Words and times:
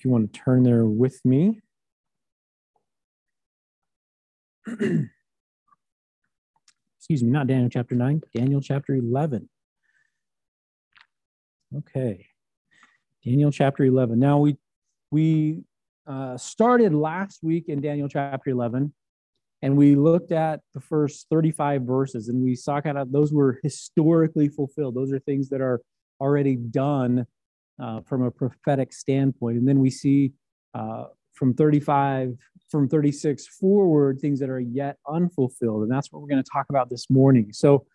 if 0.00 0.06
you 0.06 0.10
want 0.10 0.32
to 0.32 0.40
turn 0.40 0.62
there 0.62 0.86
with 0.86 1.20
me. 1.26 1.60
Excuse 6.98 7.22
me, 7.22 7.28
not 7.28 7.46
Daniel 7.46 7.68
chapter 7.68 7.94
9, 7.94 8.22
Daniel 8.34 8.62
chapter 8.62 8.94
11. 8.94 9.46
Okay. 11.76 12.24
Daniel 13.22 13.50
chapter 13.50 13.84
11. 13.84 14.18
Now 14.18 14.38
we 14.38 14.56
we 15.10 15.64
uh, 16.06 16.38
started 16.38 16.94
last 16.94 17.40
week 17.42 17.68
in 17.68 17.82
Daniel 17.82 18.08
chapter 18.08 18.48
11 18.48 18.94
and 19.60 19.76
we 19.76 19.96
looked 19.96 20.32
at 20.32 20.60
the 20.72 20.80
first 20.80 21.26
35 21.28 21.82
verses 21.82 22.28
and 22.28 22.42
we 22.42 22.54
saw 22.54 22.80
kind 22.80 22.96
of 22.96 23.12
those 23.12 23.34
were 23.34 23.60
historically 23.62 24.48
fulfilled. 24.48 24.94
Those 24.94 25.12
are 25.12 25.18
things 25.18 25.50
that 25.50 25.60
are 25.60 25.82
already 26.22 26.56
done 26.56 27.26
uh, 27.80 28.00
from 28.02 28.22
a 28.22 28.30
prophetic 28.30 28.92
standpoint. 28.92 29.56
And 29.56 29.66
then 29.66 29.80
we 29.80 29.90
see 29.90 30.32
uh, 30.74 31.04
from 31.32 31.54
35, 31.54 32.36
from 32.68 32.88
36 32.88 33.46
forward, 33.46 34.20
things 34.20 34.38
that 34.40 34.50
are 34.50 34.60
yet 34.60 34.96
unfulfilled. 35.08 35.82
And 35.82 35.90
that's 35.90 36.12
what 36.12 36.22
we're 36.22 36.28
going 36.28 36.42
to 36.42 36.50
talk 36.52 36.66
about 36.68 36.90
this 36.90 37.08
morning. 37.10 37.52
So, 37.52 37.86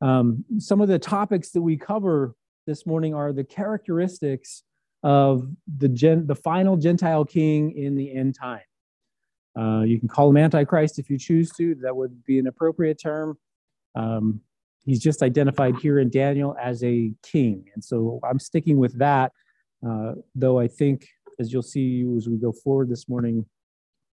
um, 0.00 0.44
some 0.58 0.80
of 0.80 0.88
the 0.88 0.98
topics 0.98 1.50
that 1.52 1.62
we 1.62 1.76
cover 1.76 2.34
this 2.66 2.84
morning 2.84 3.14
are 3.14 3.32
the 3.32 3.44
characteristics 3.44 4.62
of 5.02 5.48
the, 5.78 5.88
gen- 5.88 6.26
the 6.26 6.34
final 6.34 6.76
Gentile 6.76 7.24
king 7.24 7.72
in 7.72 7.94
the 7.94 8.14
end 8.14 8.34
time. 8.38 8.60
Uh, 9.58 9.82
you 9.82 9.98
can 9.98 10.08
call 10.08 10.28
him 10.28 10.36
Antichrist 10.36 10.98
if 10.98 11.08
you 11.08 11.18
choose 11.18 11.50
to, 11.52 11.74
that 11.76 11.94
would 11.94 12.24
be 12.24 12.38
an 12.38 12.48
appropriate 12.48 13.00
term. 13.00 13.38
Um, 13.94 14.40
he's 14.84 15.00
just 15.00 15.22
identified 15.22 15.76
here 15.76 15.98
in 15.98 16.10
Daniel 16.10 16.56
as 16.62 16.82
a 16.84 17.12
king. 17.22 17.64
And 17.74 17.82
so 17.82 18.20
I'm 18.28 18.38
sticking 18.38 18.78
with 18.78 18.98
that, 18.98 19.32
uh, 19.86 20.12
though 20.34 20.58
I 20.58 20.68
think, 20.68 21.08
as 21.40 21.52
you'll 21.52 21.62
see 21.62 22.04
as 22.16 22.28
we 22.28 22.36
go 22.36 22.52
forward 22.52 22.88
this 22.88 23.08
morning, 23.08 23.44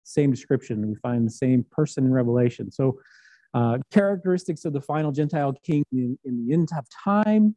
same 0.04 0.30
description. 0.30 0.88
We 0.88 0.96
find 0.96 1.26
the 1.26 1.30
same 1.30 1.64
person 1.70 2.04
in 2.04 2.12
Revelation. 2.12 2.70
So, 2.70 2.98
uh, 3.54 3.78
characteristics 3.92 4.64
of 4.64 4.72
the 4.72 4.80
final 4.80 5.12
Gentile 5.12 5.52
king 5.62 5.84
in, 5.92 6.18
in 6.24 6.46
the 6.46 6.54
end 6.54 6.70
of 6.76 6.86
time. 7.04 7.54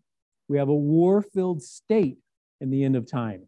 We 0.47 0.57
have 0.57 0.69
a 0.69 0.75
war 0.75 1.21
filled 1.21 1.63
state 1.63 2.17
in 2.61 2.69
the 2.69 2.83
end 2.83 2.95
of 2.95 3.09
time. 3.09 3.47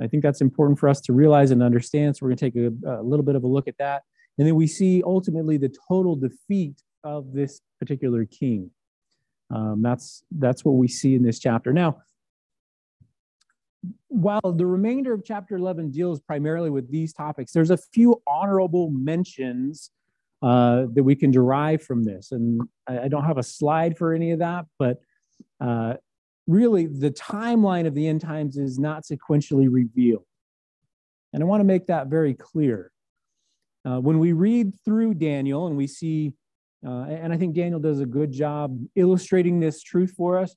I 0.00 0.08
think 0.08 0.22
that's 0.22 0.40
important 0.42 0.78
for 0.78 0.88
us 0.88 1.00
to 1.02 1.12
realize 1.12 1.52
and 1.52 1.62
understand. 1.62 2.16
So, 2.16 2.26
we're 2.26 2.34
going 2.34 2.38
to 2.38 2.50
take 2.50 2.56
a, 2.86 3.00
a 3.00 3.02
little 3.02 3.24
bit 3.24 3.36
of 3.36 3.44
a 3.44 3.46
look 3.46 3.68
at 3.68 3.78
that. 3.78 4.02
And 4.38 4.46
then 4.46 4.54
we 4.54 4.66
see 4.66 5.02
ultimately 5.02 5.56
the 5.56 5.74
total 5.88 6.16
defeat 6.16 6.82
of 7.06 7.32
this 7.32 7.60
particular 7.78 8.24
king. 8.24 8.70
Um, 9.54 9.80
that's 9.80 10.24
that's 10.30 10.64
what 10.64 10.72
we 10.72 10.88
see 10.88 11.14
in 11.14 11.22
this 11.22 11.38
chapter. 11.38 11.72
Now, 11.72 12.02
while 14.08 14.40
the 14.42 14.66
remainder 14.66 15.12
of 15.12 15.24
chapter 15.24 15.56
11 15.56 15.92
deals 15.92 16.20
primarily 16.20 16.70
with 16.70 16.90
these 16.90 17.12
topics, 17.12 17.52
there's 17.52 17.70
a 17.70 17.76
few 17.76 18.20
honorable 18.26 18.90
mentions 18.90 19.90
uh, 20.42 20.86
that 20.94 21.04
we 21.04 21.14
can 21.14 21.30
derive 21.30 21.82
from 21.82 22.02
this. 22.02 22.32
And 22.32 22.60
I, 22.86 23.00
I, 23.00 23.08
don't 23.08 23.24
have 23.24 23.38
a 23.38 23.42
slide 23.42 23.96
for 23.96 24.12
any 24.12 24.32
of 24.32 24.40
that, 24.40 24.66
but 24.78 25.00
uh, 25.60 25.94
really 26.46 26.86
the 26.86 27.10
timeline 27.10 27.86
of 27.86 27.94
the 27.94 28.06
end 28.06 28.20
times 28.20 28.58
is 28.58 28.78
not 28.78 29.04
sequentially 29.04 29.68
revealed. 29.70 30.24
And 31.32 31.42
I 31.42 31.46
want 31.46 31.60
to 31.60 31.64
make 31.64 31.86
that 31.86 32.08
very 32.08 32.34
clear. 32.34 32.92
Uh, 33.84 34.00
when 34.00 34.18
we 34.18 34.32
read 34.32 34.74
through 34.84 35.14
Daniel 35.14 35.68
and 35.68 35.76
we 35.76 35.86
see 35.86 36.32
uh, 36.86 37.04
and 37.08 37.32
I 37.32 37.36
think 37.36 37.54
Daniel 37.54 37.80
does 37.80 38.00
a 38.00 38.06
good 38.06 38.30
job 38.32 38.78
illustrating 38.94 39.58
this 39.58 39.82
truth 39.82 40.12
for 40.16 40.38
us 40.38 40.54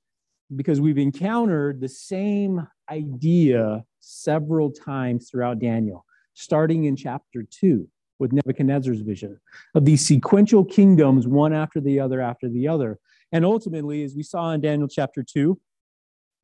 because 0.56 0.80
we've 0.80 0.98
encountered 0.98 1.82
the 1.82 1.90
same 1.90 2.68
idea 2.90 3.84
several 4.00 4.72
times 4.72 5.30
throughout 5.30 5.60
Daniel, 5.60 6.06
starting 6.34 6.86
in 6.86 6.96
chapter 6.96 7.44
2 7.50 7.88
with 8.20 8.34
Nebuchadnezzar's 8.34 9.02
vision 9.02 9.40
of 9.74 9.86
these 9.86 10.06
sequential 10.06 10.66
kingdoms, 10.66 11.28
one 11.28 11.54
after 11.54 11.80
the 11.80 12.00
other 12.00 12.22
after 12.22 12.50
the 12.50 12.68
other. 12.68 13.00
And 13.32 13.46
ultimately, 13.46 14.04
as 14.04 14.16
we 14.16 14.24
saw 14.24 14.52
in 14.52 14.62
Daniel 14.62 14.88
chapter 14.88 15.24
2, 15.24 15.60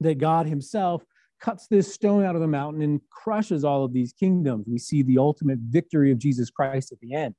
that 0.02 0.18
God 0.18 0.48
himself 0.48 1.04
cuts 1.40 1.68
this 1.68 1.94
stone 1.94 2.24
out 2.24 2.36
of 2.36 2.42
the 2.42 2.48
mountain 2.48 2.82
and 2.82 3.02
crushes 3.12 3.64
all 3.64 3.84
of 3.84 3.94
these 3.94 4.14
kingdoms. 4.14 4.66
We 4.68 4.80
see 4.80 5.04
the 5.04 5.18
ultimate 5.18 5.60
victory 5.60 6.12
of 6.12 6.18
Jesus 6.18 6.50
Christ 6.50 6.92
at 6.92 7.00
the 7.02 7.14
end. 7.14 7.36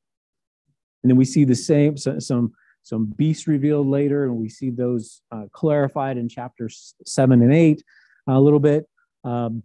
And 1.06 1.10
then 1.12 1.16
we 1.18 1.24
see 1.24 1.44
the 1.44 1.54
same, 1.54 1.96
some, 1.96 2.52
some 2.82 3.06
beasts 3.16 3.46
revealed 3.46 3.86
later, 3.86 4.24
and 4.24 4.34
we 4.34 4.48
see 4.48 4.70
those 4.70 5.22
uh, 5.30 5.44
clarified 5.52 6.16
in 6.16 6.28
chapters 6.28 6.96
seven 7.06 7.42
and 7.42 7.54
eight 7.54 7.84
a 8.26 8.40
little 8.40 8.58
bit. 8.58 8.88
Um, 9.22 9.62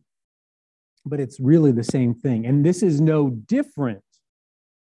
but 1.03 1.19
it's 1.19 1.39
really 1.39 1.71
the 1.71 1.83
same 1.83 2.13
thing. 2.13 2.45
And 2.45 2.63
this 2.63 2.83
is 2.83 3.01
no 3.01 3.31
different. 3.31 4.03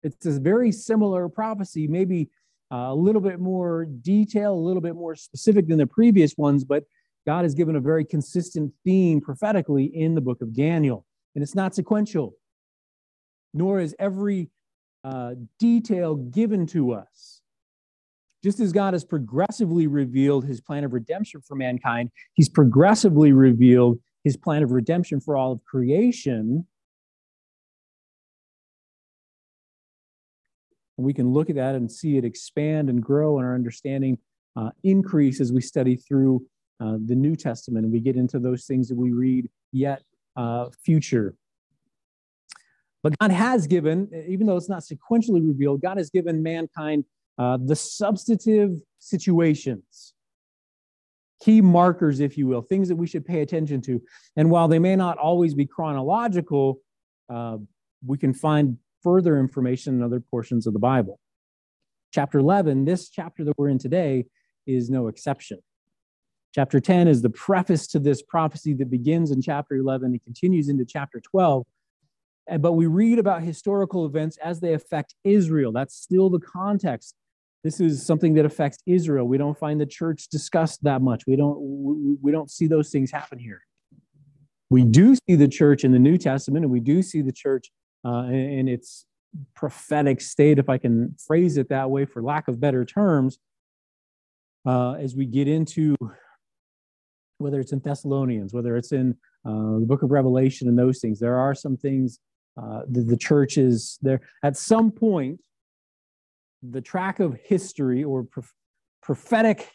It's 0.03 0.27
a 0.27 0.39
very 0.39 0.71
similar 0.71 1.31
prophecy, 1.31 1.89
maybe 1.89 2.29
uh, 2.71 2.89
a 2.91 2.95
little 2.95 3.23
bit 3.23 3.41
more 3.41 3.87
detail, 3.87 4.53
a 4.53 4.65
little 4.69 4.83
bit 4.83 4.97
more 4.97 5.17
specific 5.17 5.67
than 5.67 5.79
the 5.79 5.87
previous 5.87 6.37
ones, 6.37 6.63
but 6.63 6.85
God 7.27 7.45
has 7.45 7.55
given 7.55 7.75
a 7.75 7.81
very 7.81 8.05
consistent 8.05 8.71
theme 8.85 9.23
prophetically 9.23 9.87
in 9.87 10.15
the 10.15 10.21
book 10.21 10.43
of 10.43 10.55
Daniel. 10.55 11.07
And 11.35 11.43
it's 11.43 11.55
not 11.55 11.75
sequential, 11.75 12.35
nor 13.55 13.81
is 13.81 13.97
every 13.99 14.51
uh, 15.05 15.35
detail 15.59 16.17
given 16.17 16.67
to 16.69 16.93
us. 16.93 17.41
Just 18.43 18.61
as 18.61 18.73
God 18.73 18.95
has 18.95 19.05
progressively 19.05 19.87
revealed 19.87 20.45
his 20.45 20.61
plan 20.61 20.85
of 20.85 20.93
redemption 20.93 21.41
for 21.41 21.55
mankind, 21.55 22.11
he's 22.35 22.49
progressively 22.49 23.33
revealed 23.33 23.99
his 24.23 24.37
plan 24.37 24.63
of 24.63 24.71
redemption 24.71 25.21
for 25.21 25.37
all 25.37 25.53
of 25.53 25.65
creation. 25.65 26.67
And 30.97 31.07
we 31.07 31.13
can 31.13 31.33
look 31.33 31.51
at 31.51 31.57
that 31.57 31.75
and 31.75 31.91
see 31.91 32.17
it 32.17 32.25
expand 32.25 32.89
and 32.89 33.03
grow 33.03 33.39
and 33.39 33.47
our 33.47 33.55
understanding 33.55 34.19
uh, 34.57 34.71
increase 34.83 35.41
as 35.41 35.53
we 35.53 35.61
study 35.61 35.97
through 35.97 36.47
uh, 36.81 36.97
the 37.07 37.15
New 37.15 37.37
Testament 37.37 37.85
and 37.85 37.93
we 37.93 38.01
get 38.01 38.17
into 38.17 38.39
those 38.39 38.65
things 38.67 38.89
that 38.89 38.97
we 38.97 39.11
read 39.11 39.49
yet 39.73 40.03
uh, 40.37 40.67
future. 40.85 41.35
But 43.05 43.19
God 43.19 43.31
has 43.31 43.67
given, 43.67 44.09
even 44.27 44.47
though 44.47 44.57
it's 44.57 44.71
not 44.71 44.83
sequentially 44.83 45.47
revealed, 45.47 45.83
God 45.83 45.99
has 45.99 46.09
given 46.09 46.43
mankind 46.43 47.05
uh, 47.37 47.59
the 47.63 47.77
substantive 47.77 48.81
situations, 48.99 50.15
key 51.43 51.61
markers, 51.61 52.21
if 52.21 52.39
you 52.39 52.47
will, 52.47 52.63
things 52.63 52.89
that 52.89 52.97
we 52.97 53.07
should 53.07 53.27
pay 53.27 53.43
attention 53.43 53.83
to. 53.83 54.01
And 54.37 54.51
while 54.51 54.69
they 54.69 54.79
may 54.79 54.97
not 54.97 55.19
always 55.19 55.55
be 55.55 55.67
chronological, 55.67 56.79
uh, 57.29 57.59
we 58.07 58.17
can 58.17 58.33
find 58.33 58.79
further 59.03 59.39
information 59.39 59.97
in 59.97 60.03
other 60.03 60.21
portions 60.21 60.67
of 60.67 60.73
the 60.73 60.79
Bible. 60.79 61.21
Chapter 62.11 62.39
11, 62.39 62.87
this 62.87 63.11
chapter 63.11 63.45
that 63.45 63.59
we're 63.59 63.69
in 63.69 63.79
today, 63.79 64.25
is 64.67 64.89
no 64.89 65.09
exception. 65.09 65.59
Chapter 66.55 66.81
10 66.81 67.09
is 67.09 67.21
the 67.21 67.29
preface 67.29 67.87
to 67.89 67.99
this 67.99 68.23
prophecy 68.23 68.73
that 68.75 68.89
begins 68.89 69.31
in 69.31 69.43
chapter 69.43 69.75
11 69.75 70.13
and 70.13 70.23
continues 70.23 70.71
into 70.71 70.87
chapter 70.87 71.21
12 71.21 71.67
but 72.59 72.73
we 72.73 72.87
read 72.87 73.19
about 73.19 73.43
historical 73.43 74.07
events 74.07 74.37
as 74.39 74.61
they 74.61 74.75
affect 74.75 75.15
Israel. 75.25 75.73
That's 75.73 75.95
still 75.95 76.29
the 76.31 76.41
context. 76.41 77.15
This 77.63 77.81
is 77.81 78.05
something 78.05 78.35
that 78.35 78.45
affects 78.45 78.79
Israel. 78.87 79.27
We 79.27 79.39
don't 79.39 79.59
find 79.59 79.81
the 79.81 79.87
church 79.87 80.29
discussed 80.29 80.85
that 80.85 81.01
much. 81.01 81.23
We 81.27 81.37
don't 81.37 81.59
we, 81.59 82.17
we 82.21 82.33
don't 82.33 82.51
see 82.51 82.67
those 82.67 82.91
things 82.91 83.11
happen 83.11 83.39
here. 83.39 83.63
We 84.69 84.85
do 84.85 85.15
see 85.15 85.37
the 85.37 85.49
church 85.49 85.85
in 85.85 85.93
the 85.93 85.99
New 85.99 86.19
Testament, 86.19 86.65
and 86.65 86.73
we 86.73 86.81
do 86.81 87.01
see 87.01 87.23
the 87.23 87.33
church 87.33 87.71
uh, 88.05 88.25
in, 88.25 88.69
its 88.69 89.07
prophetic 89.55 90.21
state, 90.21 90.59
if 90.59 90.69
I 90.69 90.79
can 90.79 91.15
phrase 91.27 91.57
it 91.57 91.69
that 91.71 91.91
way, 91.91 92.05
for 92.05 92.23
lack 92.23 92.49
of 92.49 92.61
better 92.61 92.85
terms, 92.85 93.39
uh, 94.67 94.93
as 94.93 95.17
we 95.17 95.27
get 95.27 95.49
into 95.49 95.97
whether 97.39 97.61
it's 97.61 97.73
in 97.73 97.81
Thessalonians, 97.81 98.53
whether 98.53 98.77
it's 98.77 98.93
in 98.93 99.17
uh, 99.45 99.79
the 99.79 99.87
book 99.87 100.03
of 100.03 100.11
Revelation, 100.11 100.69
and 100.69 100.79
those 100.79 101.01
things. 101.01 101.19
There 101.19 101.37
are 101.37 101.55
some 101.55 101.77
things 101.77 102.19
uh, 102.61 102.83
the, 102.89 103.03
the 103.03 103.17
church 103.17 103.59
is 103.59 103.99
there. 104.03 104.21
At 104.43 104.57
some 104.57 104.91
point, 104.91 105.41
the 106.63 106.81
track 106.81 107.21
of 107.21 107.37
history 107.43 108.05
or 108.05 108.27
prophetic 109.03 109.69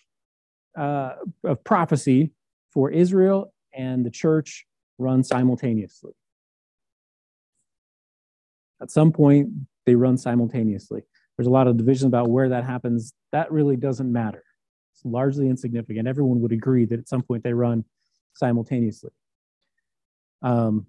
uh, 0.77 1.15
of 1.43 1.63
prophecy 1.63 2.31
for 2.73 2.89
Israel 2.89 3.53
and 3.73 4.05
the 4.05 4.09
church 4.09 4.65
run 4.97 5.23
simultaneously. 5.23 6.13
At 8.81 8.91
some 8.91 9.11
point, 9.11 9.49
they 9.85 9.95
run 9.95 10.17
simultaneously. 10.17 11.01
There's 11.37 11.47
a 11.47 11.51
lot 11.51 11.67
of 11.67 11.77
division 11.77 12.07
about 12.07 12.29
where 12.29 12.49
that 12.49 12.63
happens. 12.63 13.13
That 13.31 13.51
really 13.51 13.75
doesn't 13.75 14.11
matter. 14.11 14.43
It's 14.93 15.05
largely 15.05 15.47
insignificant. 15.47 16.07
Everyone 16.07 16.41
would 16.41 16.51
agree 16.51 16.85
that 16.85 16.99
at 16.99 17.07
some 17.09 17.21
point 17.21 17.43
they 17.43 17.53
run 17.53 17.85
simultaneously. 18.33 19.11
Um, 20.41 20.87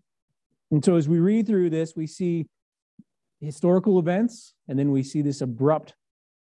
and 0.70 0.84
so 0.84 0.96
as 0.96 1.08
we 1.08 1.19
read 1.19 1.46
through 1.46 1.70
this, 1.70 1.94
we 1.96 2.06
see 2.06 2.46
historical 3.40 3.99
events, 3.99 4.55
and 4.69 4.78
then 4.78 4.90
we 4.90 5.02
see 5.02 5.22
this 5.22 5.40
abrupt 5.40 5.94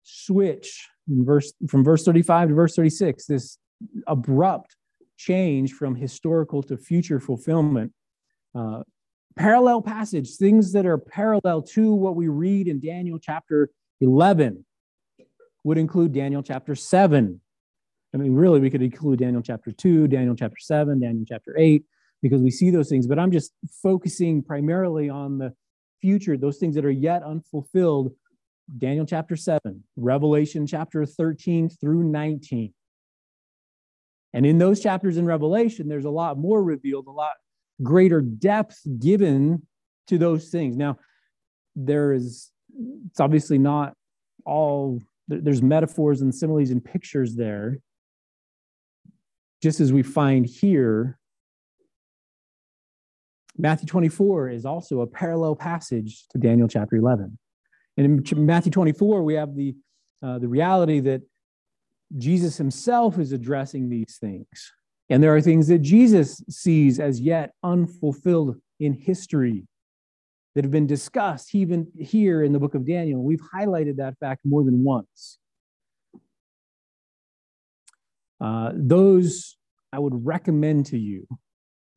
switch 0.03 0.87
verse 1.07 1.53
from 1.67 1.83
verse 1.83 2.03
35 2.03 2.49
to 2.49 2.55
verse 2.55 2.75
36, 2.75 3.25
this 3.25 3.57
abrupt 4.07 4.75
change 5.17 5.73
from 5.73 5.95
historical 5.95 6.63
to 6.63 6.77
future 6.77 7.19
fulfillment. 7.19 7.91
Uh, 8.55 8.83
parallel 9.35 9.81
passage, 9.81 10.35
things 10.35 10.73
that 10.73 10.85
are 10.85 10.97
parallel 10.97 11.61
to 11.61 11.93
what 11.93 12.15
we 12.15 12.27
read 12.27 12.67
in 12.67 12.79
Daniel 12.79 13.19
chapter 13.19 13.69
11 14.01 14.65
would 15.63 15.77
include 15.77 16.11
Daniel 16.11 16.43
chapter 16.43 16.75
7. 16.75 17.39
I 18.13 18.17
mean, 18.17 18.35
really, 18.35 18.59
we 18.59 18.69
could 18.69 18.81
include 18.81 19.19
Daniel 19.19 19.41
chapter 19.41 19.71
2, 19.71 20.07
Daniel 20.07 20.35
chapter 20.35 20.57
7, 20.59 20.99
Daniel 20.99 21.23
chapter 21.27 21.55
8, 21.57 21.83
because 22.21 22.41
we 22.41 22.51
see 22.51 22.69
those 22.69 22.89
things. 22.89 23.07
But 23.07 23.19
I'm 23.19 23.31
just 23.31 23.53
focusing 23.81 24.43
primarily 24.43 25.09
on 25.09 25.37
the 25.37 25.53
future, 26.01 26.37
those 26.37 26.57
things 26.57 26.75
that 26.75 26.85
are 26.85 26.91
yet 26.91 27.23
unfulfilled. 27.23 28.13
Daniel 28.77 29.05
chapter 29.05 29.35
7, 29.35 29.83
Revelation 29.97 30.65
chapter 30.65 31.05
13 31.05 31.69
through 31.69 32.03
19. 32.03 32.73
And 34.33 34.45
in 34.45 34.57
those 34.57 34.79
chapters 34.79 35.17
in 35.17 35.25
Revelation, 35.25 35.89
there's 35.89 36.05
a 36.05 36.09
lot 36.09 36.37
more 36.37 36.63
revealed, 36.63 37.07
a 37.07 37.11
lot 37.11 37.33
greater 37.83 38.21
depth 38.21 38.79
given 38.99 39.67
to 40.07 40.17
those 40.17 40.49
things. 40.49 40.77
Now, 40.77 40.99
there 41.75 42.13
is, 42.13 42.51
it's 43.09 43.19
obviously 43.19 43.57
not 43.57 43.93
all, 44.45 45.01
there's 45.27 45.61
metaphors 45.61 46.21
and 46.21 46.33
similes 46.33 46.69
and 46.69 46.83
pictures 46.83 47.35
there, 47.35 47.79
just 49.61 49.79
as 49.79 49.91
we 49.91 50.03
find 50.03 50.45
here. 50.45 51.17
Matthew 53.61 53.85
24 53.85 54.49
is 54.49 54.65
also 54.65 55.01
a 55.01 55.07
parallel 55.07 55.55
passage 55.55 56.25
to 56.29 56.39
Daniel 56.39 56.67
chapter 56.67 56.95
11. 56.95 57.37
And 57.95 58.27
in 58.31 58.45
Matthew 58.45 58.71
24, 58.71 59.21
we 59.21 59.35
have 59.35 59.55
the, 59.55 59.75
uh, 60.25 60.39
the 60.39 60.47
reality 60.47 60.99
that 61.01 61.21
Jesus 62.17 62.57
himself 62.57 63.19
is 63.19 63.33
addressing 63.33 63.87
these 63.87 64.17
things. 64.19 64.73
And 65.11 65.21
there 65.21 65.35
are 65.35 65.41
things 65.41 65.67
that 65.67 65.79
Jesus 65.79 66.43
sees 66.49 66.99
as 66.99 67.21
yet 67.21 67.53
unfulfilled 67.61 68.55
in 68.79 68.93
history 68.93 69.67
that 70.55 70.63
have 70.63 70.71
been 70.71 70.87
discussed 70.87 71.53
even 71.53 71.85
here 71.99 72.43
in 72.43 72.53
the 72.53 72.59
book 72.59 72.73
of 72.73 72.87
Daniel. 72.87 73.23
We've 73.23 73.43
highlighted 73.55 73.97
that 73.97 74.17
fact 74.19 74.41
more 74.43 74.63
than 74.63 74.83
once. 74.83 75.37
Uh, 78.43 78.71
those 78.73 79.55
I 79.93 79.99
would 79.99 80.25
recommend 80.25 80.87
to 80.87 80.97
you 80.97 81.27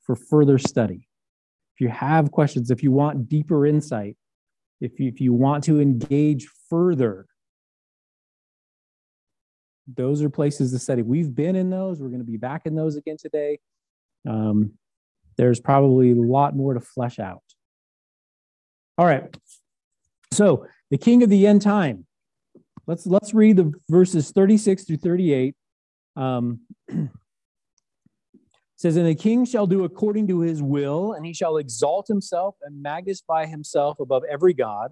for 0.02 0.14
further 0.14 0.58
study. 0.58 1.08
If 1.74 1.80
you 1.80 1.88
have 1.88 2.30
questions, 2.30 2.70
if 2.70 2.82
you 2.82 2.92
want 2.92 3.28
deeper 3.28 3.66
insight, 3.66 4.16
if 4.80 5.00
you, 5.00 5.08
if 5.08 5.20
you 5.20 5.32
want 5.32 5.64
to 5.64 5.80
engage 5.80 6.46
further 6.68 7.26
those 9.86 10.22
are 10.22 10.30
places 10.30 10.72
to 10.72 10.78
study. 10.78 11.02
We've 11.02 11.34
been 11.34 11.56
in 11.56 11.70
those. 11.70 12.00
We're 12.00 12.08
going 12.08 12.20
to 12.20 12.30
be 12.30 12.36
back 12.36 12.62
in 12.64 12.74
those 12.74 12.96
again 12.96 13.16
today. 13.18 13.58
Um, 14.28 14.72
there's 15.36 15.60
probably 15.60 16.12
a 16.12 16.14
lot 16.14 16.56
more 16.56 16.74
to 16.74 16.80
flesh 16.80 17.18
out. 17.18 17.42
All 18.96 19.06
right. 19.06 19.36
So 20.32 20.66
the 20.90 20.98
king 20.98 21.22
of 21.22 21.30
the 21.30 21.46
end 21.46 21.62
time. 21.62 22.06
Let's 22.86 23.06
let's 23.06 23.32
read 23.32 23.56
the 23.56 23.72
verses 23.88 24.30
36 24.30 24.84
through 24.84 24.98
38. 24.98 25.54
Um, 26.16 26.60
says, 28.84 28.96
And 28.96 29.06
the 29.06 29.14
king 29.14 29.46
shall 29.46 29.66
do 29.66 29.84
according 29.84 30.28
to 30.28 30.40
his 30.40 30.62
will, 30.62 31.14
and 31.14 31.24
he 31.24 31.32
shall 31.32 31.56
exalt 31.56 32.06
himself 32.06 32.54
and 32.62 32.82
magnify 32.82 33.46
himself 33.46 33.98
above 33.98 34.24
every 34.30 34.52
God 34.52 34.90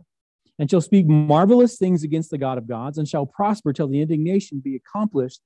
and 0.59 0.71
shall 0.71 0.81
speak 0.81 1.06
marvelous 1.06 1.77
things 1.77 2.03
against 2.03 2.31
the 2.31 2.39
God 2.39 2.56
of 2.56 2.67
gods, 2.67 2.97
and 2.97 3.06
shall 3.06 3.27
prosper 3.27 3.71
till 3.73 3.89
the 3.89 4.00
indignation 4.00 4.61
be 4.61 4.77
accomplished, 4.77 5.43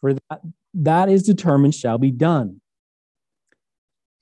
for 0.00 0.14
that, 0.14 0.40
that 0.74 1.08
is 1.08 1.22
determined 1.22 1.74
shall 1.74 1.98
be 1.98 2.10
done. 2.10 2.60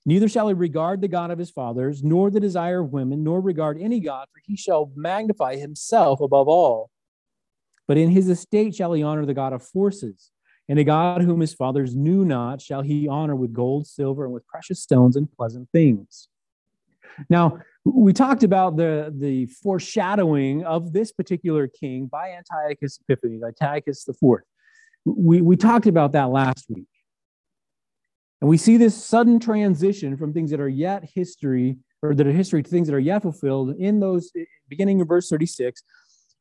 Neither 0.04 0.28
shall 0.28 0.48
he 0.48 0.54
regard 0.54 1.00
the 1.00 1.08
God 1.08 1.30
of 1.30 1.38
his 1.38 1.50
fathers, 1.50 2.02
nor 2.02 2.30
the 2.30 2.40
desire 2.40 2.80
of 2.80 2.92
women, 2.92 3.22
nor 3.22 3.40
regard 3.40 3.80
any 3.80 4.00
God, 4.00 4.26
for 4.34 4.40
he 4.44 4.54
shall 4.54 4.90
magnify 4.96 5.56
himself 5.56 6.20
above 6.20 6.48
all. 6.48 6.90
But 7.88 7.96
in 7.96 8.10
his 8.10 8.28
estate 8.28 8.74
shall 8.74 8.92
he 8.92 9.02
honor 9.02 9.24
the 9.24 9.34
God 9.34 9.54
of 9.54 9.62
forces, 9.62 10.31
and 10.68 10.78
a 10.78 10.84
God 10.84 11.22
whom 11.22 11.40
his 11.40 11.54
fathers 11.54 11.94
knew 11.94 12.24
not 12.24 12.60
shall 12.60 12.82
he 12.82 13.08
honor 13.08 13.36
with 13.36 13.52
gold, 13.52 13.86
silver, 13.86 14.24
and 14.24 14.32
with 14.32 14.46
precious 14.46 14.80
stones 14.80 15.16
and 15.16 15.30
pleasant 15.32 15.68
things. 15.72 16.28
Now, 17.28 17.58
we 17.84 18.12
talked 18.12 18.42
about 18.42 18.76
the, 18.76 19.12
the 19.16 19.46
foreshadowing 19.46 20.64
of 20.64 20.92
this 20.92 21.12
particular 21.12 21.66
king 21.66 22.06
by 22.06 22.30
Antiochus 22.30 22.98
Epiphanes, 23.08 23.42
Antiochus 23.42 24.08
IV. 24.08 24.40
We, 25.04 25.40
we 25.42 25.56
talked 25.56 25.86
about 25.86 26.12
that 26.12 26.30
last 26.30 26.66
week. 26.68 26.86
And 28.40 28.48
we 28.48 28.56
see 28.56 28.76
this 28.76 28.94
sudden 28.94 29.38
transition 29.40 30.16
from 30.16 30.32
things 30.32 30.50
that 30.50 30.60
are 30.60 30.68
yet 30.68 31.04
history, 31.14 31.76
or 32.02 32.14
that 32.14 32.26
are 32.26 32.32
history 32.32 32.62
to 32.62 32.70
things 32.70 32.88
that 32.88 32.94
are 32.94 33.00
yet 33.00 33.22
fulfilled 33.22 33.76
in 33.78 34.00
those 34.00 34.32
beginning 34.68 35.00
of 35.00 35.08
verse 35.08 35.28
36. 35.28 35.82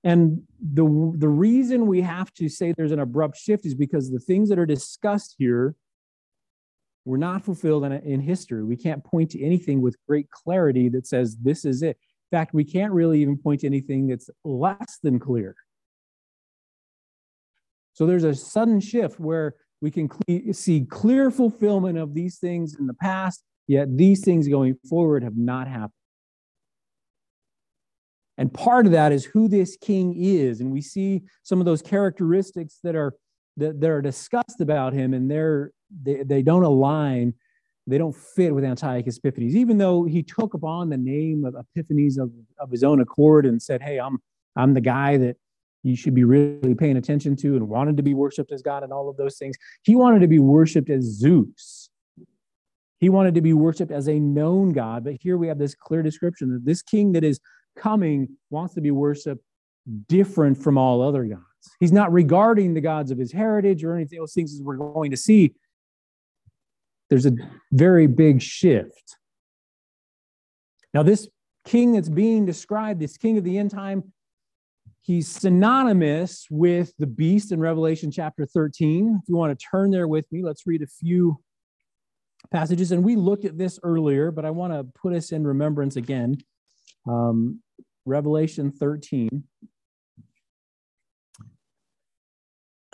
And 0.04 0.42
the, 0.60 0.84
the 1.16 1.30
reason 1.30 1.86
we 1.86 2.02
have 2.02 2.34
to 2.34 2.50
say 2.50 2.74
there's 2.76 2.92
an 2.92 3.00
abrupt 3.00 3.38
shift 3.38 3.66
is 3.66 3.76
because 3.76 4.10
the 4.10 4.20
things 4.20 4.50
that 4.50 4.58
are 4.58 4.66
discussed 4.66 5.36
here 5.38 5.76
were 7.06 7.18
not 7.18 7.44
fulfilled 7.44 7.86
in, 7.86 7.92
in 7.92 8.20
history. 8.20 8.64
We 8.64 8.78
can't 8.78 9.04
point 9.04 9.32
to 9.32 9.44
anything 9.44 9.82
with 9.82 9.96
great 10.08 10.30
clarity 10.30 10.90
that 10.90 11.08
says 11.08 11.38
this 11.42 11.66
is 11.66 11.84
it. 11.84 11.98
In 12.32 12.38
fact, 12.38 12.54
we 12.54 12.64
can't 12.64 12.94
really 12.94 13.22
even 13.22 13.38
point 13.38 13.62
to 13.62 13.68
anything 13.68 14.08
that's 14.08 14.30
less 14.44 15.00
than 15.04 15.20
clear. 15.20 15.56
So 17.94 18.06
there's 18.06 18.24
a 18.24 18.34
sudden 18.34 18.80
shift 18.80 19.20
where 19.20 19.56
we 19.82 19.92
can 19.92 20.10
see 20.54 20.86
clear 20.90 21.30
fulfillment 21.30 21.98
of 21.98 22.14
these 22.14 22.38
things 22.38 22.76
in 22.80 22.88
the 22.88 22.94
past, 22.94 23.44
yet 23.68 23.96
these 23.98 24.24
things 24.24 24.48
going 24.48 24.76
forward 24.88 25.24
have 25.24 25.38
not 25.38 25.68
happened. 25.68 25.92
And 28.42 28.52
part 28.52 28.88
of 28.88 28.92
that 28.94 29.12
is 29.12 29.24
who 29.24 29.48
this 29.48 29.78
king 29.78 30.16
is. 30.18 30.62
And 30.62 30.72
we 30.72 30.82
see 30.82 31.22
some 31.44 31.60
of 31.60 31.66
those 31.66 31.84
characteristics 31.84 32.80
that 32.84 32.96
are 32.96 33.14
that, 33.58 33.80
that 33.80 33.90
are 33.92 34.02
discussed 34.02 34.62
about 34.62 34.94
him, 34.94 35.14
and 35.14 35.30
they're 35.30 35.72
they, 36.02 36.24
they 36.24 36.42
don't 36.42 36.64
align, 36.64 37.36
they 37.86 38.00
don't 38.00 38.16
fit 38.16 38.56
with 38.56 38.64
Antiochus 38.64 39.20
Epiphanes, 39.20 39.56
even 39.56 39.78
though 39.78 40.06
he 40.06 40.24
took 40.24 40.56
upon 40.56 40.90
the 40.90 40.98
name 40.98 41.46
of 41.46 41.54
Epiphanes 41.54 42.18
of, 42.18 42.32
of 42.58 42.72
his 42.72 42.84
own 42.84 43.00
accord 43.00 43.46
and 43.46 43.62
said, 43.62 43.80
Hey, 43.80 44.00
I'm 44.00 44.18
I'm 44.56 44.74
the 44.74 44.82
guy 44.82 45.18
that 45.18 45.38
you 45.84 45.96
should 45.96 46.16
be 46.16 46.24
really 46.24 46.74
paying 46.74 46.98
attention 46.98 47.36
to 47.36 47.56
and 47.56 47.70
wanted 47.70 47.96
to 47.98 48.04
be 48.04 48.16
worshiped 48.16 48.52
as 48.52 48.64
God 48.64 48.82
and 48.82 48.92
all 48.92 49.08
of 49.08 49.18
those 49.18 49.38
things. 49.38 49.56
He 49.84 49.96
wanted 49.96 50.22
to 50.22 50.28
be 50.28 50.40
worshiped 50.40 50.90
as 50.90 51.04
Zeus. 51.04 51.92
He 53.00 53.10
wanted 53.10 53.36
to 53.36 53.42
be 53.42 53.54
worshiped 53.54 53.92
as 53.92 54.08
a 54.08 54.20
known 54.20 54.74
God. 54.74 55.04
But 55.04 55.16
here 55.20 55.38
we 55.38 55.48
have 55.48 55.60
this 55.60 55.76
clear 55.76 56.02
description 56.02 56.52
that 56.54 56.66
this 56.66 56.82
king 56.82 57.12
that 57.12 57.24
is 57.24 57.40
coming 57.76 58.30
wants 58.50 58.74
to 58.76 58.82
be 58.82 58.92
worshiped 58.92 59.44
different 60.08 60.58
from 60.58 60.78
all 60.78 61.02
other 61.02 61.24
gods. 61.26 61.42
He's 61.80 61.92
not 61.92 62.12
regarding 62.12 62.74
the 62.74 62.82
gods 62.82 63.12
of 63.12 63.18
his 63.18 63.32
heritage 63.32 63.84
or 63.84 63.96
anything 63.96 64.20
those 64.20 64.34
things 64.34 64.54
as 64.54 64.62
we're 64.62 64.78
going 64.78 65.12
to 65.12 65.18
see 65.18 65.54
there's 67.12 67.26
a 67.26 67.34
very 67.74 68.08
big 68.08 68.42
shift. 68.42 69.18
Now, 70.94 71.04
this 71.04 71.28
king 71.66 71.92
that's 71.92 72.08
being 72.08 72.46
described, 72.46 73.02
this 73.02 73.18
king 73.18 73.38
of 73.38 73.44
the 73.44 73.58
end 73.58 73.70
time, 73.70 74.14
he's 75.02 75.28
synonymous 75.28 76.48
with 76.50 76.94
the 77.00 77.08
beast 77.08 77.52
in 77.52 77.60
Revelation 77.60 78.12
chapter 78.12 78.46
13. 78.46 79.20
If 79.22 79.28
you 79.28 79.36
want 79.36 79.58
to 79.58 79.66
turn 79.70 79.92
there 79.92 80.08
with 80.08 80.26
me, 80.32 80.42
let's 80.42 80.66
read 80.66 80.82
a 80.82 80.88
few 80.88 81.38
passages. 82.50 82.94
And 82.94 83.04
we 83.04 83.18
looked 83.18 83.44
at 83.44 83.58
this 83.58 83.78
earlier, 83.84 84.32
but 84.32 84.46
I 84.46 84.50
want 84.52 84.72
to 84.72 84.86
put 84.98 85.14
us 85.14 85.34
in 85.34 85.46
remembrance 85.46 85.98
again. 85.98 86.38
Um, 87.08 87.62
Revelation 88.06 88.72
13. 88.72 89.44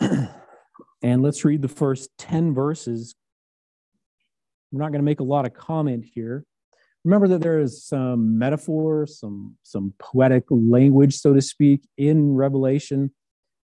and 0.00 1.22
let's 1.22 1.44
read 1.44 1.62
the 1.62 1.68
first 1.68 2.10
10 2.18 2.54
verses 2.54 3.14
we're 4.70 4.80
not 4.80 4.92
going 4.92 5.00
to 5.00 5.04
make 5.04 5.20
a 5.20 5.24
lot 5.24 5.46
of 5.46 5.54
comment 5.54 6.04
here. 6.04 6.44
Remember 7.04 7.28
that 7.28 7.40
there 7.40 7.60
is 7.60 7.84
some 7.84 8.38
metaphor, 8.38 9.06
some 9.06 9.56
some 9.62 9.94
poetic 9.98 10.44
language, 10.50 11.16
so 11.16 11.32
to 11.32 11.40
speak, 11.40 11.88
in 11.96 12.34
Revelation. 12.34 13.12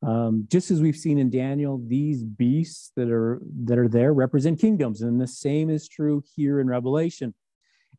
Um, 0.07 0.47
just 0.51 0.71
as 0.71 0.81
we've 0.81 0.97
seen 0.97 1.19
in 1.19 1.31
Daniel, 1.31 1.83
these 1.85 2.23
beasts 2.23 2.93
that 2.97 3.11
are 3.11 3.41
that 3.65 3.79
are 3.79 3.89
there 3.89 4.13
represent 4.13 4.61
kingdoms, 4.61 5.03
and 5.03 5.21
the 5.21 5.27
same 5.27 5.71
is 5.71 5.89
true 5.89 6.23
here 6.37 6.61
in 6.61 6.69
Revelation. 6.69 7.35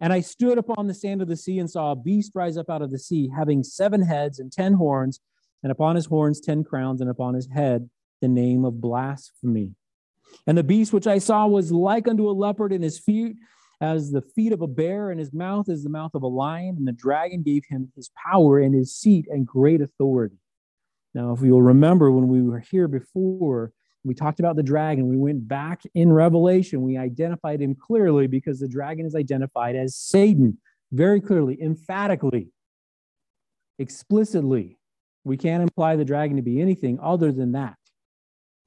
And 0.03 0.12
I 0.12 0.19
stood 0.19 0.57
upon 0.57 0.88
the 0.88 0.93
sand 0.93 1.22
of 1.22 1.29
the 1.29 1.38
sea 1.38 1.60
and 1.60 1.72
saw 1.72 1.93
a 1.93 1.95
beast 1.95 2.33
rise 2.36 2.57
up 2.57 2.69
out 2.69 2.81
of 2.81 2.91
the 2.91 3.00
sea, 3.00 3.29
having 3.33 3.63
seven 3.63 4.01
heads 4.01 4.38
and 4.38 4.51
ten 4.51 4.74
horns, 4.74 5.22
and 5.63 5.72
upon 5.72 5.95
his 5.95 6.07
horns 6.07 6.41
ten 6.41 6.65
crowns, 6.65 7.00
and 7.00 7.10
upon 7.10 7.36
his 7.36 7.48
head 7.48 7.89
the 8.19 8.27
name 8.27 8.65
of 8.65 8.81
blasphemy. 8.81 9.72
And 10.45 10.57
the 10.57 10.63
beast 10.63 10.91
which 10.91 11.07
I 11.07 11.19
saw 11.19 11.48
was 11.48 11.72
like 11.72 12.05
unto 12.10 12.29
a 12.29 12.36
leopard, 12.36 12.74
in 12.74 12.81
his 12.81 13.00
feet 13.00 13.38
as 13.79 14.12
the 14.12 14.22
feet 14.22 14.51
of 14.51 14.62
a 14.62 14.67
bear, 14.67 15.10
and 15.10 15.22
his 15.22 15.31
mouth 15.31 15.69
as 15.69 15.83
the 15.83 15.89
mouth 15.89 16.15
of 16.15 16.24
a 16.24 16.27
lion. 16.27 16.75
And 16.77 16.86
the 16.86 16.91
dragon 16.91 17.41
gave 17.41 17.63
him 17.69 17.89
his 17.95 18.12
power 18.29 18.60
and 18.60 18.75
his 18.75 18.93
seat 18.93 19.27
and 19.29 19.48
great 19.48 19.79
authority. 19.79 20.36
Now, 21.13 21.31
if 21.31 21.41
you'll 21.41 21.62
remember 21.62 22.12
when 22.12 22.27
we 22.27 22.41
were 22.41 22.60
here 22.60 22.89
before, 22.89 23.72
we 24.03 24.13
talked 24.13 24.39
about 24.39 24.55
the 24.55 24.63
dragon. 24.63 25.07
We 25.07 25.17
went 25.17 25.48
back 25.48 25.81
in 25.93 26.12
Revelation. 26.12 26.81
We 26.81 26.98
identified 26.98 27.62
him 27.62 27.75
clearly 27.75 28.27
because 28.27 28.60
the 28.60 28.67
dragon 28.67 29.05
is 29.05 29.15
identified 29.15 29.75
as 29.75 29.95
Satan, 29.95 30.57
very 30.91 31.22
clearly, 31.22 31.57
emphatically, 31.62 32.50
explicitly. 33.79 34.77
We 35.24 35.38
can't 35.38 35.63
imply 35.63 35.95
the 35.95 36.03
dragon 36.03 36.36
to 36.36 36.43
be 36.43 36.60
anything 36.60 37.00
other 37.01 37.31
than 37.31 37.53
that 37.53 37.77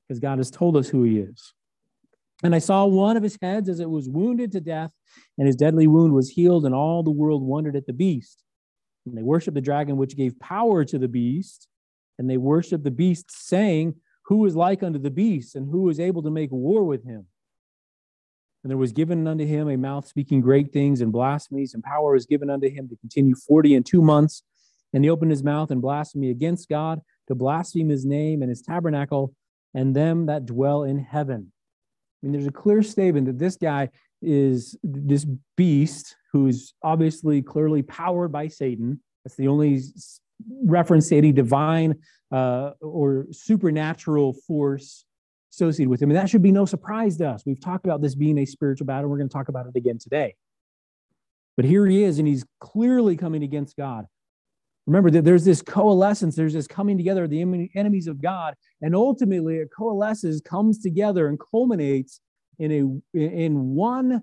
because 0.09 0.21
God 0.21 0.39
has 0.39 0.51
told 0.51 0.77
us 0.77 0.89
who 0.89 1.03
he 1.03 1.19
is. 1.19 1.53
And 2.43 2.55
I 2.55 2.59
saw 2.59 2.87
one 2.87 3.17
of 3.17 3.23
his 3.23 3.39
heads 3.41 3.69
as 3.69 3.81
it 3.81 3.89
was 3.89 4.09
wounded 4.09 4.53
to 4.53 4.61
death, 4.61 4.91
and 5.39 5.47
his 5.47 5.57
deadly 5.57 5.87
wound 5.87 6.13
was 6.13 6.31
healed, 6.31 6.67
and 6.67 6.75
all 6.75 7.03
the 7.03 7.11
world 7.11 7.43
wondered 7.43 7.77
at 7.77 7.87
the 7.87 7.93
beast. 7.93 8.43
And 9.07 9.17
they 9.17 9.23
worshiped 9.23 9.55
the 9.55 9.61
dragon, 9.61 9.97
which 9.97 10.17
gave 10.17 10.39
power 10.39 10.85
to 10.85 10.99
the 10.99 11.09
beast, 11.09 11.69
and 12.19 12.29
they 12.29 12.37
worshiped 12.37 12.85
the 12.85 12.91
beast, 12.91 13.31
saying, 13.31 13.97
Who 14.27 14.45
is 14.47 14.57
like 14.57 14.83
unto 14.83 14.99
the 14.99 15.11
beast, 15.11 15.55
and 15.55 15.71
who 15.71 15.89
is 15.89 16.01
able 16.01 16.23
to 16.23 16.31
make 16.31 16.51
war 16.51 16.85
with 16.85 17.05
him? 17.05 17.27
And 18.63 18.71
there 18.71 18.77
was 18.77 18.93
given 18.93 19.27
unto 19.29 19.47
him 19.47 19.69
a 19.69 19.77
mouth 19.77 20.09
speaking 20.09 20.41
great 20.41 20.73
things 20.73 21.01
and 21.01 21.13
blasphemies, 21.13 21.75
and 21.75 21.83
power 21.83 22.13
was 22.13 22.27
given 22.27 22.51
unto 22.51 22.69
him 22.69 22.89
to 22.89 22.97
continue 22.97 23.37
forty 23.37 23.75
and 23.75 23.87
two 23.87 24.03
months. 24.03 24.43
And 24.93 25.05
he 25.05 25.11
opened 25.11 25.31
his 25.31 25.45
mouth 25.45 25.71
and 25.71 25.83
blasphemy 25.83 26.31
against 26.31 26.69
God, 26.69 27.01
to 27.29 27.35
blaspheme 27.35 27.89
his 27.89 28.05
name 28.05 28.43
and 28.43 28.49
his 28.49 28.63
tabernacle, 28.63 29.35
and 29.75 29.95
them 29.95 30.27
that 30.27 30.47
dwell 30.47 30.83
in 30.85 30.99
heaven. 30.99 31.53
I 31.53 32.27
mean, 32.27 32.33
there's 32.33 32.47
a 32.47 32.53
clear 32.53 32.83
statement 32.83 33.27
that 33.27 33.39
this 33.39 33.57
guy 33.57 33.91
is 34.23 34.77
this 34.83 35.27
beast 35.57 36.17
who's 36.33 36.73
obviously 36.83 37.43
clearly 37.43 37.83
powered 37.83 38.33
by 38.33 38.49
Satan. 38.49 39.01
That's 39.25 39.37
the 39.37 39.49
only 39.49 39.83
reference 40.65 41.09
to 41.09 41.17
any 41.17 41.33
divine 41.33 41.97
uh, 42.33 42.73
or 42.81 43.27
supernatural 43.31 44.35
force 44.47 45.05
associated 45.53 45.89
with 45.89 46.03
him. 46.03 46.11
And 46.11 46.19
that 46.19 46.29
should 46.29 46.43
be 46.43 46.53
no 46.53 46.67
surprise 46.67 47.17
to 47.19 47.29
us. 47.29 47.43
We've 47.47 47.61
talked 47.61 47.87
about 47.87 48.03
this 48.03 48.15
being 48.15 48.39
a 48.39 48.45
spiritual 48.45 48.87
battle. 48.87 49.09
We're 49.09 49.19
going 49.19 49.29
to 49.29 49.33
talk 49.33 49.49
about 49.49 49.67
it 49.67 49.77
again 49.77 49.99
today. 49.99 50.35
But 51.57 51.65
here 51.65 51.87
he 51.87 52.03
is, 52.03 52.19
and 52.19 52.29
he's 52.29 52.45
clearly 52.61 53.17
coming 53.17 53.43
against 53.43 53.77
God. 53.77 54.07
Remember 54.87 55.11
that 55.11 55.25
there's 55.25 55.45
this 55.45 55.63
coalescence, 55.63 56.37
there's 56.37 56.53
this 56.53 56.69
coming 56.69 56.97
together 56.97 57.25
of 57.25 57.31
the 57.31 57.69
enemies 57.75 58.07
of 58.07 58.21
God, 58.21 58.55
and 58.83 58.95
ultimately 58.95 59.57
it 59.57 59.69
coalesces, 59.77 60.41
comes 60.41 60.79
together, 60.79 61.27
and 61.29 61.41
culminates 61.41 62.21
in 62.59 63.03
a 63.15 63.19
in 63.19 63.75
one 63.75 64.23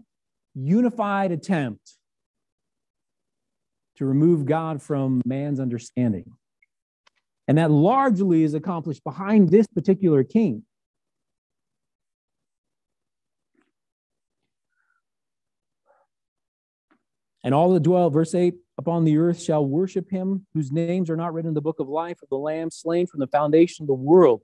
unified 0.56 1.32
attempt 1.32 1.98
to 3.98 4.06
remove 4.06 4.46
God 4.46 4.82
from 4.82 5.22
man's 5.26 5.60
understanding. 5.60 6.32
And 7.48 7.58
that 7.58 7.72
largely 7.72 8.44
is 8.44 8.54
accomplished 8.54 9.04
behind 9.04 9.50
this 9.50 9.68
particular 9.68 10.24
king. 10.24 10.64
And 17.44 17.54
all 17.54 17.74
that 17.74 17.84
dwell, 17.84 18.10
verse 18.10 18.34
8, 18.34 18.56
upon 18.78 19.04
the 19.04 19.18
earth 19.18 19.42
shall 19.42 19.66
worship 19.66 20.10
him, 20.10 20.46
whose 20.54 20.72
names 20.72 21.10
are 21.10 21.18
not 21.18 21.34
written 21.34 21.50
in 21.50 21.54
the 21.54 21.62
book 21.62 21.80
of 21.80 21.90
life 21.90 22.22
of 22.24 22.30
the 22.30 22.38
Lamb 22.38 22.72
slain 22.72 23.06
from 23.06 23.20
the 23.20 23.28
foundation 23.28 23.84
of 23.84 23.88
the 23.88 23.94
world. 23.94 24.42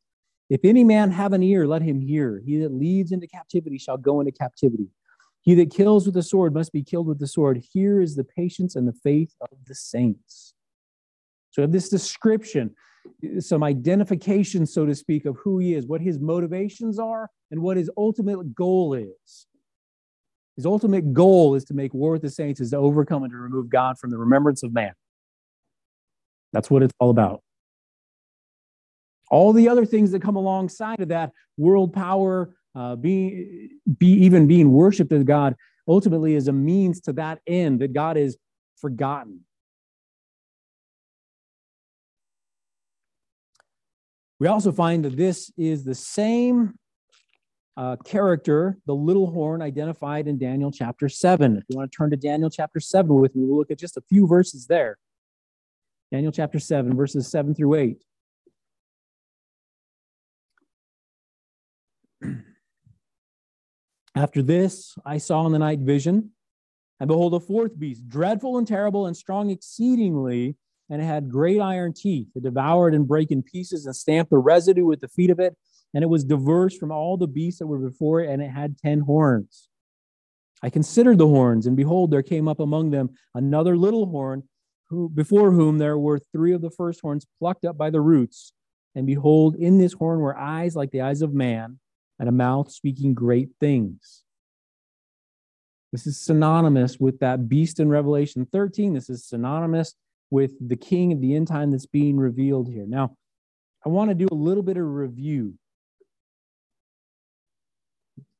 If 0.50 0.62
any 0.66 0.84
man 0.84 1.12
have 1.12 1.32
an 1.32 1.42
ear, 1.44 1.66
let 1.66 1.82
him 1.82 2.02
hear. 2.02 2.42
He 2.46 2.58
that 2.58 2.74
leads 2.74 3.12
into 3.12 3.28
captivity 3.28 3.78
shall 3.78 3.98
go 3.98 4.20
into 4.20 4.34
captivity. 4.34 4.88
He 5.42 5.56
that 5.56 5.72
kills 5.72 6.06
with 6.06 6.16
the 6.16 6.24
sword 6.24 6.54
must 6.54 6.74
be 6.74 6.84
killed 6.84 7.08
with 7.08 7.20
the 7.20 7.28
sword. 7.28 7.64
Here 7.72 8.02
is 8.02 8.16
the 8.16 8.24
patience 8.24 8.76
and 8.76 8.88
the 8.88 8.94
faith 8.94 9.34
of 9.42 9.58
the 9.66 9.76
saints. 9.76 10.54
So, 11.52 11.66
this 11.66 11.90
description, 11.90 12.76
some 13.40 13.64
identification, 13.64 14.66
so 14.66 14.86
to 14.86 14.94
speak, 14.94 15.26
of 15.26 15.38
who 15.38 15.60
he 15.60 15.74
is, 15.74 15.88
what 15.88 16.02
his 16.02 16.20
motivations 16.20 17.00
are, 17.00 17.30
and 17.52 17.62
what 17.62 17.78
his 17.78 17.90
ultimate 17.98 18.54
goal 18.54 18.94
is. 18.94 19.48
His 20.56 20.66
ultimate 20.66 21.14
goal 21.14 21.56
is 21.56 21.64
to 21.66 21.74
make 21.74 21.94
war 21.94 22.12
with 22.12 22.22
the 22.22 22.30
saints, 22.30 22.60
is 22.60 22.72
to 22.72 22.78
overcome 22.78 23.24
and 23.24 23.32
to 23.32 23.38
remove 23.38 23.70
God 23.70 23.98
from 23.98 24.10
the 24.10 24.18
remembrance 24.18 24.62
of 24.62 24.74
man. 24.74 24.92
That's 26.52 26.70
what 26.70 26.84
it's 26.84 26.94
all 27.00 27.10
about. 27.10 27.42
All 29.32 29.54
the 29.54 29.70
other 29.70 29.86
things 29.86 30.12
that 30.12 30.22
come 30.22 30.36
alongside 30.36 31.00
of 31.00 31.10
that, 31.10 31.32
world 31.58 31.94
power, 31.94 32.56
uh, 32.80 32.96
being, 32.96 33.70
be 33.98 34.08
even 34.08 34.48
being 34.48 34.72
worshipped 34.72 35.12
as 35.12 35.26
God, 35.26 35.56
ultimately 35.86 36.36
is 36.36 36.48
a 36.48 36.54
means 36.54 37.02
to 37.02 37.14
that 37.14 37.40
end 37.46 37.82
that 37.82 37.92
God 37.92 38.16
is 38.16 38.38
forgotten. 38.78 39.42
We 44.40 44.48
also 44.48 44.72
find 44.72 45.04
that 45.04 45.18
this 45.18 45.52
is 45.58 45.84
the 45.84 45.94
same 45.94 46.76
uh, 47.76 47.98
character, 48.06 48.78
the 48.86 48.96
little 48.96 49.30
horn 49.30 49.62
identified 49.62 50.30
in 50.30 50.38
Daniel 50.38 50.72
chapter 50.72 51.10
7. 51.10 51.58
If 51.58 51.64
you 51.68 51.78
want 51.78 51.92
to 51.92 51.98
turn 51.98 52.12
to 52.12 52.18
Daniel 52.18 52.50
chapter 52.50 52.80
7 52.80 53.14
with 53.14 53.36
me, 53.36 53.44
we'll 53.44 53.58
look 53.58 53.72
at 53.72 53.80
just 53.80 53.98
a 53.98 54.02
few 54.08 54.26
verses 54.26 54.68
there. 54.68 54.98
Daniel 56.14 56.32
chapter 56.32 56.60
7, 56.60 56.96
verses 56.96 57.30
7 57.30 57.54
through 57.54 57.76
8. 57.76 58.04
After 64.16 64.42
this, 64.42 64.96
I 65.06 65.18
saw 65.18 65.46
in 65.46 65.52
the 65.52 65.60
night 65.60 65.80
vision, 65.80 66.32
and 67.00 67.08
behold, 67.08 67.34
a 67.34 67.40
fourth 67.40 67.78
beast, 67.80 68.08
dreadful 68.08 68.58
and 68.58 68.68
terrible 68.68 69.06
and 69.08 69.16
strong 69.16 69.50
exceedingly, 69.50 70.56
and 70.90 71.02
it 71.02 71.06
had 71.06 71.30
great 71.30 71.60
iron 71.60 71.94
teeth. 71.94 72.28
It 72.36 72.44
devoured 72.44 72.96
and 72.96 73.08
brake 73.08 73.32
in 73.32 73.44
pieces 73.44 73.86
and 73.86 73.96
stamped 73.96 74.32
the 74.32 74.38
residue 74.38 74.86
with 74.86 75.02
the 75.02 75.08
feet 75.08 75.30
of 75.30 75.40
it 75.40 75.56
and 75.94 76.04
it 76.04 76.08
was 76.08 76.24
diverse 76.24 76.78
from 76.78 76.92
all 76.92 77.18
the 77.18 77.28
beasts 77.28 77.60
that 77.60 77.68
were 77.68 77.80
before 77.80 78.22
it, 78.22 78.30
and 78.30 78.42
it 78.42 78.50
had 78.50 78.78
ten 78.78 79.02
horns. 79.02 79.70
I 80.62 80.70
considered 80.70 81.18
the 81.18 81.28
horns, 81.28 81.66
and 81.66 81.76
behold, 81.76 82.12
there 82.12 82.24
came 82.24 82.48
up 82.48 82.60
among 82.60 82.92
them 82.92 83.12
another 83.34 83.78
little 83.78 84.06
horn, 84.08 84.44
who 84.90 85.10
before 85.10 85.52
whom 85.52 85.78
there 85.78 85.98
were 85.98 86.20
three 86.32 86.54
of 86.54 86.62
the 86.62 86.72
first 86.72 87.02
horns 87.02 87.26
plucked 87.40 87.66
up 87.66 87.78
by 87.78 87.90
the 87.90 88.02
roots. 88.02 88.54
And 88.96 89.06
behold, 89.06 89.56
in 89.56 89.78
this 89.78 89.94
horn 89.94 90.20
were 90.20 90.38
eyes 90.38 90.76
like 90.76 90.92
the 90.92 91.02
eyes 91.02 91.22
of 91.22 91.34
man, 91.34 91.80
and 92.20 92.30
a 92.30 92.34
mouth 92.34 92.72
speaking 92.72 93.14
great 93.14 93.50
things. 93.60 94.24
This 95.92 96.06
is 96.06 96.20
synonymous 96.20 97.00
with 97.00 97.20
that 97.20 97.50
beast 97.50 97.80
in 97.80 97.90
Revelation 97.90 98.48
13. 98.52 98.94
This 98.94 99.10
is 99.10 99.26
synonymous 99.26 99.96
with 100.30 100.52
the 100.66 100.76
king 100.76 101.12
of 101.12 101.22
the 101.22 101.36
end 101.36 101.48
time 101.48 101.72
that's 101.72 101.88
being 101.88 102.18
revealed 102.18 102.68
here. 102.68 102.86
Now, 102.88 103.16
I 103.84 103.90
want 103.90 104.10
to 104.10 104.16
do 104.16 104.28
a 104.32 104.36
little 104.36 104.62
bit 104.62 104.78
of 104.78 104.86
review 104.86 105.56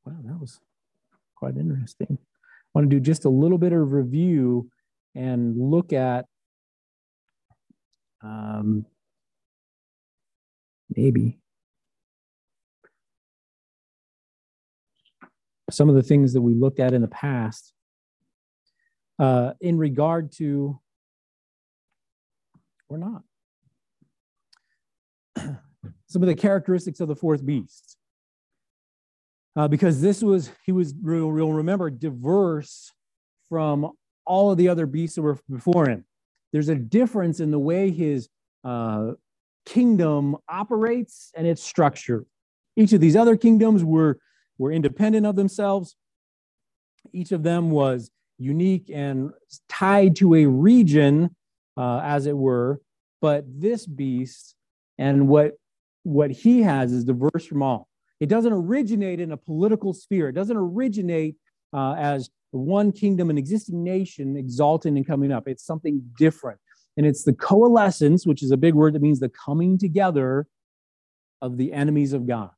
wow, 0.04 0.16
that 0.24 0.40
was 0.40 0.60
quite 1.34 1.56
interesting. 1.56 2.18
I 2.20 2.68
want 2.74 2.90
to 2.90 2.96
do 2.96 3.00
just 3.00 3.24
a 3.24 3.30
little 3.30 3.58
bit 3.58 3.72
of 3.72 3.92
review 3.92 4.70
and 5.14 5.56
look 5.56 5.92
at 5.92 6.26
um, 8.22 8.86
maybe 10.94 11.38
some 15.70 15.88
of 15.88 15.94
the 15.94 16.02
things 16.02 16.32
that 16.32 16.40
we 16.40 16.54
looked 16.54 16.80
at 16.80 16.92
in 16.92 17.02
the 17.02 17.08
past 17.08 17.72
uh, 19.18 19.52
in 19.60 19.78
regard 19.78 20.32
to 20.32 20.78
or 22.88 22.98
not 22.98 23.22
some 26.06 26.22
of 26.22 26.26
the 26.26 26.34
characteristics 26.34 27.00
of 27.00 27.08
the 27.08 27.16
fourth 27.16 27.44
beast 27.44 27.96
uh, 29.56 29.68
because 29.68 30.00
this 30.00 30.22
was, 30.22 30.50
he 30.64 30.72
was, 30.72 30.94
real, 31.02 31.30
real 31.30 31.52
remember, 31.52 31.90
diverse 31.90 32.92
from 33.48 33.90
all 34.24 34.50
of 34.50 34.58
the 34.58 34.68
other 34.68 34.86
beasts 34.86 35.16
that 35.16 35.22
were 35.22 35.38
before 35.50 35.88
him. 35.88 36.04
There's 36.52 36.68
a 36.68 36.74
difference 36.74 37.40
in 37.40 37.50
the 37.50 37.58
way 37.58 37.90
his 37.90 38.28
uh, 38.64 39.12
kingdom 39.66 40.36
operates 40.48 41.32
and 41.36 41.46
its 41.46 41.62
structure. 41.62 42.24
Each 42.76 42.92
of 42.92 43.00
these 43.00 43.16
other 43.16 43.36
kingdoms 43.36 43.84
were, 43.84 44.18
were 44.60 44.70
independent 44.70 45.24
of 45.24 45.36
themselves. 45.36 45.96
Each 47.14 47.32
of 47.32 47.42
them 47.42 47.70
was 47.70 48.10
unique 48.38 48.90
and 48.92 49.30
tied 49.70 50.16
to 50.16 50.34
a 50.34 50.44
region, 50.44 51.34
uh, 51.78 52.00
as 52.04 52.26
it 52.26 52.36
were. 52.36 52.80
But 53.22 53.44
this 53.48 53.86
beast 53.86 54.54
and 54.98 55.28
what, 55.28 55.52
what 56.02 56.30
he 56.30 56.60
has 56.60 56.92
is 56.92 57.04
diverse 57.04 57.46
from 57.46 57.62
all. 57.62 57.88
It 58.20 58.28
doesn't 58.28 58.52
originate 58.52 59.18
in 59.18 59.32
a 59.32 59.36
political 59.38 59.94
sphere. 59.94 60.28
It 60.28 60.34
doesn't 60.34 60.56
originate 60.56 61.36
uh, 61.72 61.94
as 61.94 62.28
one 62.50 62.92
kingdom, 62.92 63.30
an 63.30 63.38
existing 63.38 63.82
nation 63.82 64.36
exalting 64.36 64.94
and 64.98 65.06
coming 65.06 65.32
up. 65.32 65.48
It's 65.48 65.64
something 65.64 66.02
different. 66.18 66.60
And 66.98 67.06
it's 67.06 67.24
the 67.24 67.32
coalescence, 67.32 68.26
which 68.26 68.42
is 68.42 68.50
a 68.50 68.58
big 68.58 68.74
word 68.74 68.94
that 68.94 69.00
means 69.00 69.20
the 69.20 69.30
coming 69.30 69.78
together 69.78 70.46
of 71.40 71.56
the 71.56 71.72
enemies 71.72 72.12
of 72.12 72.26
God. 72.26 72.50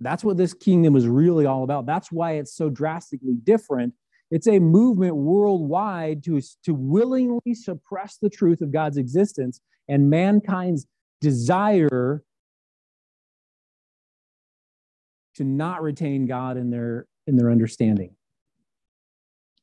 That's 0.00 0.22
what 0.22 0.36
this 0.36 0.54
kingdom 0.54 0.96
is 0.96 1.08
really 1.08 1.46
all 1.46 1.64
about. 1.64 1.86
That's 1.86 2.12
why 2.12 2.32
it's 2.32 2.54
so 2.54 2.70
drastically 2.70 3.34
different. 3.42 3.94
It's 4.30 4.46
a 4.46 4.58
movement 4.58 5.16
worldwide 5.16 6.22
to, 6.24 6.40
to 6.64 6.74
willingly 6.74 7.54
suppress 7.54 8.18
the 8.20 8.30
truth 8.30 8.60
of 8.60 8.72
God's 8.72 8.96
existence 8.96 9.60
and 9.88 10.10
mankind's 10.10 10.86
desire 11.20 12.22
to 15.36 15.44
not 15.44 15.82
retain 15.82 16.26
God 16.26 16.56
in 16.56 16.70
their 16.70 17.06
in 17.26 17.36
their 17.36 17.50
understanding. 17.50 18.10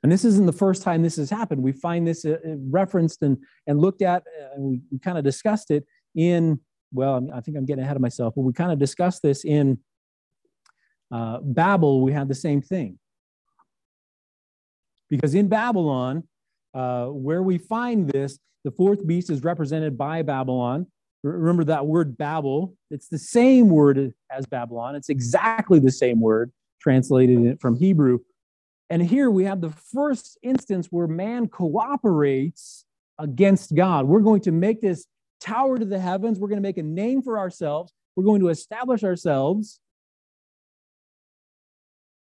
And 0.03 0.11
this 0.11 0.23
isn't 0.23 0.45
the 0.45 0.53
first 0.53 0.83
time 0.83 1.01
this 1.01 1.15
has 1.15 1.31
happened. 1.31 1.63
We 1.63 1.71
find 1.71 2.07
this 2.07 2.25
uh, 2.25 2.37
referenced 2.69 3.23
and, 3.23 3.37
and 3.65 3.79
looked 3.79 4.03
at, 4.03 4.21
uh, 4.21 4.53
and 4.53 4.63
we, 4.63 4.81
we 4.91 4.99
kind 4.99 5.17
of 5.17 5.23
discussed 5.23 5.71
it 5.71 5.83
in, 6.13 6.59
well, 6.93 7.27
I 7.33 7.41
think 7.41 7.57
I'm 7.57 7.65
getting 7.65 7.83
ahead 7.83 7.95
of 7.95 8.03
myself, 8.03 8.35
but 8.35 8.43
we 8.43 8.53
kind 8.53 8.71
of 8.71 8.77
discussed 8.77 9.23
this 9.23 9.43
in 9.43 9.79
uh, 11.15 11.39
Babel. 11.41 12.01
We 12.01 12.11
have 12.11 12.27
the 12.27 12.35
same 12.35 12.61
thing. 12.61 12.99
Because 15.09 15.33
in 15.33 15.47
Babylon, 15.47 16.23
uh, 16.73 17.05
where 17.05 17.41
we 17.41 17.57
find 17.57 18.09
this, 18.09 18.39
the 18.63 18.71
fourth 18.71 19.05
beast 19.07 19.29
is 19.29 19.43
represented 19.43 19.97
by 19.97 20.23
Babylon. 20.23 20.87
Remember 21.23 21.63
that 21.65 21.87
word 21.87 22.17
Babel, 22.17 22.75
it's 22.91 23.07
the 23.07 23.17
same 23.17 23.69
word 23.69 24.13
as 24.29 24.45
Babylon. 24.45 24.95
It's 24.95 25.09
exactly 25.09 25.79
the 25.79 25.91
same 25.91 26.19
word 26.19 26.51
translated 26.79 27.59
from 27.61 27.77
Hebrew. 27.77 28.19
And 28.89 29.01
here 29.01 29.31
we 29.31 29.45
have 29.45 29.61
the 29.61 29.71
first 29.71 30.37
instance 30.43 30.87
where 30.91 31.07
man 31.07 31.47
cooperates 31.47 32.85
against 33.17 33.73
God. 33.73 34.05
We're 34.05 34.19
going 34.19 34.41
to 34.41 34.51
make 34.51 34.81
this 34.81 35.07
tower 35.39 35.79
to 35.79 35.85
the 35.85 35.99
heavens. 35.99 36.39
We're 36.39 36.49
going 36.49 36.61
to 36.61 36.67
make 36.69 36.77
a 36.77 36.83
name 36.83 37.23
for 37.23 37.39
ourselves. 37.39 37.91
We're 38.15 38.25
going 38.25 38.41
to 38.41 38.49
establish 38.49 39.03
ourselves. 39.03 39.79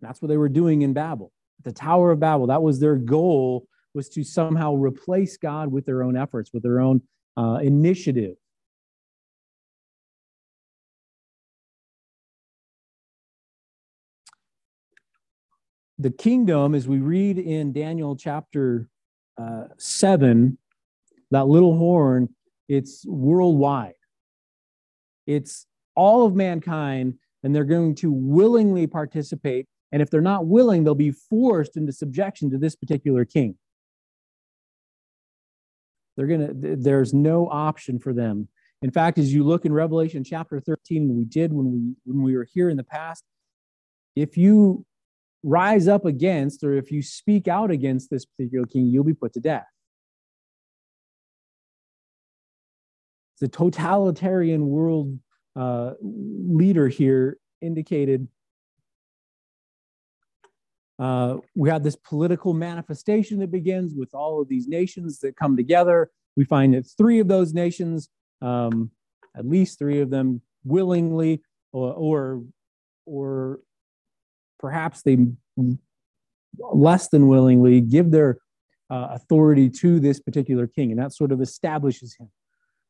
That's 0.06 0.22
what 0.22 0.30
they 0.30 0.38
were 0.38 0.50
doing 0.50 0.82
in 0.82 0.94
Babel. 0.94 1.32
The 1.64 1.72
Tower 1.72 2.12
of 2.12 2.20
Babel, 2.20 2.48
that 2.48 2.62
was 2.62 2.80
their 2.80 2.96
goal, 2.96 3.68
was 3.94 4.10
to 4.10 4.24
somehow 4.24 4.76
replace 4.76 5.38
God 5.38 5.72
with 5.72 5.86
their 5.86 6.04
own 6.04 6.16
efforts, 6.16 6.52
with 6.54 6.64
their 6.64 6.80
own 6.80 7.02
uh, 7.38 7.60
initiative. 7.62 8.36
the 15.98 16.12
kingdom, 16.12 16.76
as 16.76 16.88
we 16.88 17.00
read 17.00 17.38
in 17.38 17.72
Daniel 17.72 18.16
chapter 18.16 18.88
uh, 19.38 19.66
7, 19.78 20.58
that 21.32 21.48
little 21.48 21.78
horn, 21.78 22.30
it's 22.68 23.06
worldwide. 23.06 23.94
It's 25.26 25.66
all 25.96 26.26
of 26.26 26.36
mankind, 26.36 27.16
and 27.44 27.56
they're 27.56 27.64
going 27.64 27.96
to 27.96 28.12
willingly 28.12 28.88
participate. 28.88 29.68
And 29.92 30.02
if 30.02 30.10
they're 30.10 30.22
not 30.22 30.48
willing, 30.48 30.84
they'll 30.84 30.96
be 30.96 31.12
forced 31.12 31.78
into 31.78 31.94
subjection 31.94 32.50
to 32.52 32.58
this 32.58 32.76
particular 32.76 33.26
king. 33.26 33.58
They're 36.18 36.28
gonna, 36.28 36.52
there's 36.54 37.14
no 37.14 37.48
option 37.50 38.00
for 38.00 38.14
them. 38.14 38.48
In 38.82 38.92
fact, 38.92 39.18
as 39.18 39.34
you 39.34 39.44
look 39.44 39.66
in 39.66 39.74
Revelation 39.74 40.24
chapter 40.24 40.60
13, 40.60 41.16
we 41.16 41.26
did 41.26 41.52
when 41.52 41.72
we 41.72 41.94
when 42.06 42.24
we 42.24 42.36
were 42.36 42.48
here 42.52 42.70
in 42.70 42.78
the 42.78 42.84
past, 42.84 43.24
if 44.16 44.38
you 44.38 44.86
rise 45.44 45.88
up 45.88 46.06
against, 46.06 46.64
or 46.64 46.74
if 46.74 46.92
you 46.92 47.02
speak 47.02 47.48
out 47.48 47.72
against 47.72 48.10
this 48.10 48.26
particular 48.26 48.66
king, 48.66 48.88
you'll 48.88 49.04
be 49.04 49.14
put 49.14 49.34
to 49.34 49.40
death. 49.40 49.68
The 53.42 53.48
totalitarian 53.48 54.68
world 54.68 55.20
uh, 55.56 55.94
leader 56.02 56.88
here 56.88 57.38
indicated 57.62 58.28
uh, 60.98 61.38
we 61.56 61.70
have 61.70 61.84
this 61.84 61.96
political 61.96 62.54
manifestation 62.54 63.40
that 63.40 63.52
begins 63.52 63.94
with 63.96 64.14
all 64.14 64.42
of 64.42 64.48
these 64.48 64.68
nations 64.68 65.20
that 65.20 65.36
come 65.36 65.58
together. 65.58 66.10
We 66.36 66.46
find 66.46 66.74
that 66.74 66.86
three 66.98 67.20
of 67.20 67.28
those 67.28 67.54
nations, 67.54 68.10
um, 68.42 68.92
at 69.36 69.46
least 69.48 69.78
three 69.78 70.02
of 70.02 70.10
them, 70.10 70.42
willingly 70.64 71.42
or, 71.74 71.94
or, 71.94 72.44
or 73.06 73.60
perhaps 74.60 75.02
they 75.02 75.18
less 76.58 77.10
than 77.10 77.28
willingly 77.28 77.82
give 77.82 78.12
their 78.12 78.38
uh, 78.90 79.10
authority 79.12 79.70
to 79.70 80.00
this 80.00 80.20
particular 80.20 80.68
king, 80.68 80.92
and 80.92 81.00
that 81.00 81.14
sort 81.14 81.32
of 81.32 81.42
establishes 81.42 82.16
him. 82.20 82.30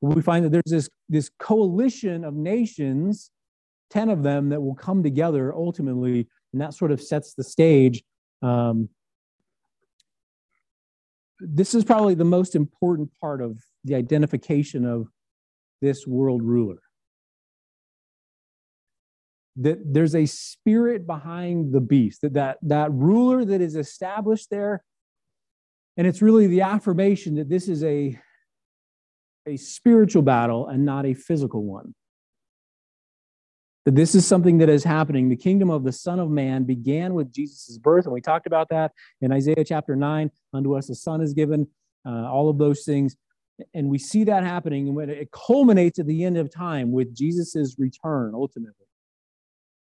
We 0.01 0.21
find 0.21 0.45
that 0.45 0.51
there's 0.51 0.63
this, 0.67 0.89
this 1.09 1.31
coalition 1.39 2.23
of 2.23 2.35
nations, 2.35 3.31
10 3.91 4.09
of 4.09 4.23
them, 4.23 4.49
that 4.49 4.61
will 4.61 4.75
come 4.75 5.01
together 5.01 5.53
ultimately, 5.55 6.27
and 6.55 6.61
that 6.61 6.73
sort 6.73 6.93
of 6.93 7.01
sets 7.01 7.33
the 7.33 7.43
stage. 7.43 8.01
Um, 8.41 8.87
this 11.41 11.75
is 11.75 11.83
probably 11.83 12.15
the 12.15 12.23
most 12.23 12.55
important 12.55 13.09
part 13.19 13.41
of 13.41 13.59
the 13.83 13.93
identification 13.93 14.85
of 14.85 15.09
this 15.81 16.07
world 16.07 16.41
ruler 16.41 16.77
that 19.57 19.79
there's 19.85 20.15
a 20.15 20.25
spirit 20.25 21.05
behind 21.05 21.73
the 21.73 21.81
beast, 21.81 22.21
that, 22.21 22.33
that 22.33 22.57
that 22.61 22.91
ruler 22.93 23.43
that 23.43 23.59
is 23.59 23.75
established 23.75 24.49
there. 24.49 24.81
And 25.97 26.07
it's 26.07 26.21
really 26.21 26.47
the 26.47 26.61
affirmation 26.61 27.35
that 27.35 27.49
this 27.49 27.67
is 27.67 27.83
a, 27.83 28.17
a 29.45 29.57
spiritual 29.57 30.21
battle 30.21 30.67
and 30.67 30.85
not 30.85 31.05
a 31.05 31.13
physical 31.13 31.65
one. 31.65 31.95
That 33.85 33.95
this 33.95 34.15
is 34.15 34.25
something 34.25 34.57
that 34.57 34.69
is 34.69 34.83
happening. 34.83 35.29
The 35.29 35.35
kingdom 35.35 35.69
of 35.69 35.83
the 35.83 35.91
Son 35.91 36.19
of 36.19 36.29
Man 36.29 36.63
began 36.63 37.13
with 37.13 37.31
Jesus' 37.31 37.77
birth, 37.77 38.05
and 38.05 38.13
we 38.13 38.21
talked 38.21 38.47
about 38.47 38.69
that 38.69 38.91
in 39.21 39.31
Isaiah 39.31 39.63
chapter 39.63 39.95
9. 39.95 40.31
Unto 40.53 40.75
us 40.75 40.89
a 40.89 40.95
son 40.95 41.21
is 41.21 41.33
given, 41.33 41.67
uh, 42.05 42.27
all 42.27 42.49
of 42.49 42.57
those 42.57 42.83
things. 42.83 43.15
And 43.73 43.89
we 43.89 43.99
see 43.99 44.23
that 44.25 44.43
happening, 44.43 44.87
and 44.87 44.95
when 44.95 45.09
it 45.09 45.31
culminates 45.31 45.99
at 45.99 46.07
the 46.07 46.23
end 46.23 46.37
of 46.37 46.51
time 46.51 46.91
with 46.91 47.15
Jesus' 47.15 47.75
return 47.77 48.33
ultimately 48.33 48.85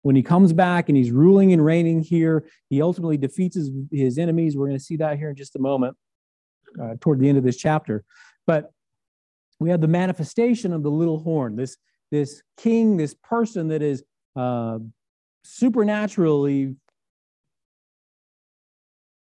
when 0.02 0.16
he 0.16 0.22
comes 0.22 0.52
back 0.52 0.88
and 0.88 0.98
he's 0.98 1.10
ruling 1.10 1.52
and 1.52 1.64
reigning 1.64 2.00
here, 2.02 2.44
he 2.68 2.82
ultimately 2.82 3.16
defeats 3.16 3.56
his, 3.56 3.70
his 3.90 4.18
enemies. 4.18 4.56
We're 4.56 4.66
going 4.66 4.78
to 4.78 4.84
see 4.84 4.96
that 4.96 5.16
here 5.16 5.30
in 5.30 5.36
just 5.36 5.56
a 5.56 5.60
moment, 5.60 5.96
uh, 6.80 6.94
toward 7.00 7.20
the 7.20 7.28
end 7.28 7.38
of 7.38 7.44
this 7.44 7.56
chapter. 7.56 8.04
But 8.46 8.72
we 9.60 9.70
have 9.70 9.80
the 9.80 9.88
manifestation 9.88 10.72
of 10.72 10.82
the 10.82 10.90
little 10.90 11.20
horn, 11.20 11.56
this, 11.56 11.76
this 12.12 12.42
king, 12.56 12.96
this 12.96 13.14
person 13.14 13.68
that 13.68 13.82
is 13.82 14.04
uh, 14.36 14.78
supernaturally 15.42 16.76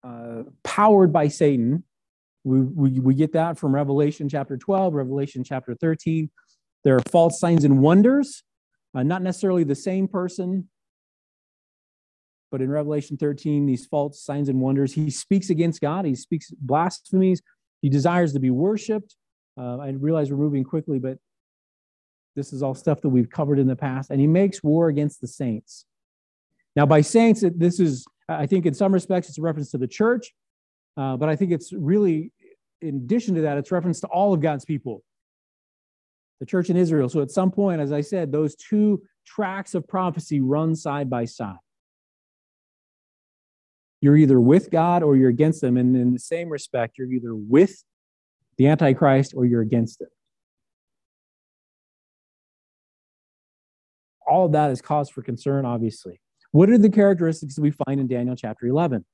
uh, 0.06 0.44
powered 0.64 1.12
by 1.12 1.28
Satan. 1.28 1.84
We, 2.46 2.62
we, 2.62 3.00
we 3.02 3.14
get 3.16 3.34
that 3.34 3.58
from 3.58 3.76
Revelation 3.76 4.30
chapter 4.30 4.56
12, 4.56 4.94
Revelation 4.94 5.44
chapter 5.44 5.76
13. 5.76 6.30
There 6.86 6.96
are 6.96 7.02
false 7.12 7.42
signs 7.42 7.66
and 7.66 7.82
wonders 7.82 8.44
uh, 8.98 9.04
not 9.04 9.22
necessarily 9.22 9.64
the 9.64 9.76
same 9.76 10.08
person, 10.08 10.70
but 12.52 12.62
in 12.62 12.70
Revelation 12.70 13.18
13, 13.18 13.66
these 13.66 13.86
false 13.86 14.24
signs 14.24 14.50
and 14.50 14.60
wonders, 14.60 14.94
he 14.94 15.10
speaks 15.10 15.50
against 15.50 15.82
God. 15.82 16.06
He 16.06 16.16
speaks 16.16 16.50
blasphemies. 16.52 17.42
He 17.82 17.90
desires 17.90 18.34
to 18.34 18.40
be 18.40 18.50
worshiped. 18.50 19.16
Uh, 19.60 19.78
I 19.78 19.90
realize 19.90 20.32
we're 20.32 20.38
moving 20.38 20.64
quickly, 20.64 20.98
but 20.98 21.18
this 22.38 22.54
is 22.54 22.64
all 22.64 22.76
stuff 22.76 23.02
that 23.02 23.10
we've 23.10 23.30
covered 23.30 23.60
in 23.60 23.68
the 23.68 23.76
past. 23.76 24.12
And 24.12 24.22
he 24.22 24.28
makes 24.28 24.64
war 24.64 24.88
against 24.88 25.20
the 25.20 25.28
saints. 25.28 25.86
Now, 26.76 26.86
by 26.86 27.02
saints, 27.02 27.44
this 27.56 27.80
is, 27.80 28.06
I 28.30 28.46
think, 28.46 28.66
in 28.68 28.74
some 28.76 28.94
respects, 28.94 29.28
it's 29.28 29.40
a 29.40 29.42
reference 29.42 29.72
to 29.72 29.80
the 29.80 29.88
church, 29.88 30.34
uh, 30.96 31.18
but 31.18 31.28
I 31.28 31.36
think 31.36 31.52
it's 31.52 31.74
really, 31.74 32.32
in 32.82 32.96
addition 32.96 33.36
to 33.36 33.42
that, 33.42 33.58
it's 33.58 33.72
reference 33.72 34.00
to 34.02 34.08
all 34.08 34.34
of 34.34 34.40
God's 34.40 34.64
people 34.64 35.04
the 36.40 36.46
church 36.46 36.70
in 36.70 36.78
Israel. 36.78 37.10
So 37.10 37.22
at 37.22 37.32
some 37.32 37.50
point, 37.50 37.82
as 37.82 37.92
I 37.92 38.02
said, 38.02 38.32
those 38.32 38.56
two 38.56 39.02
tracks 39.26 39.74
of 39.74 39.88
prophecy 39.88 40.40
run 40.40 40.76
side 40.76 41.10
by 41.10 41.26
side. 41.26 41.58
You're 44.02 44.18
either 44.18 44.40
with 44.40 44.70
God 44.70 45.02
or 45.02 45.16
you're 45.16 45.32
against 45.32 45.62
them. 45.62 45.78
And 45.78 45.98
in 45.98 46.14
the 46.14 46.20
same 46.20 46.50
respect, 46.50 47.00
you're 47.00 47.12
either 47.12 47.34
with 47.34 47.84
the 48.58 48.68
Antichrist 48.68 49.34
or 49.36 49.46
you're 49.46 49.62
against 49.62 50.02
it. 50.02 50.10
All 54.28 54.46
of 54.46 54.52
that 54.52 54.72
is 54.72 54.82
cause 54.82 55.10
for 55.10 55.22
concern, 55.22 55.66
obviously. 55.66 56.20
What 56.52 56.70
are 56.70 56.78
the 56.78 56.90
characteristics 56.90 57.56
that 57.56 57.62
we 57.62 57.72
find 57.72 58.00
in 58.00 58.08
Daniel 58.08 58.36
chapter 58.36 58.68
11? 58.68 59.06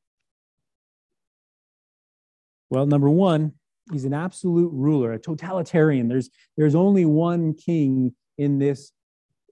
Well, 2.69 2.85
number 2.85 3.09
one, 3.09 3.53
he's 3.91 4.05
an 4.05 4.13
absolute 4.13 4.71
ruler, 4.73 5.13
a 5.13 5.19
totalitarian. 5.19 6.07
There's 6.07 6.29
there's 6.57 6.75
only 6.75 7.05
one 7.05 7.53
king 7.53 8.15
in 8.37 8.57
this 8.57 8.91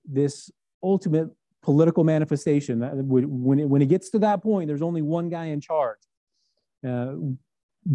this 0.06 0.50
ultimate 0.82 1.30
political 1.62 2.04
manifestation. 2.04 2.80
When 2.80 3.60
it, 3.60 3.70
when 3.70 3.82
it 3.82 3.88
gets 3.90 4.10
to 4.12 4.20
that 4.20 4.42
point, 4.42 4.68
there's 4.68 4.82
only 4.82 5.02
one 5.02 5.30
guy 5.30 5.46
in 5.46 5.62
charge. 5.62 6.00
Uh, 6.88 7.14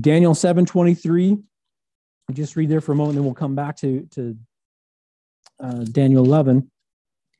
Daniel 0.00 0.35
seven 0.35 0.64
twenty 0.64 0.94
three. 0.94 1.38
Just 2.33 2.57
read 2.57 2.68
there 2.68 2.81
for 2.81 2.92
a 2.92 2.96
moment, 2.96 3.16
then 3.16 3.24
we'll 3.24 3.35
come 3.35 3.55
back 3.55 3.76
to 3.79 4.07
to 4.12 4.37
uh, 5.59 5.85
Daniel 5.85 6.24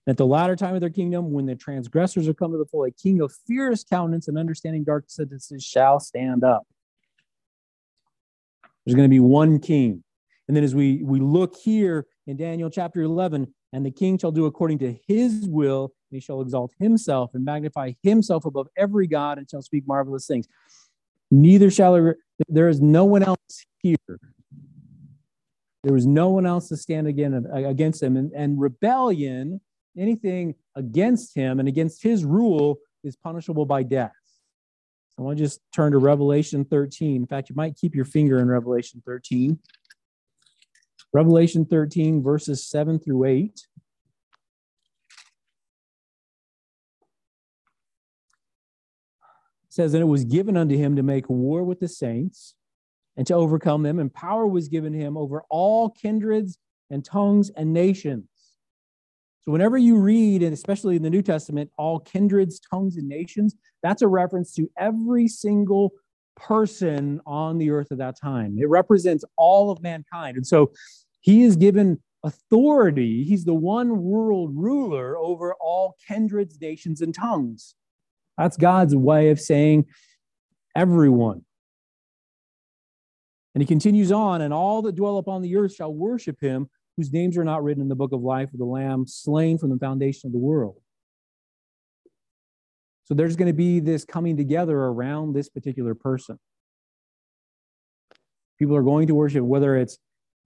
eleven. 0.06 0.12
At 0.12 0.16
the 0.16 0.26
latter 0.26 0.56
time 0.56 0.74
of 0.74 0.80
their 0.80 0.90
kingdom, 0.90 1.32
when 1.32 1.46
the 1.46 1.54
transgressors 1.54 2.28
are 2.28 2.34
come 2.34 2.52
to 2.52 2.58
the 2.58 2.66
full, 2.66 2.84
a 2.84 2.90
king 2.90 3.20
of 3.20 3.32
fierce 3.46 3.84
countenance 3.84 4.28
and 4.28 4.38
understanding 4.38 4.84
dark 4.84 5.04
sentences 5.08 5.64
shall 5.64 6.00
stand 6.00 6.44
up. 6.44 6.66
There's 8.84 8.94
going 8.94 9.08
to 9.08 9.14
be 9.14 9.20
one 9.20 9.58
king. 9.58 10.02
And 10.48 10.56
then 10.56 10.62
as 10.62 10.74
we, 10.74 11.02
we 11.02 11.18
look 11.18 11.56
here 11.56 12.06
in 12.26 12.36
Daniel 12.36 12.70
chapter 12.70 13.02
11, 13.02 13.52
and 13.72 13.84
the 13.84 13.90
king 13.90 14.16
shall 14.16 14.30
do 14.30 14.46
according 14.46 14.78
to 14.78 14.94
his 15.08 15.46
will, 15.48 15.92
and 16.10 16.16
he 16.16 16.20
shall 16.20 16.40
exalt 16.40 16.72
himself 16.78 17.32
and 17.34 17.44
magnify 17.44 17.92
himself 18.02 18.44
above 18.44 18.68
every 18.76 19.08
God 19.08 19.38
and 19.38 19.50
shall 19.50 19.60
speak 19.60 19.86
marvelous 19.88 20.26
things. 20.26 20.46
Neither 21.32 21.70
shall 21.70 21.94
there, 21.94 22.16
there 22.48 22.68
is 22.68 22.80
no 22.80 23.04
one 23.04 23.24
else 23.24 23.66
here. 23.82 23.96
There 25.82 25.92
was 25.92 26.06
no 26.06 26.30
one 26.30 26.46
else 26.46 26.68
to 26.68 26.76
stand 26.76 27.08
again 27.08 27.46
against 27.52 28.02
him. 28.02 28.16
And, 28.16 28.32
and 28.32 28.60
rebellion, 28.60 29.60
anything 29.96 30.54
against 30.74 31.35
him 31.35 31.59
and 31.59 31.68
against 31.68 32.02
his 32.02 32.24
rule, 32.24 32.78
is 33.04 33.16
punishable 33.16 33.66
by 33.66 33.82
death. 33.82 34.12
I 35.18 35.22
want 35.22 35.38
to 35.38 35.44
just 35.44 35.61
turn 35.74 35.92
to 35.92 35.98
Revelation 35.98 36.64
13. 36.64 37.16
In 37.16 37.26
fact, 37.26 37.48
you 37.48 37.54
might 37.54 37.76
keep 37.76 37.94
your 37.94 38.04
finger 38.04 38.38
in 38.38 38.48
Revelation 38.48 39.02
13. 39.06 39.59
Revelation 41.12 41.64
13, 41.64 42.22
verses 42.22 42.66
7 42.68 42.98
through 42.98 43.24
8. 43.24 43.66
says, 49.76 49.92
And 49.94 50.02
it 50.02 50.06
was 50.06 50.24
given 50.24 50.56
unto 50.56 50.76
him 50.76 50.96
to 50.96 51.02
make 51.02 51.28
war 51.28 51.62
with 51.62 51.80
the 51.80 51.88
saints 51.88 52.54
and 53.16 53.26
to 53.26 53.35
overcome 53.35 53.82
them, 53.82 53.98
and 53.98 54.12
power 54.12 54.46
was 54.46 54.68
given 54.68 54.92
him 54.92 55.16
over 55.16 55.44
all 55.48 55.90
kindreds 55.90 56.59
and 56.90 57.04
tongues 57.04 57.50
and 57.50 57.72
nations. 57.72 58.28
So, 59.46 59.52
whenever 59.52 59.78
you 59.78 59.96
read, 59.96 60.42
and 60.42 60.52
especially 60.52 60.96
in 60.96 61.02
the 61.02 61.11
New 61.11 61.22
Testament, 61.22 61.70
all 61.78 62.00
kindreds, 62.00 62.59
tongues, 62.59 62.96
and 62.96 63.09
nations, 63.09 63.54
that's 63.80 64.02
a 64.02 64.09
reference 64.09 64.52
to 64.54 64.68
every 64.76 65.28
single 65.28 65.92
person 66.35 67.20
on 67.24 67.56
the 67.56 67.70
earth 67.70 67.92
at 67.92 67.98
that 67.98 68.18
time. 68.20 68.56
It 68.59 68.68
represents 68.68 69.24
all 69.37 69.70
of 69.70 69.80
mankind. 69.80 70.37
And 70.37 70.44
so, 70.44 70.72
he 71.20 71.44
is 71.44 71.54
given 71.54 72.02
authority. 72.24 73.22
He's 73.22 73.44
the 73.44 73.54
one 73.54 74.02
world 74.02 74.50
ruler 74.52 75.16
over 75.16 75.54
all 75.54 75.96
kindreds, 76.09 76.61
nations, 76.61 77.00
and 77.00 77.14
tongues. 77.14 77.76
That's 78.37 78.56
God's 78.56 78.96
way 78.96 79.30
of 79.30 79.40
saying 79.40 79.87
everyone. 80.74 81.44
And 83.54 83.62
he 83.62 83.66
continues 83.66 84.11
on, 84.11 84.40
and 84.40 84.52
all 84.52 84.82
that 84.82 84.96
dwell 84.96 85.18
upon 85.18 85.40
the 85.40 85.56
earth 85.56 85.74
shall 85.74 85.94
worship 85.94 86.40
him, 86.40 86.68
whose 86.96 87.12
names 87.12 87.37
are 87.37 87.44
not 87.44 87.62
written 87.62 87.82
in 87.82 87.88
the 87.88 87.94
book 87.94 88.12
of 88.12 88.22
life 88.22 88.52
of 88.52 88.59
the 88.59 88.64
Lamb 88.64 89.06
slain 89.06 89.59
from 89.59 89.70
the 89.70 89.78
foundation 89.78 90.28
of 90.28 90.32
the 90.32 90.38
world. 90.38 90.76
So 93.04 93.14
there's 93.14 93.37
going 93.37 93.48
to 93.48 93.54
be 93.54 93.80
this 93.80 94.04
coming 94.04 94.37
together 94.37 94.76
around 94.76 95.35
this 95.35 95.48
particular 95.48 95.94
person. 95.94 96.38
People 98.59 98.74
are 98.74 98.82
going 98.82 99.06
to 99.09 99.14
worship, 99.14 99.44
whether 99.44 99.76
it's 99.76 99.98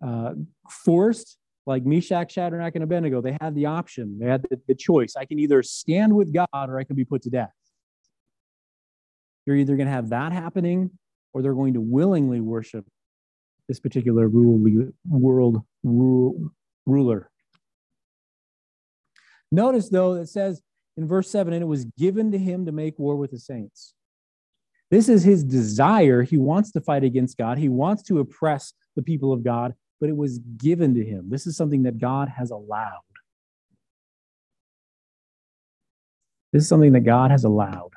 uh, 0.05 0.33
forced, 0.69 1.39
like 1.67 1.85
Meshach, 1.85 2.33
Shadrach, 2.33 2.75
and 2.75 2.83
Abednego. 2.83 3.21
They 3.21 3.37
had 3.41 3.55
the 3.55 3.67
option, 3.67 4.19
they 4.19 4.27
had 4.27 4.43
the, 4.51 4.61
the 4.67 4.75
choice. 4.75 5.15
I 5.17 5.25
can 5.25 5.39
either 5.39 5.63
stand 5.63 6.15
with 6.15 6.35
God 6.35 6.49
or 6.53 6.79
I 6.79 6.85
can 6.85 6.97
be 6.97 7.05
put 7.05 7.23
to 7.23 7.31
death. 7.31 7.53
You're 9.47 9.57
either 9.57 9.77
going 9.77 9.87
to 9.87 9.93
have 9.93 10.11
that 10.11 10.33
happening 10.33 10.91
or 11.33 11.43
they're 11.43 11.55
going 11.55 11.75
to 11.75 11.81
willingly 11.81 12.41
worship 12.41 12.85
this 13.69 13.81
particular 13.81 14.29
rule, 14.29 14.59
world 15.09 15.63
rule, 15.83 16.53
ruler. 16.87 17.31
Notice, 19.53 19.89
though, 19.89 20.15
it 20.15 20.29
says 20.29 20.63
in 20.97 21.07
verse 21.07 21.31
7 21.31 21.53
and 21.53 21.63
it 21.63 21.67
was 21.67 21.85
given 21.99 22.33
to 22.33 22.39
him 22.39 22.67
to 22.67 22.73
make 22.73 22.99
war 22.99 23.17
with 23.17 23.31
the 23.31 23.39
saints. 23.39 23.95
This 24.91 25.09
is 25.09 25.23
his 25.23 25.45
desire. 25.45 26.23
He 26.23 26.37
wants 26.37 26.73
to 26.73 26.81
fight 26.81 27.05
against 27.05 27.39
God, 27.39 27.59
he 27.59 27.69
wants 27.69 28.03
to 28.05 28.19
oppress 28.19 28.73
the 28.97 29.03
people 29.03 29.33
of 29.33 29.45
God, 29.45 29.75
but 30.01 30.09
it 30.09 30.17
was 30.17 30.39
given 30.39 30.95
to 30.95 31.05
him. 31.05 31.31
This 31.31 31.47
is 31.47 31.57
something 31.57 31.85
that 31.85 31.99
God 31.99 32.29
has 32.29 32.51
allowed. 32.51 33.01
This 36.53 36.65
is 36.65 36.69
something 36.69 36.93
that 36.93 37.01
God 37.01 37.31
has 37.31 37.45
allowed. 37.45 37.93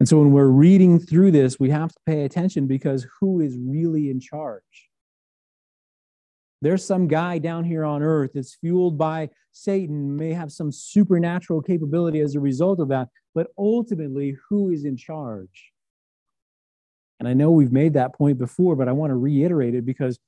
And 0.00 0.08
so 0.08 0.18
when 0.18 0.32
we're 0.32 0.46
reading 0.46 0.98
through 0.98 1.30
this, 1.30 1.60
we 1.60 1.70
have 1.70 1.90
to 1.90 1.98
pay 2.06 2.24
attention 2.24 2.66
because 2.66 3.06
who 3.20 3.40
is 3.40 3.56
really 3.58 4.10
in 4.10 4.20
charge? 4.20 4.88
There's 6.64 6.82
some 6.82 7.08
guy 7.08 7.36
down 7.38 7.64
here 7.64 7.84
on 7.84 8.02
earth 8.02 8.30
that's 8.32 8.54
fueled 8.54 8.96
by 8.96 9.28
Satan, 9.52 10.16
may 10.16 10.32
have 10.32 10.50
some 10.50 10.72
supernatural 10.72 11.60
capability 11.60 12.20
as 12.20 12.34
a 12.34 12.40
result 12.40 12.80
of 12.80 12.88
that, 12.88 13.10
but 13.34 13.48
ultimately, 13.58 14.38
who 14.48 14.70
is 14.70 14.86
in 14.86 14.96
charge? 14.96 15.72
And 17.20 17.28
I 17.28 17.34
know 17.34 17.50
we've 17.50 17.70
made 17.70 17.92
that 17.92 18.14
point 18.14 18.38
before, 18.38 18.76
but 18.76 18.88
I 18.88 18.92
want 18.92 19.10
to 19.10 19.14
reiterate 19.14 19.74
it 19.74 19.84
because 19.84 20.18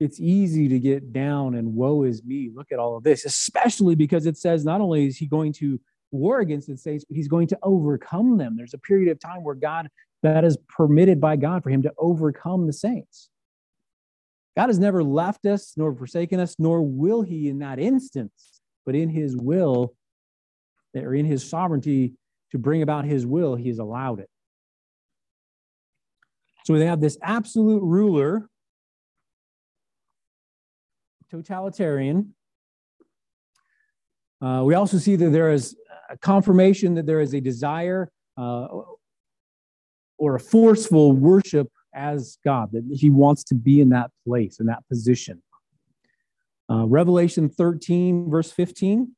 it's 0.00 0.20
easy 0.20 0.68
to 0.68 0.78
get 0.78 1.14
down 1.14 1.54
and 1.54 1.74
woe 1.74 2.02
is 2.02 2.22
me. 2.22 2.50
Look 2.54 2.70
at 2.70 2.78
all 2.78 2.98
of 2.98 3.04
this, 3.04 3.24
especially 3.24 3.94
because 3.94 4.26
it 4.26 4.36
says 4.36 4.66
not 4.66 4.82
only 4.82 5.06
is 5.06 5.16
he 5.16 5.24
going 5.24 5.54
to 5.54 5.80
war 6.10 6.40
against 6.40 6.68
the 6.68 6.76
saints, 6.76 7.06
but 7.08 7.16
he's 7.16 7.28
going 7.28 7.46
to 7.46 7.58
overcome 7.62 8.36
them. 8.36 8.54
There's 8.54 8.74
a 8.74 8.78
period 8.78 9.10
of 9.10 9.18
time 9.18 9.44
where 9.44 9.54
God, 9.54 9.88
that 10.22 10.44
is 10.44 10.58
permitted 10.68 11.22
by 11.22 11.36
God 11.36 11.62
for 11.62 11.70
him 11.70 11.80
to 11.84 11.92
overcome 11.96 12.66
the 12.66 12.74
saints. 12.74 13.30
God 14.56 14.68
has 14.68 14.78
never 14.78 15.02
left 15.02 15.46
us 15.46 15.74
nor 15.76 15.94
forsaken 15.94 16.38
us, 16.38 16.56
nor 16.58 16.82
will 16.82 17.22
he 17.22 17.48
in 17.48 17.58
that 17.58 17.78
instance, 17.78 18.60
but 18.86 18.94
in 18.94 19.08
his 19.08 19.36
will 19.36 19.94
or 20.94 21.14
in 21.14 21.26
his 21.26 21.48
sovereignty 21.48 22.14
to 22.52 22.58
bring 22.58 22.82
about 22.82 23.04
his 23.04 23.26
will, 23.26 23.56
he 23.56 23.68
has 23.68 23.78
allowed 23.78 24.20
it. 24.20 24.28
So 26.64 26.78
they 26.78 26.86
have 26.86 27.00
this 27.00 27.18
absolute 27.20 27.82
ruler, 27.82 28.48
totalitarian. 31.30 32.34
Uh, 34.40 34.62
we 34.64 34.74
also 34.74 34.98
see 34.98 35.16
that 35.16 35.30
there 35.30 35.52
is 35.52 35.76
a 36.08 36.16
confirmation 36.16 36.94
that 36.94 37.06
there 37.06 37.20
is 37.20 37.34
a 37.34 37.40
desire 37.40 38.10
uh, 38.38 38.68
or 40.16 40.36
a 40.36 40.40
forceful 40.40 41.12
worship 41.12 41.68
as 41.94 42.38
God, 42.44 42.72
that 42.72 42.84
he 42.90 43.10
wants 43.10 43.44
to 43.44 43.54
be 43.54 43.80
in 43.80 43.90
that 43.90 44.10
place, 44.26 44.60
in 44.60 44.66
that 44.66 44.86
position. 44.88 45.42
Uh, 46.70 46.86
Revelation 46.86 47.48
13, 47.48 48.30
verse 48.30 48.50
15. 48.50 49.12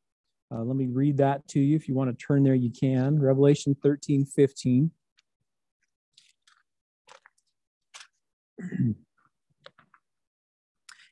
Uh, 0.53 0.63
let 0.63 0.77
me 0.77 0.87
read 0.87 1.17
that 1.19 1.47
to 1.49 1.61
you. 1.61 1.77
If 1.77 1.89
you 1.89 1.95
want 1.95 2.17
to 2.17 2.27
turn 2.27 2.43
there, 2.45 2.55
you 2.55 2.71
can. 2.71 3.19
Revelation 3.19 3.77
13, 3.83 4.25
15. 4.25 4.91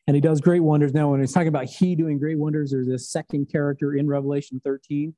and 0.07 0.15
he 0.15 0.21
does 0.21 0.41
great 0.41 0.61
wonders. 0.61 0.93
Now, 0.93 1.11
when 1.11 1.21
he's 1.21 1.33
talking 1.33 1.49
about 1.49 1.67
he 1.67 1.95
doing 1.95 2.19
great 2.19 2.39
wonders, 2.39 2.71
there's 2.71 2.89
a 2.89 2.99
second 2.99 3.51
character 3.51 3.95
in 3.95 4.07
Revelation 4.07 4.61
13 4.65 5.15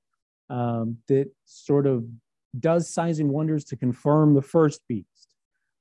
um, 0.48 0.98
that 1.08 1.30
sort 1.44 1.86
of 1.86 2.04
does 2.58 2.88
signs 2.88 3.18
and 3.18 3.30
wonders 3.30 3.64
to 3.64 3.76
confirm 3.76 4.34
the 4.34 4.42
first 4.42 4.80
beast. 4.88 5.06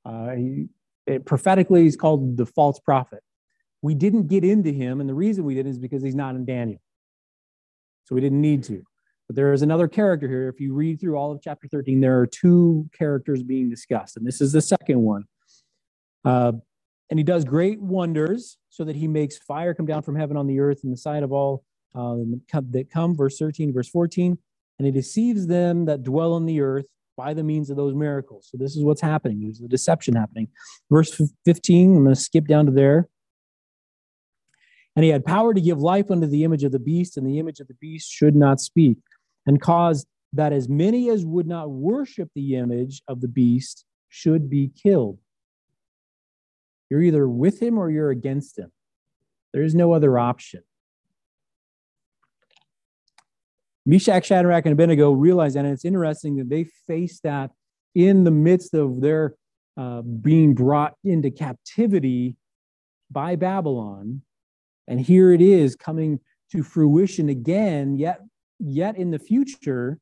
Uh, 0.06 0.32
he, 0.32 0.68
it, 1.08 1.26
prophetically, 1.26 1.84
he's 1.84 1.96
called 1.96 2.38
the 2.38 2.46
false 2.46 2.80
prophet. 2.80 3.22
We 3.82 3.96
didn't 3.96 4.28
get 4.28 4.44
into 4.44 4.72
him, 4.72 5.02
and 5.02 5.10
the 5.10 5.14
reason 5.14 5.44
we 5.44 5.56
didn't 5.56 5.72
is 5.72 5.80
because 5.80 6.04
he's 6.04 6.16
not 6.16 6.36
in 6.36 6.46
Daniel. 6.46 6.80
So 8.06 8.16
we 8.16 8.22
didn't 8.22 8.42
need 8.42 8.64
to. 8.66 8.84
But 9.28 9.36
there 9.36 9.54
is 9.54 9.62
another 9.62 9.88
character 9.88 10.28
here. 10.28 10.50
If 10.50 10.60
you 10.60 10.74
read 10.74 11.00
through 11.02 11.18
all 11.18 11.32
of 11.32 11.42
chapter 11.42 11.68
13, 11.68 12.00
there 12.00 12.20
are 12.20 12.28
two 12.28 12.90
characters 12.98 13.44
being 13.44 13.70
discussed, 13.70 14.18
and 14.18 14.26
this 14.26 14.42
is 14.42 14.52
the 14.52 14.62
second 14.62 15.02
one. 15.02 15.24
Uh, 16.24 16.54
and 17.10 17.20
he 17.20 17.24
does 17.24 17.46
great 17.46 17.80
wonders 17.80 18.58
so 18.70 18.84
that 18.84 18.96
he 18.96 19.08
makes 19.08 19.38
fire 19.38 19.74
come 19.74 19.86
down 19.86 20.02
from 20.02 20.16
heaven 20.16 20.38
on 20.38 20.48
the 20.48 20.60
earth 20.60 20.82
in 20.84 20.92
the 20.92 20.98
sight 20.98 21.24
of 21.24 21.32
all 21.32 21.64
uh, 21.94 22.16
that 22.72 22.90
come, 22.92 23.16
verse 23.16 23.38
13, 23.38 23.74
verse 23.74 23.90
14 23.90 24.38
and 24.78 24.86
he 24.86 24.92
deceives 24.92 25.48
them 25.48 25.86
that 25.86 26.04
dwell 26.04 26.34
on 26.34 26.46
the 26.46 26.62
earth 26.62 26.86
by 27.18 27.34
the 27.34 27.44
means 27.44 27.70
of 27.70 27.78
those 27.78 27.94
miracles. 27.94 28.48
So 28.52 28.58
this 28.58 28.76
is 28.76 28.84
what's 28.84 29.02
happening. 29.02 29.42
There's 29.42 29.60
the 29.60 29.68
deception 29.68 30.16
happening. 30.16 30.48
Verse 30.92 31.20
15, 31.46 31.98
I'm 31.98 32.04
going 32.04 32.16
to 32.16 32.20
skip 32.20 32.48
down 32.48 32.66
to 32.66 32.72
there. 32.72 33.08
And 34.96 35.04
he 35.04 35.12
had 35.12 35.26
power 35.26 35.54
to 35.54 35.62
give 35.62 35.80
life 35.80 36.10
unto 36.10 36.28
the 36.28 36.44
image 36.44 36.64
of 36.64 36.72
the 36.72 36.80
beast, 36.80 37.18
and 37.18 37.28
the 37.28 37.40
image 37.40 37.60
of 37.60 37.68
the 37.68 37.74
beast 37.76 38.10
should 38.10 38.36
not 38.36 38.62
speak, 38.62 38.98
and 39.46 39.60
cause 39.62 40.06
that 40.32 40.54
as 40.54 40.70
many 40.70 41.10
as 41.10 41.26
would 41.26 41.48
not 41.48 41.70
worship 41.70 42.30
the 42.34 42.56
image 42.56 43.02
of 43.08 43.22
the 43.22 43.28
beast 43.28 43.86
should 44.10 44.50
be 44.50 44.72
killed. 44.82 45.20
You're 46.90 47.02
either 47.02 47.28
with 47.28 47.62
him 47.62 47.78
or 47.78 47.90
you're 47.90 48.12
against 48.12 48.58
him. 48.58 48.72
There 49.54 49.64
is 49.64 49.76
no 49.76 49.92
other 49.92 50.18
option. 50.18 50.64
Meshach, 53.86 54.26
Shadrach, 54.26 54.66
and 54.66 54.74
Abednego 54.74 55.12
realized 55.12 55.56
that. 55.56 55.66
And 55.66 55.74
it's 55.74 55.86
interesting 55.86 56.38
that 56.38 56.50
they 56.50 56.66
faced 56.88 57.24
that 57.24 57.52
in 57.94 58.24
the 58.24 58.32
midst 58.32 58.74
of 58.74 59.02
their 59.02 59.36
uh, 59.78 60.02
being 60.02 60.54
brought 60.54 60.96
into 61.04 61.30
captivity 61.30 62.36
by 63.12 63.36
Babylon. 63.36 64.22
And 64.88 65.00
here 65.00 65.32
it 65.32 65.42
is 65.42 65.76
coming 65.76 66.20
to 66.52 66.64
fruition 66.64 67.30
again, 67.30 67.96
yet, 67.96 68.22
yet 68.60 68.98
in 68.98 69.12
the 69.12 69.20
future, 69.20 70.00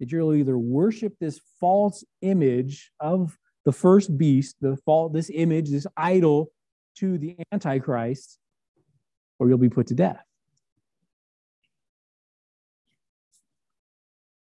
that 0.00 0.12
you'll 0.12 0.34
either 0.34 0.58
worship 0.58 1.14
this 1.20 1.40
false 1.60 2.04
image 2.20 2.92
of 3.00 3.36
the 3.64 3.72
first 3.72 4.16
beast, 4.16 4.56
the 4.60 4.76
fall, 4.84 5.08
this 5.08 5.30
image, 5.32 5.70
this 5.70 5.86
idol 5.96 6.50
to 6.96 7.18
the 7.18 7.36
Antichrist, 7.52 8.38
or 9.38 9.48
you'll 9.48 9.58
be 9.58 9.68
put 9.68 9.86
to 9.88 9.94
death. 9.94 10.25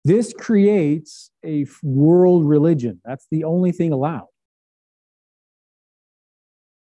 This 0.04 0.32
creates 0.32 1.30
a 1.44 1.66
world 1.82 2.44
religion. 2.44 3.00
That's 3.04 3.26
the 3.30 3.44
only 3.44 3.70
thing 3.72 3.92
allowed. 3.92 4.26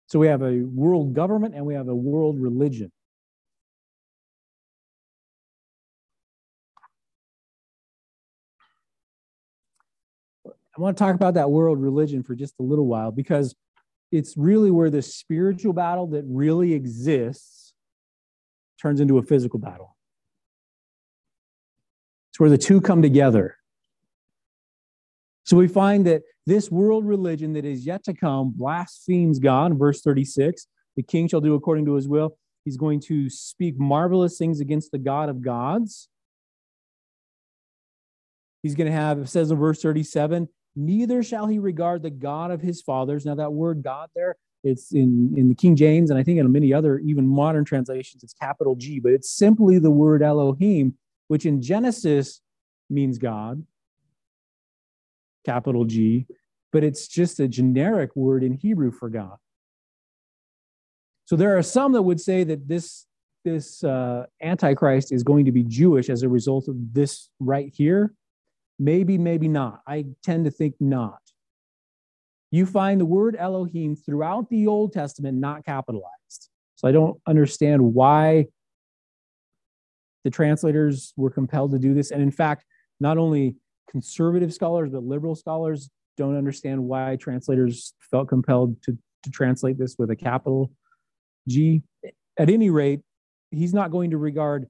So 0.06 0.18
we 0.18 0.26
have 0.26 0.42
a 0.42 0.62
world 0.62 1.14
government 1.14 1.54
and 1.54 1.64
we 1.64 1.74
have 1.74 1.88
a 1.88 1.94
world 1.94 2.40
religion. 2.40 2.92
I 10.46 10.80
want 10.80 10.96
to 10.96 11.04
talk 11.04 11.14
about 11.14 11.34
that 11.34 11.50
world 11.50 11.80
religion 11.80 12.22
for 12.24 12.34
just 12.34 12.54
a 12.58 12.62
little 12.62 12.86
while 12.86 13.12
because 13.12 13.54
it's 14.10 14.36
really 14.36 14.70
where 14.70 14.90
the 14.90 15.02
spiritual 15.02 15.72
battle 15.72 16.08
that 16.08 16.24
really 16.26 16.72
exists 16.72 17.74
turns 18.80 19.00
into 19.00 19.18
a 19.18 19.22
physical 19.22 19.58
battle. 19.60 19.93
It's 22.34 22.40
where 22.40 22.50
the 22.50 22.58
two 22.58 22.80
come 22.80 23.00
together. 23.00 23.58
So 25.44 25.56
we 25.56 25.68
find 25.68 26.04
that 26.08 26.22
this 26.46 26.68
world 26.68 27.06
religion 27.06 27.52
that 27.52 27.64
is 27.64 27.86
yet 27.86 28.02
to 28.06 28.12
come 28.12 28.52
blasphemes 28.56 29.38
God, 29.38 29.78
verse 29.78 30.00
36. 30.00 30.66
The 30.96 31.04
king 31.04 31.28
shall 31.28 31.40
do 31.40 31.54
according 31.54 31.84
to 31.84 31.94
his 31.94 32.08
will. 32.08 32.36
He's 32.64 32.76
going 32.76 32.98
to 33.02 33.30
speak 33.30 33.78
marvelous 33.78 34.36
things 34.36 34.58
against 34.58 34.90
the 34.90 34.98
God 34.98 35.28
of 35.28 35.42
gods. 35.42 36.08
He's 38.64 38.74
going 38.74 38.90
to 38.90 38.98
have, 38.98 39.20
it 39.20 39.28
says 39.28 39.52
in 39.52 39.56
verse 39.56 39.80
37, 39.80 40.48
neither 40.74 41.22
shall 41.22 41.46
he 41.46 41.60
regard 41.60 42.02
the 42.02 42.10
God 42.10 42.50
of 42.50 42.62
his 42.62 42.82
fathers. 42.82 43.24
Now, 43.24 43.36
that 43.36 43.52
word 43.52 43.84
God 43.84 44.08
there, 44.16 44.34
it's 44.64 44.92
in, 44.92 45.34
in 45.36 45.50
the 45.50 45.54
King 45.54 45.76
James, 45.76 46.10
and 46.10 46.18
I 46.18 46.24
think 46.24 46.40
in 46.40 46.50
many 46.50 46.72
other, 46.72 46.98
even 46.98 47.28
modern 47.28 47.64
translations, 47.64 48.24
it's 48.24 48.34
capital 48.34 48.74
G, 48.74 48.98
but 48.98 49.12
it's 49.12 49.30
simply 49.30 49.78
the 49.78 49.92
word 49.92 50.20
Elohim, 50.20 50.94
which 51.28 51.46
in 51.46 51.62
Genesis 51.62 52.40
means 52.90 53.18
God, 53.18 53.64
capital 55.44 55.84
G, 55.84 56.26
but 56.72 56.84
it's 56.84 57.06
just 57.06 57.40
a 57.40 57.48
generic 57.48 58.14
word 58.16 58.42
in 58.42 58.52
Hebrew 58.52 58.90
for 58.90 59.08
God. 59.08 59.36
So 61.26 61.36
there 61.36 61.56
are 61.56 61.62
some 61.62 61.92
that 61.92 62.02
would 62.02 62.20
say 62.20 62.44
that 62.44 62.68
this 62.68 63.06
this 63.44 63.84
uh, 63.84 64.24
antichrist 64.42 65.12
is 65.12 65.22
going 65.22 65.44
to 65.44 65.52
be 65.52 65.62
Jewish 65.62 66.08
as 66.08 66.22
a 66.22 66.28
result 66.28 66.66
of 66.66 66.76
this 66.94 67.28
right 67.38 67.70
here. 67.74 68.14
Maybe, 68.78 69.18
maybe 69.18 69.48
not. 69.48 69.82
I 69.86 70.06
tend 70.22 70.46
to 70.46 70.50
think 70.50 70.74
not. 70.80 71.20
You 72.50 72.66
find 72.66 73.00
the 73.00 73.06
word 73.06 73.36
Elohim 73.38 73.96
throughout 73.96 74.48
the 74.48 74.66
Old 74.66 74.92
Testament 74.92 75.38
not 75.38 75.64
capitalized. 75.64 76.48
So 76.76 76.88
I 76.88 76.92
don't 76.92 77.20
understand 77.26 77.94
why 77.94 78.46
the 80.24 80.30
translators 80.30 81.12
were 81.16 81.30
compelled 81.30 81.72
to 81.72 81.78
do 81.78 81.94
this. 81.94 82.10
And 82.10 82.22
in 82.22 82.30
fact, 82.30 82.64
not 83.00 83.18
only 83.18 83.56
conservative 83.90 84.52
scholars, 84.52 84.90
but 84.90 85.04
liberal 85.04 85.34
scholars 85.34 85.90
don't 86.16 86.36
understand 86.36 86.82
why 86.82 87.16
translators 87.16 87.94
felt 88.10 88.28
compelled 88.28 88.80
to, 88.82 88.96
to 89.22 89.30
translate 89.30 89.78
this 89.78 89.96
with 89.98 90.10
a 90.10 90.16
capital 90.16 90.72
G. 91.48 91.82
At 92.38 92.50
any 92.50 92.70
rate, 92.70 93.00
he's 93.50 93.74
not 93.74 93.90
going 93.90 94.10
to 94.10 94.18
regard 94.18 94.66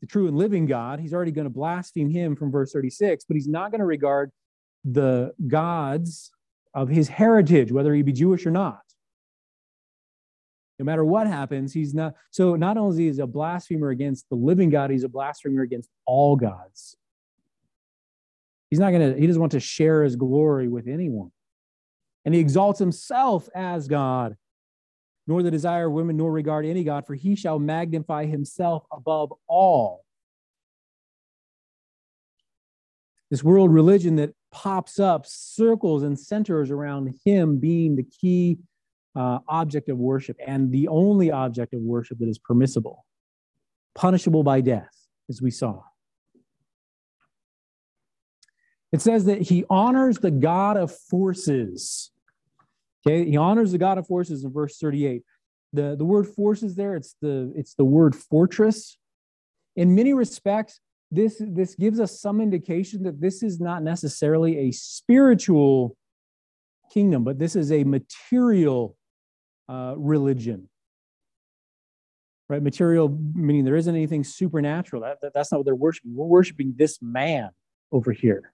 the 0.00 0.06
true 0.06 0.26
and 0.26 0.36
living 0.36 0.66
God. 0.66 1.00
He's 1.00 1.14
already 1.14 1.30
going 1.30 1.46
to 1.46 1.50
blaspheme 1.50 2.10
him 2.10 2.36
from 2.36 2.50
verse 2.50 2.72
36, 2.72 3.24
but 3.24 3.36
he's 3.36 3.48
not 3.48 3.70
going 3.70 3.78
to 3.78 3.86
regard 3.86 4.30
the 4.84 5.32
gods 5.46 6.30
of 6.74 6.88
his 6.88 7.08
heritage, 7.08 7.72
whether 7.72 7.94
he 7.94 8.02
be 8.02 8.12
Jewish 8.12 8.44
or 8.44 8.50
not. 8.50 8.83
No 10.78 10.84
matter 10.84 11.04
what 11.04 11.26
happens, 11.26 11.72
he's 11.72 11.94
not. 11.94 12.14
So 12.30 12.56
not 12.56 12.76
only 12.76 13.08
is 13.08 13.16
he 13.16 13.22
a 13.22 13.26
blasphemer 13.26 13.90
against 13.90 14.28
the 14.28 14.34
living 14.34 14.70
God, 14.70 14.90
he's 14.90 15.04
a 15.04 15.08
blasphemer 15.08 15.62
against 15.62 15.88
all 16.04 16.36
gods. 16.36 16.96
He's 18.70 18.80
not 18.80 18.90
going 18.90 19.14
to, 19.14 19.20
he 19.20 19.26
doesn't 19.26 19.40
want 19.40 19.52
to 19.52 19.60
share 19.60 20.02
his 20.02 20.16
glory 20.16 20.68
with 20.68 20.88
anyone. 20.88 21.30
And 22.24 22.34
he 22.34 22.40
exalts 22.40 22.78
himself 22.78 23.48
as 23.54 23.86
God 23.86 24.36
nor 25.26 25.42
the 25.42 25.50
desire 25.50 25.86
of 25.86 25.92
women, 25.92 26.16
nor 26.16 26.30
regard 26.30 26.66
any 26.66 26.84
God, 26.84 27.06
for 27.06 27.14
he 27.14 27.34
shall 27.34 27.58
magnify 27.58 28.26
himself 28.26 28.84
above 28.92 29.32
all. 29.46 30.04
This 33.30 33.42
world 33.42 33.72
religion 33.72 34.16
that 34.16 34.34
pops 34.52 35.00
up 35.00 35.26
circles 35.26 36.02
and 36.02 36.18
centers 36.18 36.70
around 36.70 37.18
him 37.24 37.58
being 37.58 37.96
the 37.96 38.04
key 38.04 38.58
uh, 39.14 39.38
object 39.48 39.88
of 39.88 39.98
worship 39.98 40.36
and 40.44 40.72
the 40.72 40.88
only 40.88 41.30
object 41.30 41.74
of 41.74 41.80
worship 41.80 42.18
that 42.18 42.28
is 42.28 42.38
permissible, 42.38 43.04
punishable 43.94 44.42
by 44.42 44.60
death, 44.60 44.94
as 45.28 45.40
we 45.40 45.50
saw. 45.50 45.82
It 48.92 49.00
says 49.00 49.24
that 49.24 49.42
he 49.42 49.64
honors 49.68 50.18
the 50.18 50.30
God 50.30 50.76
of 50.76 50.92
forces. 50.92 52.12
Okay, 53.06 53.28
he 53.28 53.36
honors 53.36 53.72
the 53.72 53.78
God 53.78 53.98
of 53.98 54.06
forces 54.06 54.44
in 54.44 54.52
verse 54.52 54.78
38. 54.78 55.22
The, 55.72 55.96
the 55.96 56.04
word 56.04 56.28
forces 56.28 56.76
there, 56.76 56.94
it's 56.94 57.16
the 57.20 57.52
it's 57.56 57.74
the 57.74 57.84
word 57.84 58.14
fortress. 58.14 58.96
In 59.74 59.96
many 59.96 60.14
respects, 60.14 60.80
this, 61.10 61.40
this 61.40 61.74
gives 61.74 62.00
us 62.00 62.20
some 62.20 62.40
indication 62.40 63.02
that 63.04 63.20
this 63.20 63.42
is 63.42 63.60
not 63.60 63.82
necessarily 63.82 64.58
a 64.58 64.72
spiritual 64.72 65.96
kingdom, 66.92 67.24
but 67.24 67.38
this 67.38 67.56
is 67.56 67.70
a 67.72 67.84
material 67.84 68.96
uh, 69.68 69.94
religion. 69.96 70.68
Right? 72.48 72.62
Material 72.62 73.08
meaning 73.34 73.64
there 73.64 73.76
isn't 73.76 73.94
anything 73.94 74.22
supernatural. 74.22 75.02
That, 75.02 75.20
that, 75.22 75.32
that's 75.32 75.50
not 75.50 75.58
what 75.58 75.64
they're 75.66 75.74
worshiping. 75.74 76.14
We're 76.14 76.26
worshiping 76.26 76.74
this 76.76 77.00
man 77.00 77.50
over 77.90 78.12
here 78.12 78.52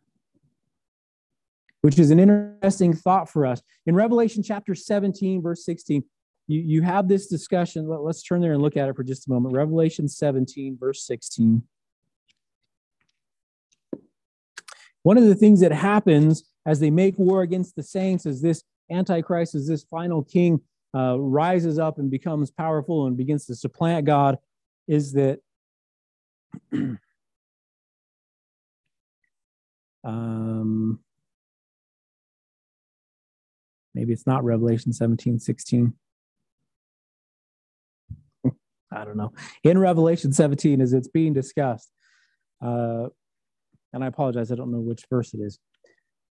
which 1.83 1.99
is 1.99 2.11
an 2.11 2.18
interesting 2.18 2.94
thought 2.94 3.29
for 3.29 3.46
us. 3.46 3.62
In 3.87 3.94
Revelation 3.94 4.42
chapter 4.42 4.75
17, 4.75 5.42
verse 5.42 5.64
16, 5.64 6.05
you, 6.46 6.61
you 6.61 6.83
have 6.83 7.09
this 7.09 7.27
discussion. 7.27 7.88
Let, 7.88 8.03
let's 8.03 8.23
turn 8.23 8.40
there 8.40 8.53
and 8.53 8.62
look 8.62 8.77
at 8.77 8.88
it 8.88 8.96
for 8.96 9.05
just 9.05 9.27
a 9.27 9.31
moment. 9.31 9.55
Revelation 9.55 10.09
17, 10.09 10.77
verse 10.79 11.07
16. 11.07 11.62
One 15.03 15.16
of 15.16 15.25
the 15.25 15.35
things 15.35 15.61
that 15.61 15.73
happens 15.73 16.44
as 16.66 16.81
they 16.81 16.90
make 16.90 17.18
war 17.18 17.40
against 17.40 17.75
the 17.75 17.83
saints 17.83 18.27
is 18.27 18.42
this 18.42 18.62
Antichrist, 18.90 19.55
as 19.55 19.66
this 19.66 19.85
final 19.85 20.23
king 20.23 20.61
uh, 20.94 21.18
rises 21.18 21.79
up 21.79 21.98
and 21.98 22.11
becomes 22.11 22.50
powerful 22.50 23.07
and 23.07 23.16
begins 23.16 23.46
to 23.46 23.55
supplant 23.55 24.07
God, 24.07 24.38
is 24.88 25.12
that 25.12 25.40
um, 30.05 31.00
Maybe 33.94 34.12
it's 34.12 34.26
not 34.26 34.44
Revelation 34.44 34.92
17, 34.92 35.38
16. 35.38 35.92
I 38.92 39.05
don't 39.05 39.16
know. 39.16 39.33
In 39.64 39.79
Revelation 39.79 40.33
17, 40.33 40.81
as 40.81 40.92
it's 40.92 41.09
being 41.09 41.33
discussed, 41.33 41.90
uh, 42.64 43.09
and 43.92 44.05
I 44.05 44.07
apologize, 44.07 44.53
I 44.53 44.55
don't 44.55 44.70
know 44.70 44.81
which 44.81 45.05
verse 45.11 45.35
it 45.35 45.40
is. 45.40 45.59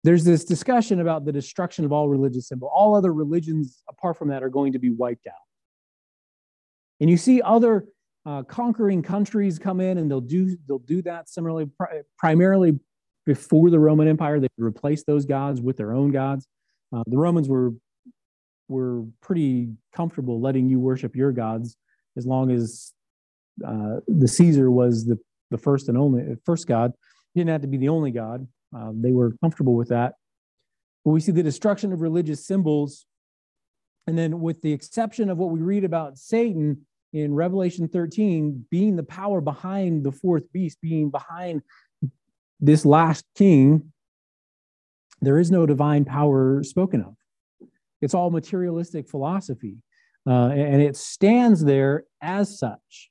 There's 0.03 0.25
this 0.25 0.45
discussion 0.45 1.01
about 1.01 1.25
the 1.25 1.33
destruction 1.33 1.85
of 1.85 1.93
all 1.93 2.09
religious 2.09 2.49
symbol. 2.49 2.71
All 2.75 2.95
other 2.95 3.13
religions, 3.13 3.83
apart 3.89 4.17
from 4.17 4.29
that, 4.29 4.43
are 4.43 4.49
going 4.49 4.73
to 4.73 4.79
be 4.79 4.91
wiped 4.91 5.27
out. 5.27 5.35
And 7.01 7.11
you 7.11 7.17
see 7.17 7.43
other 7.43 7.87
uh, 8.25 8.43
conquering 8.45 9.03
countries 9.03 9.59
come 9.59 9.81
in, 9.81 9.99
and 9.99 10.11
they'll 10.11 10.21
do 10.21 10.57
they'll 10.67 10.79
do 10.79 11.03
that 11.03 11.29
similarly, 11.29 11.67
pri- 11.67 12.03
primarily 12.19 12.79
before 13.27 13.71
the 13.71 13.79
Roman 13.79 14.09
Empire. 14.09 14.41
They 14.41 14.49
replace 14.59 15.05
those 15.05 15.25
gods 15.27 15.61
with 15.61 15.77
their 15.77 15.93
own 15.93 16.11
gods. 16.11 16.47
Uh, 16.95 17.03
the 17.07 17.19
Romans 17.19 17.49
were 17.49 17.73
were 18.69 19.05
pretty 19.21 19.69
comfortable 19.95 20.41
letting 20.41 20.69
you 20.69 20.79
worship 20.79 21.17
your 21.17 21.33
gods 21.33 21.77
as 22.17 22.27
long 22.27 22.51
as 22.51 22.93
uh, 23.67 23.97
the 24.07 24.29
Caesar 24.29 24.71
was 24.71 25.05
the, 25.07 25.19
the 25.51 25.59
first 25.59 25.89
and 25.89 25.99
only 25.99 26.37
first 26.45 26.67
god. 26.67 26.93
He 27.35 27.41
didn't 27.41 27.51
have 27.51 27.63
to 27.63 27.67
be 27.67 27.77
the 27.77 27.89
only 27.89 28.11
god. 28.11 28.47
Uh, 28.77 28.93
they 28.95 29.13
were 29.13 29.33
comfortable 29.41 29.75
with 29.75 29.89
that. 29.89 30.15
But 31.05 31.13
we 31.13 31.21
see 31.21 31.33
the 31.33 31.43
destruction 31.43 31.93
of 31.93 32.01
religious 32.01 32.47
symbols, 32.47 33.07
and 34.07 34.19
then 34.19 34.41
with 34.41 34.61
the 34.63 34.73
exception 34.73 35.31
of 35.31 35.39
what 35.39 35.51
we 35.51 35.61
read 35.61 35.85
about 35.85 36.19
Satan 36.19 36.87
in 37.13 37.35
Revelation 37.35 37.89
13 37.89 38.67
being 38.71 38.97
the 38.97 39.03
power 39.03 39.41
behind 39.41 40.05
the 40.05 40.13
fourth 40.13 40.51
beast, 40.53 40.79
being 40.81 41.11
behind 41.11 41.63
this 42.61 42.85
last 42.85 43.25
king, 43.35 43.93
there 45.21 45.39
is 45.39 45.51
no 45.51 45.67
divine 45.67 46.05
power 46.05 46.63
spoken 46.63 47.03
of. 47.03 47.15
It's 48.01 48.15
all 48.15 48.31
materialistic 48.31 49.09
philosophy, 49.09 49.77
uh, 50.27 50.49
and 50.49 50.81
it 50.81 50.97
stands 50.97 51.65
there 51.65 52.05
as 52.23 52.59
such. 52.59 53.11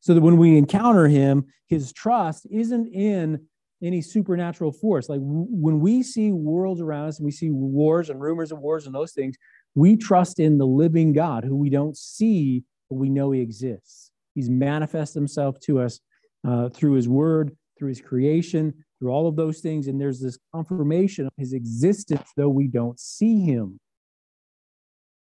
So 0.00 0.12
that 0.12 0.20
when 0.20 0.36
we 0.36 0.58
encounter 0.58 1.08
him, 1.08 1.46
his 1.66 1.92
trust 1.92 2.46
isn't 2.50 2.92
in 2.92 3.46
any 3.84 4.00
supernatural 4.00 4.72
force. 4.72 5.08
Like 5.08 5.20
w- 5.20 5.46
when 5.50 5.80
we 5.80 6.02
see 6.02 6.32
worlds 6.32 6.80
around 6.80 7.08
us 7.08 7.18
and 7.18 7.24
we 7.24 7.30
see 7.30 7.50
wars 7.50 8.10
and 8.10 8.20
rumors 8.20 8.50
of 8.50 8.58
wars 8.58 8.86
and 8.86 8.94
those 8.94 9.12
things, 9.12 9.36
we 9.74 9.96
trust 9.96 10.40
in 10.40 10.58
the 10.58 10.66
living 10.66 11.12
God 11.12 11.44
who 11.44 11.56
we 11.56 11.70
don't 11.70 11.96
see, 11.96 12.64
but 12.88 12.96
we 12.96 13.10
know 13.10 13.30
he 13.30 13.40
exists. 13.40 14.10
He's 14.34 14.50
manifest 14.50 15.14
himself 15.14 15.60
to 15.60 15.80
us 15.80 16.00
uh, 16.46 16.68
through 16.70 16.94
his 16.94 17.08
word, 17.08 17.56
through 17.78 17.88
his 17.88 18.00
creation, 18.00 18.74
through 18.98 19.10
all 19.10 19.28
of 19.28 19.36
those 19.36 19.60
things. 19.60 19.86
And 19.86 20.00
there's 20.00 20.20
this 20.20 20.38
confirmation 20.54 21.26
of 21.26 21.32
his 21.36 21.52
existence, 21.52 22.30
though 22.36 22.48
we 22.48 22.68
don't 22.68 22.98
see 22.98 23.40
him. 23.40 23.78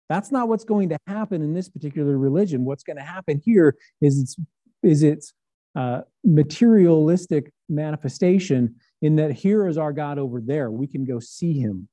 That's 0.09 0.31
not 0.31 0.47
what's 0.47 0.65
going 0.65 0.89
to 0.89 0.97
happen 1.07 1.41
in 1.41 1.53
this 1.53 1.69
particular 1.69 2.17
religion. 2.17 2.65
What's 2.65 2.83
going 2.83 2.97
to 2.97 3.03
happen 3.03 3.41
here 3.43 3.75
is 4.01 4.19
its, 4.19 4.35
is 4.83 5.01
its 5.01 5.33
uh, 5.75 6.01
materialistic 6.23 7.51
manifestation 7.73 8.75
in 9.01 9.15
that 9.17 9.31
here 9.31 9.67
is 9.67 9.77
our 9.77 9.93
God 9.93 10.17
over 10.19 10.41
there. 10.41 10.71
We 10.71 10.87
can 10.87 11.05
go 11.05 11.19
see 11.19 11.53
him, 11.53 11.87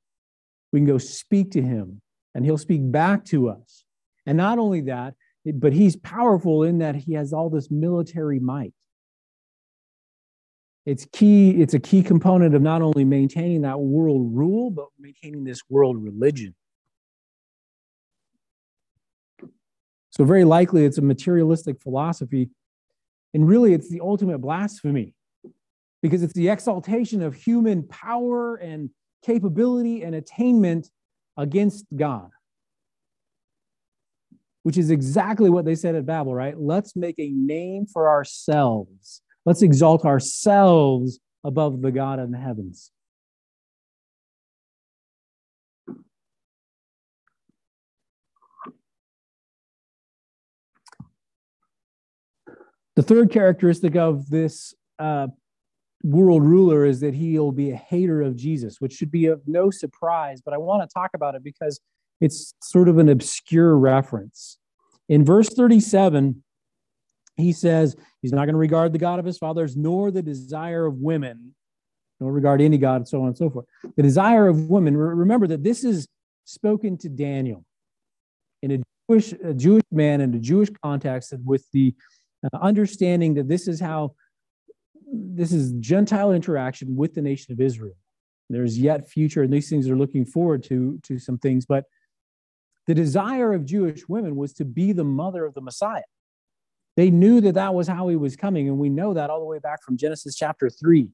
we 0.71 0.79
can 0.79 0.87
go 0.87 0.97
speak 0.97 1.51
to 1.51 1.61
him, 1.61 2.01
and 2.33 2.45
he'll 2.45 2.57
speak 2.57 2.89
back 2.91 3.25
to 3.25 3.49
us. 3.49 3.85
And 4.25 4.37
not 4.37 4.59
only 4.59 4.81
that, 4.81 5.15
but 5.55 5.73
he's 5.73 5.95
powerful 5.95 6.63
in 6.63 6.79
that 6.79 6.95
he 6.95 7.13
has 7.13 7.33
all 7.33 7.49
this 7.49 7.71
military 7.71 8.39
might. 8.39 8.73
It's 10.85 11.05
key, 11.11 11.61
it's 11.61 11.73
a 11.73 11.79
key 11.79 12.01
component 12.01 12.55
of 12.55 12.61
not 12.61 12.81
only 12.81 13.05
maintaining 13.05 13.61
that 13.61 13.79
world 13.79 14.35
rule, 14.35 14.71
but 14.71 14.87
maintaining 14.99 15.43
this 15.43 15.61
world 15.69 16.03
religion. 16.03 16.55
So, 20.09 20.25
very 20.25 20.43
likely, 20.43 20.83
it's 20.83 20.97
a 20.97 21.01
materialistic 21.01 21.81
philosophy. 21.81 22.49
And 23.33 23.47
really, 23.47 23.73
it's 23.73 23.89
the 23.89 24.01
ultimate 24.01 24.39
blasphemy 24.39 25.13
because 26.01 26.23
it's 26.23 26.33
the 26.33 26.49
exaltation 26.49 27.21
of 27.21 27.35
human 27.35 27.83
power 27.83 28.55
and 28.55 28.89
capability 29.23 30.03
and 30.03 30.15
attainment 30.15 30.89
against 31.37 31.85
God, 31.95 32.29
which 34.63 34.77
is 34.77 34.89
exactly 34.89 35.49
what 35.49 35.65
they 35.65 35.75
said 35.75 35.95
at 35.95 36.05
Babel, 36.05 36.33
right? 36.33 36.59
Let's 36.59 36.95
make 36.95 37.19
a 37.19 37.29
name 37.29 37.85
for 37.85 38.09
ourselves. 38.09 39.21
Let's 39.45 39.61
exalt 39.61 40.05
ourselves 40.05 41.19
above 41.43 41.81
the 41.81 41.91
God 41.91 42.19
in 42.19 42.31
the 42.31 42.37
heavens. 42.37 42.91
The 52.95 53.03
third 53.03 53.31
characteristic 53.31 53.95
of 53.95 54.29
this 54.29 54.75
uh, 54.99 55.27
world 56.03 56.43
ruler 56.43 56.85
is 56.85 56.99
that 57.01 57.13
he'll 57.13 57.51
be 57.51 57.71
a 57.71 57.75
hater 57.75 58.21
of 58.21 58.35
Jesus, 58.35 58.79
which 58.79 58.93
should 58.93 59.11
be 59.11 59.27
of 59.27 59.41
no 59.47 59.69
surprise, 59.69 60.41
but 60.43 60.53
I 60.53 60.57
want 60.57 60.87
to 60.87 60.93
talk 60.93 61.11
about 61.13 61.35
it 61.35 61.43
because 61.43 61.79
it's 62.19 62.53
sort 62.61 62.87
of 62.87 62.97
an 62.97 63.09
obscure 63.09 63.77
reference. 63.77 64.57
In 65.09 65.25
verse 65.25 65.49
37, 65.49 66.43
he 67.35 67.53
says 67.53 67.95
he's 68.21 68.31
not 68.31 68.45
going 68.45 68.53
to 68.53 68.59
regard 68.59 68.93
the 68.93 68.99
God 68.99 69.19
of 69.19 69.25
his 69.25 69.37
fathers, 69.37 69.75
nor 69.75 70.11
the 70.11 70.21
desire 70.21 70.85
of 70.85 70.95
women, 70.95 71.55
nor 72.19 72.31
regard 72.31 72.61
any 72.61 72.77
God, 72.77 73.07
so 73.07 73.21
on 73.21 73.27
and 73.27 73.37
so 73.37 73.49
forth. 73.49 73.65
The 73.95 74.03
desire 74.03 74.47
of 74.47 74.69
women, 74.69 74.95
remember 74.95 75.47
that 75.47 75.63
this 75.63 75.83
is 75.83 76.07
spoken 76.45 76.97
to 76.99 77.09
Daniel 77.09 77.65
in 78.61 78.71
a 78.71 78.79
Jewish, 79.09 79.33
a 79.43 79.53
Jewish 79.53 79.83
man 79.91 80.21
in 80.21 80.33
a 80.33 80.39
Jewish 80.39 80.69
context 80.83 81.33
with 81.43 81.65
the 81.73 81.93
uh, 82.43 82.57
understanding 82.61 83.33
that 83.35 83.47
this 83.47 83.67
is 83.67 83.79
how 83.79 84.15
this 85.11 85.51
is 85.51 85.73
Gentile 85.73 86.31
interaction 86.31 86.95
with 86.95 87.13
the 87.13 87.21
nation 87.21 87.51
of 87.51 87.59
Israel. 87.59 87.95
There's 88.49 88.77
yet 88.77 89.09
future, 89.09 89.43
and 89.43 89.53
these 89.53 89.69
things 89.69 89.89
are 89.89 89.97
looking 89.97 90.25
forward 90.25 90.63
to, 90.63 90.99
to 91.03 91.19
some 91.19 91.37
things, 91.37 91.65
but 91.65 91.85
the 92.87 92.93
desire 92.93 93.53
of 93.53 93.65
Jewish 93.65 94.07
women 94.09 94.35
was 94.35 94.53
to 94.53 94.65
be 94.65 94.91
the 94.91 95.03
mother 95.03 95.45
of 95.45 95.53
the 95.53 95.61
Messiah. 95.61 96.01
They 96.97 97.09
knew 97.09 97.39
that 97.41 97.53
that 97.53 97.73
was 97.73 97.87
how 97.87 98.09
he 98.09 98.15
was 98.15 98.35
coming, 98.35 98.67
and 98.67 98.77
we 98.77 98.89
know 98.89 99.13
that 99.13 99.29
all 99.29 99.39
the 99.39 99.45
way 99.45 99.59
back 99.59 99.83
from 99.83 99.97
Genesis 99.97 100.35
chapter 100.35 100.69
3. 100.69 101.07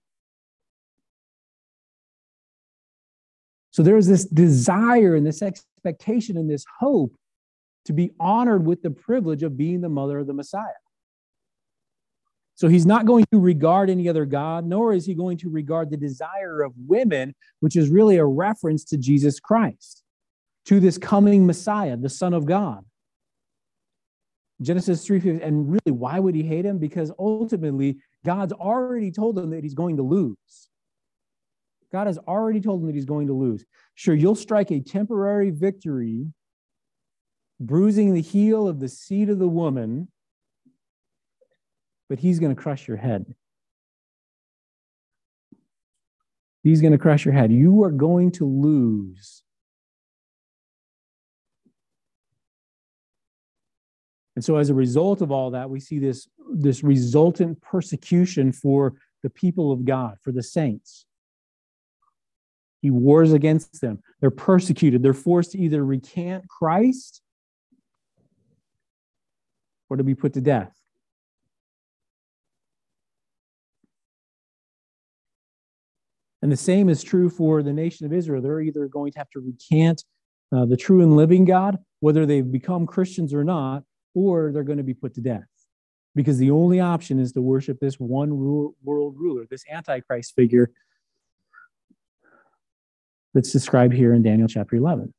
So 3.72 3.84
there's 3.84 4.08
this 4.08 4.26
desire 4.26 5.16
and 5.16 5.26
this 5.26 5.44
expectation 5.44 6.36
and 6.38 6.50
this 6.50 6.66
hope 6.80 7.16
to 7.86 7.94
be 7.94 8.12
honored 8.20 8.66
with 8.66 8.82
the 8.82 8.90
privilege 8.90 9.44
of 9.44 9.56
being 9.56 9.82
the 9.82 9.90
mother 9.90 10.18
of 10.18 10.26
the 10.26 10.34
Messiah. 10.34 10.66
So 12.58 12.68
he's 12.68 12.88
not 12.88 13.06
going 13.06 13.24
to 13.32 13.40
regard 13.40 13.88
any 13.88 14.10
other 14.10 14.26
God, 14.26 14.66
nor 14.66 14.92
is 14.92 15.06
he 15.06 15.14
going 15.14 15.38
to 15.38 15.50
regard 15.50 15.92
the 15.92 15.98
desire 15.98 16.64
of 16.64 16.74
women, 16.76 17.36
which 17.60 17.76
is 17.76 17.90
really 17.90 18.18
a 18.18 18.26
reference 18.26 18.84
to 18.86 18.98
Jesus 18.98 19.40
Christ, 19.40 20.04
to 20.66 20.80
this 20.80 20.98
coming 20.98 21.46
Messiah, 21.46 21.96
the 21.96 22.10
Son 22.10 22.34
of 22.34 22.48
God. 22.48 22.84
Genesis 24.60 25.06
3 25.06 25.40
and 25.44 25.70
really, 25.70 25.96
why 25.96 26.18
would 26.18 26.34
he 26.34 26.42
hate 26.42 26.66
him? 26.66 26.80
Because 26.80 27.12
ultimately, 27.20 28.00
God's 28.26 28.54
already 28.54 29.12
told 29.12 29.38
him 29.38 29.52
that 29.52 29.64
he's 29.64 29.76
going 29.76 29.98
to 29.98 30.04
lose. 30.04 30.70
God 31.92 32.08
has 32.08 32.18
already 32.18 32.60
told 32.60 32.82
him 32.82 32.88
that 32.88 32.96
he's 32.96 33.06
going 33.06 33.28
to 33.28 33.34
lose. 33.34 33.64
Sure, 33.94 34.16
you'll 34.16 34.34
strike 34.34 34.72
a 34.72 34.80
temporary 34.80 35.52
victory, 35.52 36.26
bruising 37.60 38.16
the 38.16 38.22
heel 38.22 38.68
of 38.68 38.80
the 38.80 38.90
seed 38.90 39.30
of 39.30 39.38
the 39.38 39.48
woman 39.48 40.08
but 42.10 42.20
he's 42.20 42.40
going 42.40 42.56
to 42.56 42.62
crush 42.62 42.88
your 42.88 42.98
head. 42.98 43.26
He's 46.64 46.82
going 46.82 46.92
to 46.92 46.98
crush 46.98 47.26
your 47.26 47.34
head. 47.34 47.52
You 47.52 47.84
are 47.84 47.92
going 47.92 48.32
to 48.34 48.46
lose. 48.46 49.44
And 54.36 54.44
so, 54.44 54.58
as 54.58 54.70
a 54.70 54.74
result 54.74 55.22
of 55.22 55.32
all 55.32 55.52
that, 55.52 55.70
we 55.70 55.80
see 55.80 55.98
this, 55.98 56.28
this 56.54 56.84
resultant 56.84 57.60
persecution 57.62 58.52
for 58.52 58.94
the 59.24 59.30
people 59.32 59.72
of 59.72 59.84
God, 59.84 60.18
for 60.22 60.32
the 60.32 60.44
saints. 60.44 61.06
He 62.82 62.92
wars 62.92 63.34
against 63.34 63.82
them. 63.82 64.04
They're 64.22 64.30
persecuted. 64.30 65.02
They're 65.02 65.14
forced 65.14 65.54
to 65.54 65.58
either 65.58 65.84
recant 65.84 66.48
Christ 66.48 67.22
or 69.90 69.98
to 69.98 70.04
be 70.04 70.14
put 70.14 70.34
to 70.34 70.42
death. 70.42 70.77
And 76.42 76.52
the 76.52 76.58
same 76.58 76.90
is 76.90 77.04
true 77.04 77.30
for 77.30 77.64
the 77.64 77.74
nation 77.74 78.06
of 78.06 78.14
Israel. 78.14 78.42
They're 78.42 78.62
either 78.62 78.88
going 78.88 79.12
to 79.14 79.18
have 79.20 79.30
to 79.32 79.40
recant 79.40 80.04
uh, 80.52 80.66
the 80.66 80.78
true 80.78 81.02
and 81.02 81.16
living 81.16 81.46
God, 81.46 81.78
whether 82.00 82.26
they've 82.26 82.50
become 82.50 82.86
Christians 82.86 83.34
or 83.34 83.44
not, 83.44 83.84
or 84.14 84.52
they're 84.52 84.64
going 84.64 84.78
to 84.78 84.84
be 84.84 84.94
put 84.94 85.14
to 85.16 85.22
death. 85.22 85.48
Because 86.16 86.38
the 86.38 86.52
only 86.52 86.80
option 86.80 87.20
is 87.20 87.32
to 87.34 87.42
worship 87.42 87.80
this 87.80 87.96
one 87.96 88.38
world 88.38 89.16
ruler, 89.18 89.46
this 89.50 89.64
Antichrist 89.70 90.34
figure 90.36 90.72
that's 93.34 93.52
described 93.52 93.94
here 93.94 94.14
in 94.14 94.24
Daniel 94.24 94.48
chapter 94.48 94.76
11. 94.76 95.14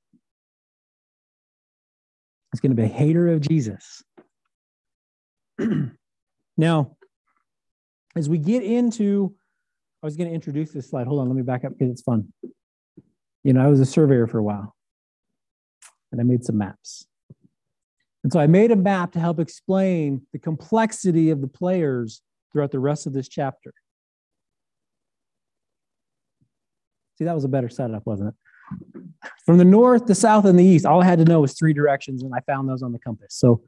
He's 2.53 2.61
going 2.61 2.75
to 2.75 2.77
be 2.77 2.85
a 2.85 2.93
hater 2.93 3.29
of 3.29 3.41
Jesus. 3.41 4.03
now, 6.57 6.97
as 8.17 8.29
we 8.29 8.39
get 8.39 8.63
into 8.63 9.35
I 10.03 10.07
was 10.07 10.17
going 10.17 10.29
to 10.29 10.35
introduce 10.35 10.71
this 10.71 10.91
slide. 10.91 11.07
Hold 11.07 11.21
on, 11.21 11.29
let 11.29 11.37
me 11.37 11.43
back 11.43 11.65
up 11.65 11.73
because 11.73 11.91
it's 11.91 12.03
fun. 12.03 12.33
You 13.43 13.53
know, 13.53 13.65
I 13.65 13.69
was 13.69 13.81
a 13.81 13.87
surveyor 13.87 14.27
for 14.27 14.39
a 14.39 14.43
while 14.43 14.75
and 16.13 16.21
I 16.21 16.25
made 16.25 16.45
some 16.45 16.59
maps. 16.59 17.07
And 18.23 18.33
so 18.33 18.41
I 18.41 18.47
made 18.47 18.71
a 18.71 18.77
map 18.77 19.13
to 19.13 19.21
help 19.21 19.39
explain 19.39 20.23
the 20.33 20.39
complexity 20.39 21.31
of 21.31 21.41
the 21.41 21.47
players 21.47 22.23
throughout 22.53 22.71
the 22.71 22.79
rest 22.79 23.07
of 23.07 23.13
this 23.13 23.29
chapter. 23.29 23.73
See, 27.17 27.25
that 27.25 27.35
was 27.35 27.45
a 27.45 27.49
better 27.49 27.69
setup, 27.69 28.07
wasn't 28.07 28.31
it? 28.31 28.35
From 29.45 29.59
the 29.59 29.65
north, 29.65 30.07
the 30.07 30.15
south, 30.15 30.45
and 30.45 30.59
the 30.59 30.65
east, 30.65 30.85
all 30.87 31.03
I 31.03 31.07
had 31.07 31.19
to 31.19 31.25
know 31.25 31.41
was 31.41 31.55
three 31.55 31.73
directions, 31.73 32.23
and 32.23 32.33
I 32.35 32.41
found 32.41 32.69
those 32.69 32.83
on 32.83 32.93
the 32.93 32.99
compass. 32.99 33.35
So 33.35 33.63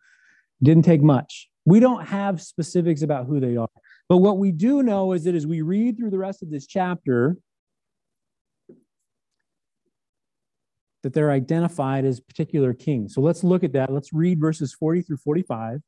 didn't 0.63 0.85
take 0.85 1.03
much. 1.03 1.49
We 1.65 1.81
don't 1.81 2.07
have 2.07 2.41
specifics 2.41 3.03
about 3.03 3.27
who 3.27 3.41
they 3.41 3.57
are. 3.57 3.69
But 4.11 4.17
what 4.17 4.39
we 4.39 4.51
do 4.51 4.83
know 4.83 5.13
is 5.13 5.23
that 5.23 5.37
as 5.37 5.47
we 5.47 5.63
read 5.63 5.97
through 5.97 6.11
the 6.11 6.19
rest 6.19 6.43
of 6.43 6.51
this 6.51 6.67
chapter, 6.67 7.37
that 11.05 11.15
they're 11.15 11.31
identified 11.31 12.05
as 12.05 12.19
particular 12.19 12.75
kings. 12.75 13.15
So 13.15 13.21
let's 13.21 13.45
look 13.45 13.63
at 13.63 13.73
that. 13.75 13.93
Let's 13.93 14.13
read 14.13 14.41
verses 14.41 14.75
40 14.75 15.03
through 15.03 15.19
45. 15.19 15.81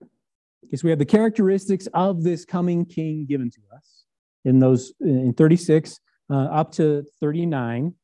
Okay, 0.00 0.76
so 0.76 0.80
we 0.84 0.90
have 0.90 1.00
the 1.00 1.04
characteristics 1.04 1.88
of 1.92 2.22
this 2.22 2.44
coming 2.44 2.84
king 2.84 3.26
given 3.28 3.50
to 3.50 3.60
us 3.74 4.04
in 4.44 4.60
those 4.60 4.92
in 5.00 5.34
36 5.34 5.98
uh, 6.30 6.34
up 6.34 6.70
to 6.74 7.04
39. 7.20 7.94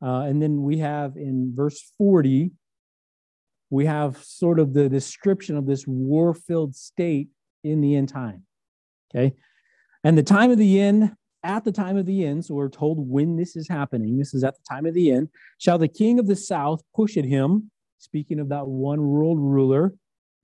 Uh, 0.00 0.20
and 0.20 0.40
then 0.40 0.62
we 0.62 0.78
have 0.78 1.16
in 1.16 1.52
verse 1.56 1.92
40, 1.98 2.52
we 3.70 3.86
have 3.86 4.22
sort 4.22 4.60
of 4.60 4.74
the 4.74 4.88
description 4.88 5.56
of 5.56 5.66
this 5.66 5.88
war 5.88 6.34
filled 6.34 6.76
state 6.76 7.30
in 7.64 7.80
the 7.80 7.96
end 7.96 8.08
time. 8.08 8.44
Okay. 9.14 9.34
And 10.04 10.16
the 10.16 10.22
time 10.22 10.50
of 10.50 10.58
the 10.58 10.80
end, 10.80 11.12
at 11.42 11.64
the 11.64 11.72
time 11.72 11.96
of 11.96 12.06
the 12.06 12.24
end, 12.24 12.44
so 12.44 12.54
we're 12.54 12.68
told 12.68 13.08
when 13.08 13.36
this 13.36 13.56
is 13.56 13.68
happening, 13.68 14.18
this 14.18 14.34
is 14.34 14.44
at 14.44 14.54
the 14.54 14.62
time 14.68 14.86
of 14.86 14.94
the 14.94 15.10
end, 15.10 15.28
shall 15.58 15.78
the 15.78 15.88
king 15.88 16.18
of 16.18 16.26
the 16.26 16.36
south 16.36 16.82
push 16.94 17.16
at 17.16 17.24
him, 17.24 17.70
speaking 17.98 18.38
of 18.38 18.48
that 18.50 18.66
one 18.66 19.00
world 19.00 19.38
ruler, 19.38 19.94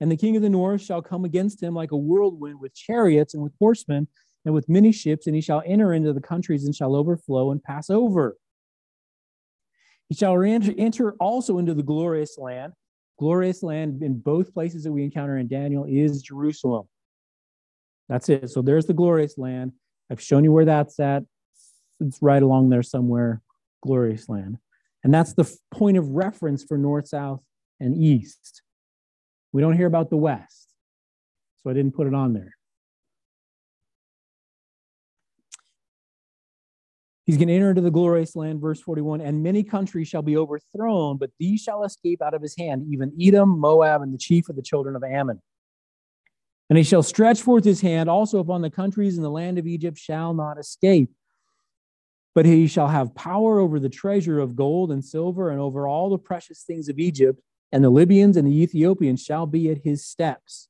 and 0.01 0.11
the 0.11 0.16
king 0.16 0.37
of 0.37 0.43
the 0.43 0.51
north 0.51 0.81
shall 0.81 1.03
come 1.03 1.25
against 1.25 1.62
him 1.62 1.75
like 1.75 1.93
a 1.93 1.97
whirlwind 1.97 2.59
with 2.61 2.75
chariots 2.75 3.35
and 3.35 3.43
with 3.43 3.53
horsemen, 3.59 4.09
and 4.45 4.55
with 4.55 4.68
many 4.68 4.93
ships, 4.93 5.27
and 5.27 5.37
he 5.37 5.43
shall 5.43 5.62
enter 5.66 5.93
into 5.93 6.12
the 6.12 6.21
countries 6.21 6.64
and 6.64 6.75
shall 6.75 6.97
overflow 6.97 7.51
and 7.51 7.62
pass 7.62 7.91
over. 7.91 8.37
He 10.09 10.14
shall 10.14 10.43
enter 10.43 11.12
also 11.21 11.59
into 11.59 11.75
the 11.75 11.83
glorious 11.83 12.37
land. 12.39 12.73
Glorious 13.18 13.62
land 13.62 14.03
in 14.03 14.18
both 14.18 14.55
places 14.55 14.85
that 14.85 14.93
we 14.93 15.05
encounter 15.05 15.37
in 15.37 15.47
Daniel 15.47 15.85
is 15.87 16.23
Jerusalem. 16.23 16.89
That's 18.11 18.29
it. 18.29 18.51
So 18.51 18.61
there's 18.61 18.87
the 18.87 18.93
glorious 18.93 19.39
land. 19.39 19.73
I've 20.11 20.21
shown 20.21 20.43
you 20.43 20.51
where 20.51 20.65
that's 20.65 20.99
at. 20.99 21.23
It's 22.01 22.19
right 22.21 22.43
along 22.43 22.71
there 22.71 22.83
somewhere, 22.83 23.41
glorious 23.85 24.29
land. 24.29 24.59
And 25.05 25.15
that's 25.15 25.33
the 25.35 25.51
point 25.71 25.97
of 25.97 26.09
reference 26.09 26.65
for 26.65 26.77
north, 26.77 27.07
south, 27.07 27.41
and 27.79 27.97
east. 27.97 28.63
We 29.53 29.63
don't 29.63 29.77
hear 29.77 29.87
about 29.87 30.11
the 30.11 30.17
west. 30.17 30.75
So 31.63 31.71
I 31.71 31.73
didn't 31.73 31.95
put 31.95 32.09
it 32.09 32.15
on 32.15 32.33
there. 32.33 32.57
He's 37.27 37.37
going 37.37 37.47
to 37.47 37.55
enter 37.55 37.71
into 37.71 37.83
the 37.83 37.93
glorious 37.93 38.35
land, 38.35 38.61
verse 38.61 38.81
41, 38.81 39.21
and 39.21 39.41
many 39.41 39.63
countries 39.63 40.09
shall 40.09 40.23
be 40.23 40.37
overthrown, 40.37 41.17
but 41.17 41.31
these 41.39 41.61
shall 41.61 41.85
escape 41.85 42.21
out 42.23 42.35
of 42.35 42.43
his 42.43 42.57
hand, 42.59 42.87
even 42.91 43.13
Edom, 43.21 43.61
Moab, 43.61 44.03
and 44.03 44.13
the 44.13 44.19
chief 44.19 44.49
of 44.49 44.57
the 44.57 44.63
children 44.63 44.97
of 44.97 45.05
Ammon. 45.05 45.41
And 46.71 46.79
he 46.79 46.85
shall 46.85 47.03
stretch 47.03 47.43
forth 47.43 47.64
his 47.64 47.83
hand 47.83 48.09
also 48.09 48.39
upon 48.39 48.62
the 48.62 48.71
countries, 48.71 49.16
and 49.16 49.25
the 49.25 49.31
land 49.31 49.59
of 49.59 49.66
Egypt 49.66 49.99
shall 49.99 50.33
not 50.33 50.59
escape. 50.59 51.11
But 52.35 52.47
he 52.47 52.66
shall 52.66 52.89
have 52.89 53.14
power 53.14 53.59
over 53.59 53.79
the 53.79 53.89
treasure 53.91 54.39
of 54.39 54.57
gold 54.57 54.91
and 54.91 55.05
silver, 55.05 55.51
and 55.51 55.61
over 55.61 55.87
all 55.87 56.09
the 56.09 56.18
precious 56.18 56.62
things 56.62 56.89
of 56.89 56.99
Egypt, 56.99 57.43
and 57.73 57.85
the 57.85 57.91
Libyans 57.91 58.39
and 58.39 58.47
the 58.49 58.62
Ethiopians 58.62 59.23
shall 59.23 59.45
be 59.45 59.68
at 59.68 59.85
his 59.85 60.07
steps. 60.07 60.68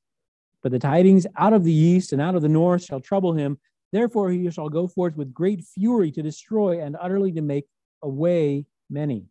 But 0.63 0.73
the 0.73 0.79
tidings 0.81 1.27
out 1.37 1.53
of 1.53 1.63
the 1.63 1.73
east 1.73 2.13
and 2.13 2.21
out 2.21 2.35
of 2.35 2.43
the 2.43 2.49
north 2.49 2.83
shall 2.83 3.01
trouble 3.01 3.35
him 3.35 3.59
Therefore, 3.93 4.31
he 4.31 4.51
shall 4.51 4.69
go 4.69 4.87
forth 4.87 5.17
with 5.17 5.35
great 5.35 5.65
fury 5.65 6.13
to 6.13 6.23
destroy 6.23 6.81
and 6.81 6.97
utterly 7.01 7.33
to 7.33 7.43
make 7.43 7.67
away 8.03 8.67
many. 8.89 9.27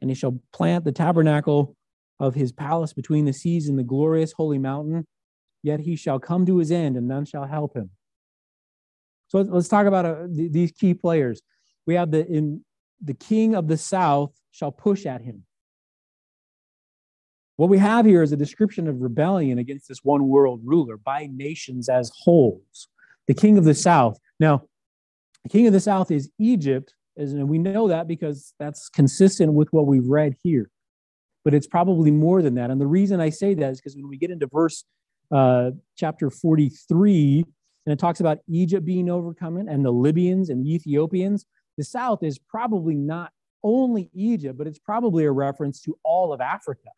And 0.00 0.10
he 0.10 0.14
shall 0.14 0.38
plant 0.52 0.84
the 0.84 0.92
tabernacle 0.92 1.76
of 2.20 2.34
his 2.34 2.52
palace 2.52 2.92
between 2.92 3.24
the 3.24 3.32
seas 3.32 3.68
and 3.68 3.78
the 3.78 3.82
glorious 3.82 4.32
holy 4.32 4.58
mountain. 4.58 5.06
Yet 5.64 5.80
he 5.80 5.96
shall 5.96 6.20
come 6.20 6.44
to 6.44 6.58
his 6.58 6.70
end, 6.70 6.98
and 6.98 7.08
none 7.08 7.24
shall 7.24 7.46
help 7.46 7.74
him. 7.74 7.88
So 9.28 9.40
let's 9.40 9.66
talk 9.66 9.86
about 9.86 10.04
uh, 10.04 10.26
these 10.28 10.70
key 10.70 10.92
players. 10.92 11.40
We 11.86 11.94
have 11.94 12.10
the 12.10 12.26
in 12.26 12.62
the 13.02 13.14
king 13.14 13.54
of 13.54 13.66
the 13.66 13.78
south 13.78 14.38
shall 14.52 14.70
push 14.70 15.06
at 15.06 15.22
him. 15.22 15.44
What 17.56 17.70
we 17.70 17.78
have 17.78 18.04
here 18.04 18.22
is 18.22 18.30
a 18.30 18.36
description 18.36 18.86
of 18.88 19.00
rebellion 19.00 19.58
against 19.58 19.88
this 19.88 20.04
one 20.04 20.28
world 20.28 20.60
ruler 20.64 20.98
by 20.98 21.30
nations 21.32 21.88
as 21.88 22.12
wholes 22.24 22.88
the 23.26 23.34
king 23.34 23.56
of 23.56 23.64
the 23.64 23.74
south. 23.74 24.18
Now, 24.38 24.64
the 25.44 25.48
king 25.48 25.66
of 25.66 25.72
the 25.72 25.80
south 25.80 26.10
is 26.10 26.30
Egypt, 26.38 26.92
and 27.16 27.48
we 27.48 27.56
know 27.56 27.88
that 27.88 28.06
because 28.06 28.52
that's 28.58 28.90
consistent 28.90 29.54
with 29.54 29.72
what 29.72 29.86
we've 29.86 30.06
read 30.06 30.36
here. 30.42 30.70
But 31.42 31.54
it's 31.54 31.66
probably 31.66 32.10
more 32.10 32.42
than 32.42 32.54
that. 32.56 32.70
And 32.70 32.78
the 32.78 32.86
reason 32.86 33.18
I 33.18 33.30
say 33.30 33.54
that 33.54 33.72
is 33.72 33.80
because 33.80 33.96
when 33.96 34.08
we 34.08 34.18
get 34.18 34.30
into 34.30 34.46
verse 34.46 34.84
uh, 35.34 35.72
chapter 35.96 36.30
43, 36.30 37.44
and 37.86 37.92
it 37.92 37.98
talks 37.98 38.20
about 38.20 38.38
Egypt 38.48 38.86
being 38.86 39.10
overcome 39.10 39.56
and 39.56 39.84
the 39.84 39.90
Libyans 39.90 40.48
and 40.48 40.64
the 40.64 40.74
Ethiopians, 40.74 41.44
the 41.76 41.84
south 41.84 42.22
is 42.22 42.38
probably 42.38 42.94
not 42.94 43.32
only 43.64 44.10
Egypt, 44.14 44.56
but 44.56 44.66
it's 44.68 44.78
probably 44.78 45.24
a 45.24 45.32
reference 45.32 45.80
to 45.82 45.98
all 46.04 46.32
of 46.32 46.40
Africa. 46.40 46.88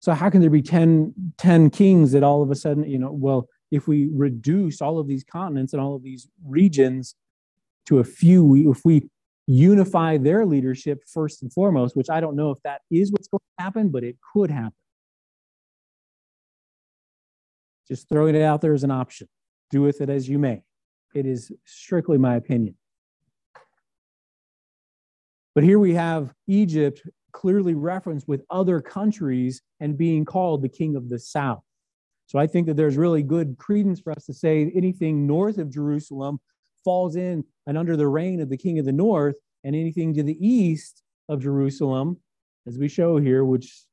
So 0.00 0.12
how 0.12 0.30
can 0.30 0.40
there 0.40 0.50
be 0.50 0.62
10, 0.62 1.14
10 1.38 1.70
kings 1.70 2.12
that 2.12 2.22
all 2.22 2.42
of 2.42 2.50
a 2.50 2.54
sudden, 2.54 2.88
you 2.88 2.98
know, 2.98 3.12
well, 3.12 3.48
if 3.70 3.86
we 3.86 4.08
reduce 4.12 4.80
all 4.80 4.98
of 4.98 5.06
these 5.06 5.24
continents 5.24 5.72
and 5.72 5.80
all 5.80 5.94
of 5.94 6.02
these 6.02 6.28
regions 6.44 7.14
to 7.86 7.98
a 7.98 8.04
few, 8.04 8.70
if 8.70 8.84
we 8.84 9.08
unify 9.46 10.16
their 10.16 10.44
leadership 10.44 11.02
first 11.06 11.42
and 11.42 11.52
foremost, 11.52 11.96
which 11.96 12.10
I 12.10 12.20
don't 12.20 12.36
know 12.36 12.50
if 12.50 12.58
that 12.62 12.82
is 12.90 13.12
what's 13.12 13.28
going 13.28 13.40
to 13.58 13.64
happen, 13.64 13.90
but 13.90 14.02
it 14.02 14.16
could 14.32 14.50
happen. 14.50 14.74
Just 17.88 18.08
throwing 18.08 18.34
it 18.34 18.42
out 18.42 18.60
there 18.60 18.74
as 18.74 18.84
an 18.84 18.90
option. 18.90 19.28
Do 19.70 19.82
with 19.82 20.00
it 20.00 20.10
as 20.10 20.28
you 20.28 20.38
may. 20.38 20.62
It 21.14 21.26
is 21.26 21.52
strictly 21.64 22.18
my 22.18 22.36
opinion. 22.36 22.76
But 25.54 25.64
here 25.64 25.78
we 25.78 25.94
have 25.94 26.32
Egypt 26.46 27.02
clearly 27.32 27.74
referenced 27.74 28.28
with 28.28 28.44
other 28.50 28.80
countries 28.80 29.62
and 29.80 29.96
being 29.96 30.24
called 30.24 30.62
the 30.62 30.68
king 30.68 30.96
of 30.96 31.08
the 31.08 31.18
south. 31.18 31.62
So 32.26 32.38
I 32.38 32.46
think 32.46 32.66
that 32.66 32.76
there's 32.76 32.96
really 32.96 33.22
good 33.22 33.56
credence 33.58 34.00
for 34.00 34.12
us 34.12 34.26
to 34.26 34.34
say 34.34 34.72
anything 34.74 35.26
north 35.26 35.58
of 35.58 35.70
Jerusalem 35.70 36.40
falls 36.84 37.16
in 37.16 37.44
and 37.66 37.78
under 37.78 37.96
the 37.96 38.08
reign 38.08 38.40
of 38.40 38.48
the 38.48 38.56
king 38.56 38.78
of 38.78 38.84
the 38.84 38.92
north, 38.92 39.36
and 39.64 39.74
anything 39.74 40.14
to 40.14 40.22
the 40.22 40.46
east 40.46 41.02
of 41.28 41.42
Jerusalem, 41.42 42.18
as 42.66 42.78
we 42.78 42.88
show 42.88 43.18
here, 43.18 43.44
which 43.44 43.84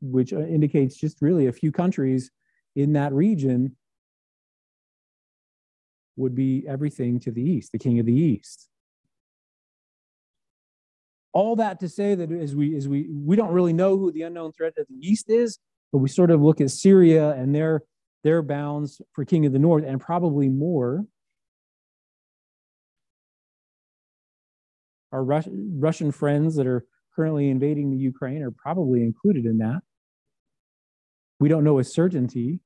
which 0.00 0.32
indicates 0.32 0.96
just 0.96 1.20
really 1.20 1.46
a 1.46 1.52
few 1.52 1.72
countries 1.72 2.30
in 2.76 2.92
that 2.94 3.12
region 3.12 3.76
would 6.16 6.34
be 6.34 6.64
everything 6.66 7.20
to 7.20 7.30
the 7.30 7.42
east, 7.42 7.72
the 7.72 7.78
king 7.78 7.98
of 7.98 8.06
the 8.06 8.12
east 8.12 8.68
all 11.32 11.56
that 11.56 11.78
to 11.80 11.88
say 11.88 12.16
that 12.16 12.32
as 12.32 12.56
we 12.56 12.76
as 12.76 12.88
we 12.88 13.08
we 13.10 13.36
don't 13.36 13.52
really 13.52 13.72
know 13.72 13.96
who 13.96 14.10
the 14.10 14.22
unknown 14.22 14.52
threat 14.52 14.72
of 14.76 14.86
the 14.88 14.96
east 15.08 15.30
is, 15.30 15.58
but 15.92 15.98
we 15.98 16.08
sort 16.08 16.30
of 16.30 16.42
look 16.42 16.60
at 16.60 16.70
Syria 16.70 17.30
and 17.30 17.54
their 17.54 17.82
their 18.24 18.42
bounds 18.42 19.00
for 19.12 19.24
king 19.24 19.46
of 19.46 19.52
the 19.52 19.58
north, 19.58 19.84
and 19.84 20.00
probably 20.00 20.48
more. 20.48 21.04
Our 25.12 25.22
Rus- 25.22 25.48
Russian 25.48 26.10
friends 26.12 26.56
that 26.56 26.66
are 26.66 26.84
currently 27.14 27.48
invading 27.48 27.90
the 27.90 27.96
Ukraine 27.96 28.42
are 28.42 28.50
probably 28.50 29.02
included 29.02 29.46
in 29.46 29.58
that. 29.58 29.80
We 31.40 31.48
don't 31.48 31.64
know 31.64 31.74
with 31.74 31.86
certainty, 31.86 32.60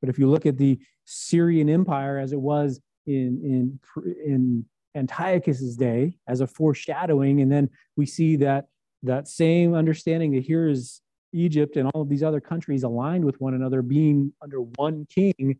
but 0.00 0.08
if 0.08 0.18
you 0.18 0.28
look 0.28 0.46
at 0.46 0.58
the 0.58 0.78
Syrian 1.04 1.68
Empire 1.68 2.18
as 2.18 2.32
it 2.32 2.40
was 2.40 2.80
in 3.06 3.78
in 3.94 4.14
in 4.24 4.64
Antiochus's 4.94 5.76
day 5.76 6.18
as 6.28 6.40
a 6.40 6.46
foreshadowing, 6.46 7.40
and 7.40 7.50
then 7.50 7.70
we 7.96 8.06
see 8.06 8.36
that 8.36 8.66
that 9.02 9.26
same 9.28 9.74
understanding 9.74 10.32
that 10.32 10.44
here 10.44 10.68
is 10.68 11.00
Egypt 11.32 11.76
and 11.76 11.90
all 11.94 12.02
of 12.02 12.08
these 12.08 12.22
other 12.22 12.40
countries 12.40 12.82
aligned 12.82 13.24
with 13.24 13.40
one 13.40 13.54
another, 13.54 13.82
being 13.82 14.32
under 14.42 14.58
one 14.58 15.06
king. 15.06 15.58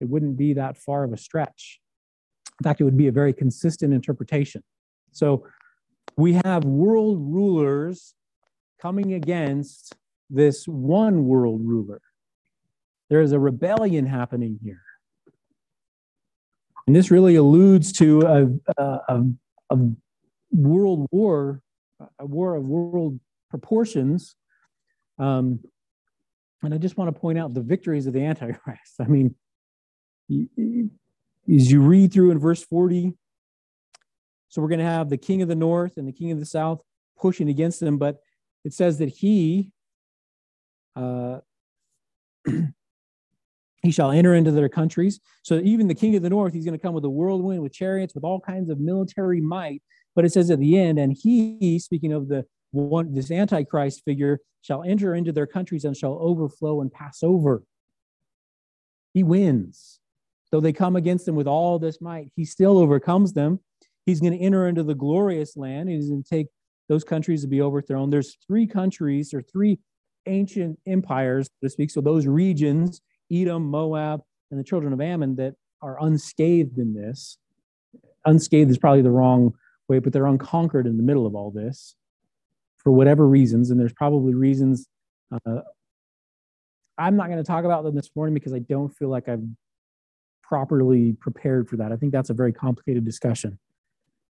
It 0.00 0.08
wouldn't 0.08 0.36
be 0.36 0.54
that 0.54 0.76
far 0.76 1.04
of 1.04 1.12
a 1.12 1.16
stretch. 1.16 1.80
In 2.60 2.64
fact, 2.64 2.80
it 2.80 2.84
would 2.84 2.96
be 2.96 3.08
a 3.08 3.12
very 3.12 3.32
consistent 3.32 3.92
interpretation. 3.92 4.62
So 5.12 5.46
we 6.16 6.40
have 6.44 6.64
world 6.64 7.18
rulers 7.20 8.14
coming 8.80 9.12
against 9.12 9.94
this 10.30 10.66
one 10.66 11.24
world 11.24 11.60
ruler. 11.64 12.00
There 13.08 13.20
is 13.20 13.32
a 13.32 13.38
rebellion 13.38 14.06
happening 14.06 14.58
here. 14.62 14.82
And 16.86 16.94
this 16.94 17.10
really 17.10 17.36
alludes 17.36 17.92
to 17.94 18.22
a, 18.22 18.82
a, 18.82 19.22
a 19.70 19.78
world 20.50 21.06
war, 21.10 21.60
a 22.18 22.26
war 22.26 22.54
of 22.54 22.64
world 22.64 23.18
proportions. 23.50 24.36
Um, 25.18 25.60
and 26.62 26.74
I 26.74 26.78
just 26.78 26.96
want 26.96 27.14
to 27.14 27.20
point 27.20 27.38
out 27.38 27.54
the 27.54 27.60
victories 27.60 28.06
of 28.06 28.12
the 28.12 28.24
Antichrist. 28.24 28.94
I 29.00 29.04
mean, 29.04 29.34
as 30.30 31.70
you 31.70 31.80
read 31.80 32.12
through 32.12 32.30
in 32.32 32.38
verse 32.38 32.62
40, 32.64 33.12
so 34.48 34.62
we're 34.62 34.68
going 34.68 34.78
to 34.78 34.84
have 34.84 35.08
the 35.08 35.16
king 35.16 35.42
of 35.42 35.48
the 35.48 35.54
north 35.54 35.96
and 35.96 36.06
the 36.06 36.12
king 36.12 36.32
of 36.32 36.38
the 36.38 36.46
south 36.46 36.80
pushing 37.18 37.48
against 37.48 37.80
them, 37.80 37.98
but 37.98 38.18
it 38.64 38.72
says 38.72 38.98
that 38.98 39.08
he 39.08 39.72
uh, 40.96 41.40
He 43.86 43.92
shall 43.92 44.10
enter 44.10 44.34
into 44.34 44.50
their 44.50 44.68
countries. 44.68 45.20
So 45.44 45.60
even 45.62 45.86
the 45.86 45.94
king 45.94 46.16
of 46.16 46.22
the 46.22 46.28
north, 46.28 46.52
he's 46.52 46.64
going 46.64 46.76
to 46.76 46.82
come 46.82 46.92
with 46.92 47.04
a 47.04 47.10
whirlwind, 47.10 47.62
with 47.62 47.72
chariots, 47.72 48.16
with 48.16 48.24
all 48.24 48.40
kinds 48.40 48.68
of 48.68 48.80
military 48.80 49.40
might. 49.40 49.80
But 50.16 50.24
it 50.24 50.32
says 50.32 50.50
at 50.50 50.58
the 50.58 50.76
end, 50.76 50.98
and 50.98 51.16
he, 51.16 51.78
speaking 51.78 52.12
of 52.12 52.26
the 52.26 52.46
one, 52.72 53.14
this 53.14 53.30
antichrist 53.30 54.02
figure, 54.04 54.40
shall 54.62 54.82
enter 54.82 55.14
into 55.14 55.30
their 55.30 55.46
countries 55.46 55.84
and 55.84 55.96
shall 55.96 56.18
overflow 56.20 56.80
and 56.80 56.90
pass 56.90 57.22
over. 57.22 57.62
He 59.14 59.22
wins. 59.22 60.00
Though 60.50 60.60
they 60.60 60.72
come 60.72 60.96
against 60.96 61.28
him 61.28 61.36
with 61.36 61.46
all 61.46 61.78
this 61.78 62.00
might, 62.00 62.32
he 62.34 62.44
still 62.44 62.78
overcomes 62.78 63.34
them. 63.34 63.60
He's 64.04 64.20
going 64.20 64.32
to 64.32 64.44
enter 64.44 64.66
into 64.66 64.82
the 64.82 64.94
glorious 64.94 65.56
land. 65.56 65.90
He's 65.90 66.08
going 66.08 66.24
to 66.24 66.28
take 66.28 66.48
those 66.88 67.04
countries 67.04 67.42
to 67.42 67.48
be 67.48 67.62
overthrown. 67.62 68.10
There's 68.10 68.36
three 68.46 68.66
countries 68.66 69.32
or 69.32 69.42
three 69.42 69.78
ancient 70.26 70.78
empires, 70.86 71.46
so 71.46 71.66
to 71.66 71.70
speak. 71.70 71.90
So 71.90 72.00
those 72.00 72.26
regions 72.26 73.00
Edom, 73.30 73.70
Moab, 73.70 74.22
and 74.50 74.60
the 74.60 74.64
children 74.64 74.92
of 74.92 75.00
Ammon 75.00 75.36
that 75.36 75.54
are 75.82 76.02
unscathed 76.02 76.78
in 76.78 76.94
this. 76.94 77.38
Unscathed 78.24 78.70
is 78.70 78.78
probably 78.78 79.02
the 79.02 79.10
wrong 79.10 79.54
way, 79.88 79.98
but 79.98 80.12
they're 80.12 80.26
unconquered 80.26 80.86
in 80.86 80.96
the 80.96 81.02
middle 81.02 81.26
of 81.26 81.34
all 81.34 81.50
this 81.50 81.96
for 82.78 82.92
whatever 82.92 83.26
reasons. 83.26 83.70
And 83.70 83.80
there's 83.80 83.92
probably 83.92 84.34
reasons 84.34 84.86
uh, 85.32 85.60
I'm 86.98 87.16
not 87.16 87.26
going 87.26 87.38
to 87.38 87.44
talk 87.44 87.64
about 87.64 87.84
them 87.84 87.94
this 87.94 88.10
morning 88.16 88.34
because 88.34 88.54
I 88.54 88.60
don't 88.60 88.88
feel 88.88 89.08
like 89.08 89.28
I've 89.28 89.44
properly 90.42 91.12
prepared 91.20 91.68
for 91.68 91.76
that. 91.76 91.92
I 91.92 91.96
think 91.96 92.12
that's 92.12 92.30
a 92.30 92.34
very 92.34 92.52
complicated 92.52 93.04
discussion 93.04 93.58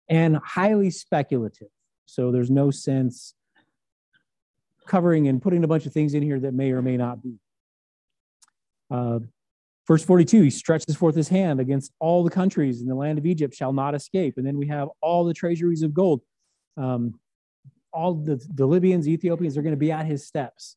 and 0.08 0.38
highly 0.38 0.90
speculative. 0.90 1.68
So 2.06 2.32
there's 2.32 2.50
no 2.50 2.70
sense 2.70 3.34
covering 4.88 5.28
and 5.28 5.40
putting 5.40 5.62
a 5.62 5.68
bunch 5.68 5.86
of 5.86 5.92
things 5.92 6.14
in 6.14 6.22
here 6.22 6.40
that 6.40 6.54
may 6.54 6.72
or 6.72 6.82
may 6.82 6.96
not 6.96 7.22
be. 7.22 7.34
Uh, 8.90 9.20
verse 9.86 10.04
42 10.04 10.42
he 10.42 10.50
stretches 10.50 10.96
forth 10.96 11.14
his 11.14 11.28
hand 11.28 11.60
against 11.60 11.92
all 12.00 12.24
the 12.24 12.30
countries 12.30 12.80
in 12.80 12.88
the 12.88 12.94
land 12.94 13.18
of 13.18 13.26
Egypt 13.26 13.54
shall 13.54 13.72
not 13.72 13.94
escape. 13.94 14.34
And 14.36 14.46
then 14.46 14.56
we 14.58 14.66
have 14.68 14.88
all 15.00 15.24
the 15.24 15.34
treasuries 15.34 15.82
of 15.82 15.94
gold. 15.94 16.22
Um, 16.76 17.20
all 17.92 18.14
the, 18.14 18.44
the 18.54 18.66
Libyans, 18.66 19.08
Ethiopians 19.08 19.56
are 19.56 19.62
going 19.62 19.72
to 19.74 19.78
be 19.78 19.92
at 19.92 20.06
his 20.06 20.26
steps. 20.26 20.76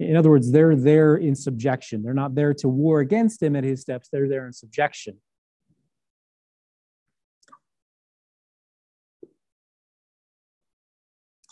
In 0.00 0.16
other 0.16 0.30
words, 0.30 0.50
they're 0.50 0.76
there 0.76 1.16
in 1.16 1.34
subjection. 1.34 2.02
They're 2.02 2.14
not 2.14 2.34
there 2.34 2.52
to 2.54 2.68
war 2.68 3.00
against 3.00 3.42
him 3.42 3.54
at 3.56 3.64
his 3.64 3.80
steps, 3.80 4.08
they're 4.10 4.28
there 4.28 4.46
in 4.46 4.52
subjection. 4.52 5.18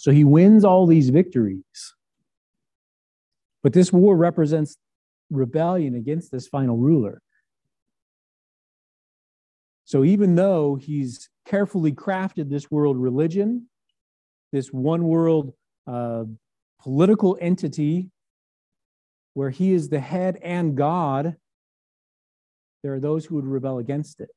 So 0.03 0.11
he 0.11 0.25
wins 0.25 0.65
all 0.65 0.89
these 0.89 1.11
victories. 1.11 1.95
But 3.63 3.73
this 3.73 3.93
war 3.93 4.17
represents 4.17 4.77
rebellion 5.31 5.95
against 5.95 6.33
this 6.33 6.49
final 6.49 6.77
ruler. 6.77 7.23
So 9.85 10.03
even 10.03 10.35
though 10.35 10.75
he's 10.75 11.29
carefully 11.47 11.93
crafted 11.93 12.51
this 12.51 12.69
world 12.69 12.97
religion, 12.97 13.69
this 14.51 14.73
one 14.73 15.05
world 15.05 15.53
uh, 15.87 16.25
political 16.81 17.39
entity 17.41 18.11
where 19.35 19.51
he 19.51 19.73
is 19.73 19.89
the 19.89 20.01
head 20.01 20.37
and 20.43 20.77
God, 20.77 21.37
there 22.83 22.93
are 22.93 23.01
those 23.01 23.25
who 23.25 23.37
would 23.37 23.47
rebel 23.47 23.79
against 23.79 24.21
it. 24.21 24.31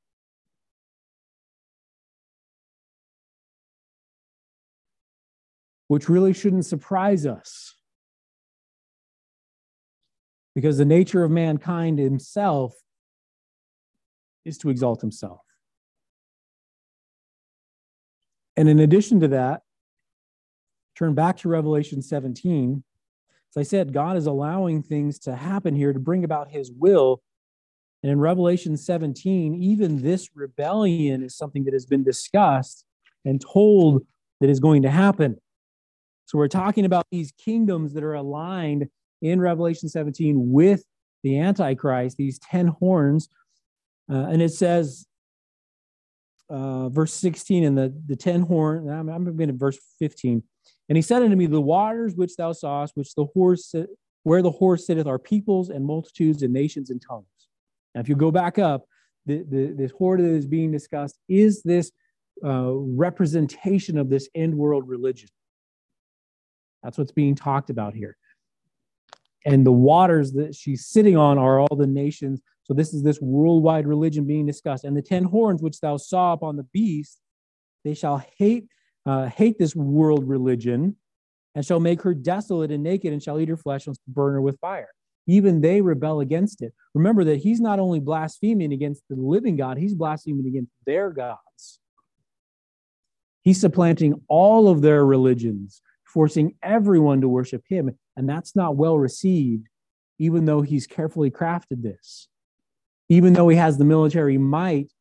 Which 5.88 6.10
really 6.10 6.34
shouldn't 6.34 6.66
surprise 6.66 7.26
us. 7.26 7.76
Because 10.56 10.78
the 10.78 10.86
nature 10.86 11.24
of 11.24 11.32
mankind 11.32 12.00
himself 12.00 12.74
is 14.46 14.58
to 14.60 14.70
exalt 14.70 15.02
himself. 15.02 15.42
And 18.58 18.70
in 18.70 18.80
addition 18.80 19.20
to 19.20 19.28
that, 19.30 19.64
turn 20.96 21.14
back 21.14 21.38
to 21.38 21.50
Revelation 21.50 22.02
17 22.02 22.84
as 23.56 23.62
I 23.62 23.64
said, 23.64 23.94
God 23.94 24.18
is 24.18 24.26
allowing 24.26 24.84
things 24.84 25.18
to 25.20 25.36
happen 25.36 25.76
here 25.76 25.94
to 25.94 26.00
bring 26.00 26.26
about 26.26 26.52
his 26.52 26.72
will. 26.72 27.22
And 28.04 28.12
in 28.12 28.20
Revelation 28.20 28.76
17, 28.76 29.56
even 29.56 30.02
this 30.02 30.30
rebellion 30.36 31.24
is 31.24 31.38
something 31.38 31.64
that 31.64 31.74
has 31.74 31.86
been 31.86 32.04
discussed 32.04 32.86
and 33.24 33.40
told 33.40 34.06
that 34.42 34.50
is 34.50 34.60
going 34.60 34.82
to 34.82 34.92
happen. 34.92 35.38
So 36.26 36.38
we're 36.38 36.48
talking 36.48 36.86
about 36.86 37.06
these 37.12 37.32
kingdoms 37.32 37.94
that 37.94 38.04
are 38.04 38.16
aligned 38.16 38.88
in 39.22 39.40
Revelation 39.40 39.90
17 39.90 40.52
with 40.52 40.84
the 41.24 41.40
Antichrist, 41.40 42.18
these 42.18 42.40
10 42.40 42.68
horns. 42.68 43.30
Uh, 44.12 44.28
and 44.28 44.42
it 44.42 44.52
says, 44.52 45.06
uh, 46.50 46.90
verse 46.90 47.14
16, 47.14 47.64
and 47.64 47.78
the, 47.78 47.94
the 48.06 48.16
10 48.16 48.42
horn, 48.42 48.90
I'm, 48.90 49.10
I'm 49.10 49.36
going 49.36 49.50
to 49.50 49.56
verse 49.56 49.80
15. 50.00 50.44
And 50.90 50.96
he 50.96 51.02
said 51.02 51.24
unto 51.24 51.36
me, 51.36 51.48
The 51.48 51.62
waters 51.62 52.16
which 52.16 52.36
thou 52.36 52.52
sawest, 52.52 52.96
which 52.96 53.16
the 53.16 53.26
horse 53.34 53.74
where 54.24 54.42
the 54.42 54.52
horse 54.52 54.88
sitteth, 54.88 55.08
are 55.08 55.20
peoples 55.20 55.70
and 55.70 55.86
multitudes 55.86 56.42
and 56.42 56.52
nations 56.52 56.90
and 56.90 57.02
tongues. 57.02 57.26
Now, 57.94 58.02
if 58.02 58.10
you 58.10 58.16
go 58.16 58.32
back 58.32 58.60
up, 58.60 58.86
the, 59.26 59.44
the, 59.50 59.74
this 59.76 59.92
horde 59.92 60.20
that 60.20 60.34
is 60.34 60.46
being 60.46 60.72
discussed 60.72 61.18
is 61.30 61.64
this 61.64 61.92
uh, 62.44 62.72
representation 62.72 63.98
of 63.98 64.10
this 64.10 64.28
end 64.36 64.56
world 64.56 64.88
religion. 64.88 65.30
That's 66.86 67.00
what's 67.00 67.12
being 67.12 67.34
talked 67.34 67.72
about 67.72 67.96
here. 67.96 68.16
And 69.44 69.66
the 69.66 69.72
waters 69.72 70.34
that 70.34 70.54
she's 70.54 70.86
sitting 70.86 71.18
on 71.18 71.40
are 71.40 71.60
all 71.60 71.76
the 71.76 71.88
nations. 71.88 72.42
So 72.64 72.76
this 72.76 72.94
is 72.94 73.02
this 73.02 73.20
worldwide 73.20 73.88
religion 73.88 74.26
being 74.26 74.46
discussed. 74.46 74.84
And 74.84 74.96
the 74.96 75.02
ten 75.02 75.24
horns 75.24 75.64
which 75.64 75.80
thou 75.80 75.98
saw 75.98 76.34
upon 76.34 76.58
the 76.58 76.64
beast, 76.64 77.20
they 77.84 77.96
shall 77.96 78.24
hate 78.38 78.68
uh, 79.08 79.26
hate 79.26 79.58
this 79.58 79.76
world 79.76 80.28
religion 80.28 80.96
and 81.56 81.66
shall 81.66 81.80
make 81.80 82.02
her 82.04 82.14
desolate 82.14 82.72
and 82.72 82.84
naked 82.84 83.14
and 83.14 83.22
shall 83.22 83.40
eat 83.40 83.50
her 83.50 83.58
flesh 83.58 83.88
and 83.88 83.98
burn 84.08 84.34
her 84.34 84.42
with 84.42 84.60
fire. 84.60 84.90
Even 85.28 85.62
they 85.62 85.82
rebel 85.82 86.20
against 86.20 86.62
it. 86.62 86.74
Remember 86.94 87.24
that 87.24 87.38
he's 87.38 87.60
not 87.60 87.80
only 87.80 88.00
blaspheming 88.00 88.74
against 88.74 89.04
the 89.10 89.16
living 89.16 89.56
God, 89.56 89.78
he's 89.78 89.96
blaspheming 89.96 90.46
against 90.46 90.72
their 90.86 91.10
gods. 91.10 91.80
He's 93.42 93.62
supplanting 93.62 94.22
all 94.28 94.70
of 94.70 94.82
their 94.82 95.06
religions, 95.06 95.82
forcing 96.16 96.56
everyone 96.64 97.20
to 97.20 97.28
worship 97.28 97.62
him. 97.68 97.92
And 98.16 98.28
that's 98.28 98.56
not 98.56 98.78
well 98.78 98.98
received, 98.98 99.68
even 100.18 100.46
though 100.46 100.62
he's 100.62 100.88
carefully 100.88 101.30
crafted 101.30 101.84
this. 101.84 102.30
Even 103.10 103.34
though 103.34 103.50
he 103.50 103.58
has 103.58 103.78
the 103.78 103.84
military 103.84 104.38
might 104.38 104.94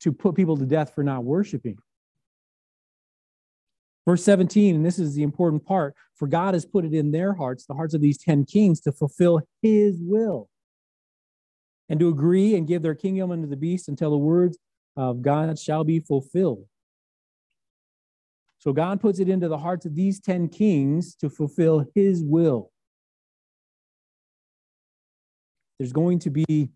to 0.00 0.12
put 0.12 0.34
people 0.34 0.56
to 0.56 0.66
death 0.66 0.92
for 0.92 1.04
not 1.04 1.22
worshiping. 1.22 1.78
Verse 4.04 4.24
17, 4.24 4.74
and 4.74 4.84
this 4.84 4.98
is 4.98 5.14
the 5.14 5.22
important 5.22 5.64
part 5.64 5.94
for 6.16 6.26
God 6.26 6.54
has 6.54 6.66
put 6.66 6.84
it 6.84 6.92
in 6.92 7.12
their 7.12 7.32
hearts, 7.32 7.64
the 7.64 7.74
hearts 7.74 7.94
of 7.94 8.00
these 8.00 8.18
10 8.18 8.44
kings, 8.44 8.80
to 8.80 8.92
fulfill 8.92 9.40
his 9.62 9.98
will 10.00 10.48
and 11.88 12.00
to 12.00 12.08
agree 12.08 12.56
and 12.56 12.66
give 12.66 12.82
their 12.82 12.94
kingdom 12.96 13.30
unto 13.30 13.46
the 13.46 13.56
beast 13.56 13.88
until 13.88 14.10
the 14.10 14.18
words 14.18 14.58
of 14.96 15.22
God 15.22 15.56
shall 15.60 15.84
be 15.84 16.00
fulfilled. 16.00 16.66
So 18.58 18.72
God 18.72 19.00
puts 19.00 19.20
it 19.20 19.28
into 19.28 19.48
the 19.48 19.58
hearts 19.58 19.86
of 19.86 19.94
these 19.94 20.20
10 20.20 20.48
kings 20.48 21.14
to 21.16 21.28
fulfill 21.28 21.84
his 21.94 22.22
will. 22.22 22.70
There's 25.78 25.92
going 25.92 26.20
to 26.20 26.30
be 26.30 26.70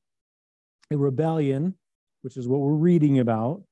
a 0.91 0.97
rebellion, 0.97 1.75
which 2.23 2.37
is 2.37 2.47
what 2.47 2.61
we're 2.61 2.73
reading 2.73 3.19
about. 3.19 3.63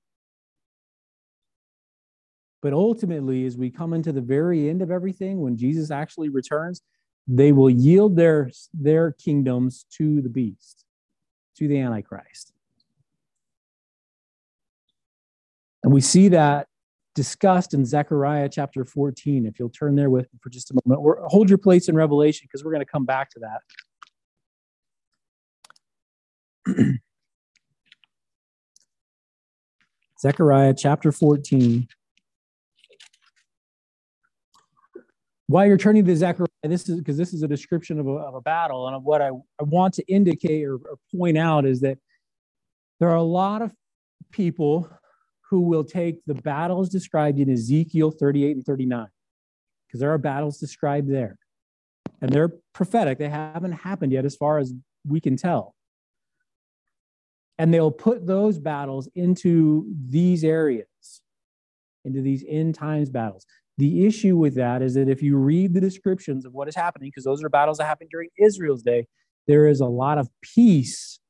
But 2.63 2.73
ultimately, 2.73 3.47
as 3.47 3.57
we 3.57 3.71
come 3.71 3.93
into 3.93 4.11
the 4.11 4.21
very 4.21 4.69
end 4.69 4.83
of 4.83 4.91
everything, 4.91 5.41
when 5.41 5.57
Jesus 5.57 5.91
actually 5.91 6.29
returns, 6.29 6.83
they 7.29 7.53
will 7.53 7.71
yield 7.71 8.17
their, 8.17 8.51
their 8.73 9.13
kingdoms 9.13 9.85
to 9.97 10.23
the 10.23 10.29
beast, 10.29 10.85
to 11.59 11.69
the 11.69 11.79
Antichrist. 11.79 12.53
And 15.85 15.93
we 15.93 16.01
see 16.01 16.29
that 16.29 16.67
discussed 17.19 17.75
in 17.75 17.85
Zechariah 17.85 18.49
chapter 18.49 18.85
14. 18.85 19.45
If 19.45 19.59
you'll 19.59 19.71
turn 19.71 19.97
there 19.97 20.09
with 20.09 20.33
me 20.33 20.39
for 20.41 20.51
just 20.51 20.71
a 20.71 20.75
moment, 20.85 21.03
We're, 21.03 21.21
hold 21.27 21.51
your 21.51 21.59
place 21.59 21.89
in 21.89 21.97
Revelation 21.97 22.47
because 22.49 22.65
we're 22.65 22.71
going 22.71 22.87
to 22.87 22.91
come 22.91 23.05
back 23.05 23.29
to 23.31 23.41
that. 26.67 26.77
Zechariah 30.21 30.75
chapter 30.79 31.11
14. 31.11 31.89
while 35.49 35.67
you're 35.67 35.79
turning 35.79 36.05
to 36.05 36.15
Zechariah, 36.15 36.47
this 36.63 36.89
is 36.89 36.99
because 36.99 37.17
this 37.17 37.33
is 37.33 37.43
a 37.43 37.49
description 37.49 37.99
of 37.99 38.07
a, 38.07 38.11
of 38.11 38.35
a 38.37 38.41
battle. 38.41 38.87
And 38.87 39.03
what 39.03 39.21
I, 39.21 39.29
I 39.29 39.65
want 39.65 39.95
to 39.95 40.05
indicate 40.07 40.63
or, 40.65 40.75
or 40.75 40.99
point 41.17 41.37
out 41.37 41.65
is 41.65 41.81
that 41.81 41.99
there 43.01 43.09
are 43.09 43.17
a 43.17 43.23
lot 43.23 43.63
of 43.63 43.73
people 44.31 44.89
who 45.51 45.61
will 45.61 45.85
take 45.85 46.25
the 46.27 46.35
battles 46.35 46.89
described 46.89 47.39
in 47.39 47.51
Ezekiel 47.51 48.11
38 48.11 48.57
and 48.57 48.65
39, 48.65 49.07
because 49.87 50.01
there 50.01 50.13
are 50.13 50.19
battles 50.19 50.59
described 50.59 51.11
there. 51.11 51.39
And 52.21 52.31
they're 52.33 52.53
prophetic, 52.75 53.19
they 53.19 53.29
haven't 53.29 53.73
happened 53.73 54.13
yet, 54.13 54.25
as 54.25 54.37
far 54.37 54.59
as 54.59 54.75
we 55.07 55.21
can 55.21 55.37
tell. 55.37 55.75
And 57.59 57.73
they'll 57.73 57.91
put 57.91 58.27
those 58.27 58.59
battles 58.59 59.09
into 59.15 59.87
these 60.09 60.45
areas, 60.45 60.87
into 62.05 62.21
these 62.21 62.45
end 62.49 62.75
times 62.75 63.11
battles. 63.11 63.47
The 63.79 64.07
issue 64.07 64.37
with 64.37 64.57
that 64.57 64.83
is 64.83 64.95
that 64.95 65.09
if 65.09 65.23
you 65.23 65.37
read 65.37 65.73
the 65.73 65.81
descriptions 65.81 66.45
of 66.45 66.53
what 66.53 66.69
is 66.69 66.75
happening, 66.75 67.09
because 67.09 67.25
those 67.25 67.43
are 67.43 67.49
battles 67.49 67.79
that 67.79 67.87
happened 67.87 68.11
during 68.11 68.29
Israel's 68.37 68.83
day, 68.83 69.07
there 69.47 69.67
is 69.69 69.81
a 69.81 69.87
lot 69.87 70.19
of 70.19 70.29
peace. 70.43 71.21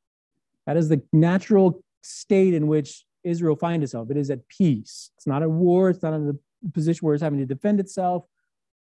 That 0.67 0.77
is 0.77 0.89
the 0.89 1.03
natural 1.13 1.83
state 2.03 2.55
in 2.55 2.67
which 2.67 3.05
Israel 3.25 3.57
find 3.57 3.83
itself. 3.83 4.11
It 4.11 4.17
is 4.17 4.31
at 4.31 4.49
peace. 4.49 5.11
It's 5.17 5.27
not 5.27 5.43
at 5.43 5.51
war. 5.51 5.91
It's 5.91 6.03
not 6.03 6.15
in 6.15 6.27
the 6.27 6.39
position 6.73 7.07
where 7.07 7.15
it's 7.15 7.23
having 7.23 7.39
to 7.39 7.47
defend 7.47 7.81
itself. 7.81 8.25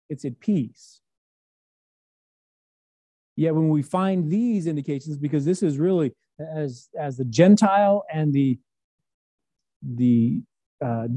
It's 0.09 0.25
at 0.25 0.41
peace. 0.41 1.01
Yet 3.37 3.55
when 3.55 3.69
we 3.69 3.83
find 3.83 4.31
these 4.31 4.67
indications, 4.67 5.17
because 5.17 5.45
this 5.45 5.63
is 5.63 5.79
really 5.79 6.13
as 6.39 6.89
as 6.99 7.17
the 7.17 7.25
Gentile 7.25 8.05
and 8.13 8.33
the 8.33 8.59
the 9.83 10.43
uh, 10.85 11.09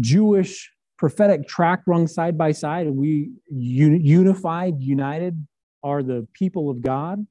Jewish 0.00 0.72
prophetic 0.96 1.46
track 1.46 1.82
rung 1.86 2.06
side 2.06 2.38
by 2.38 2.52
side 2.52 2.86
and 2.86 2.96
we 2.96 3.30
unified, 3.50 4.80
united 4.80 5.46
are 5.82 6.02
the 6.02 6.26
people 6.32 6.70
of 6.70 6.80
God, 6.80 7.26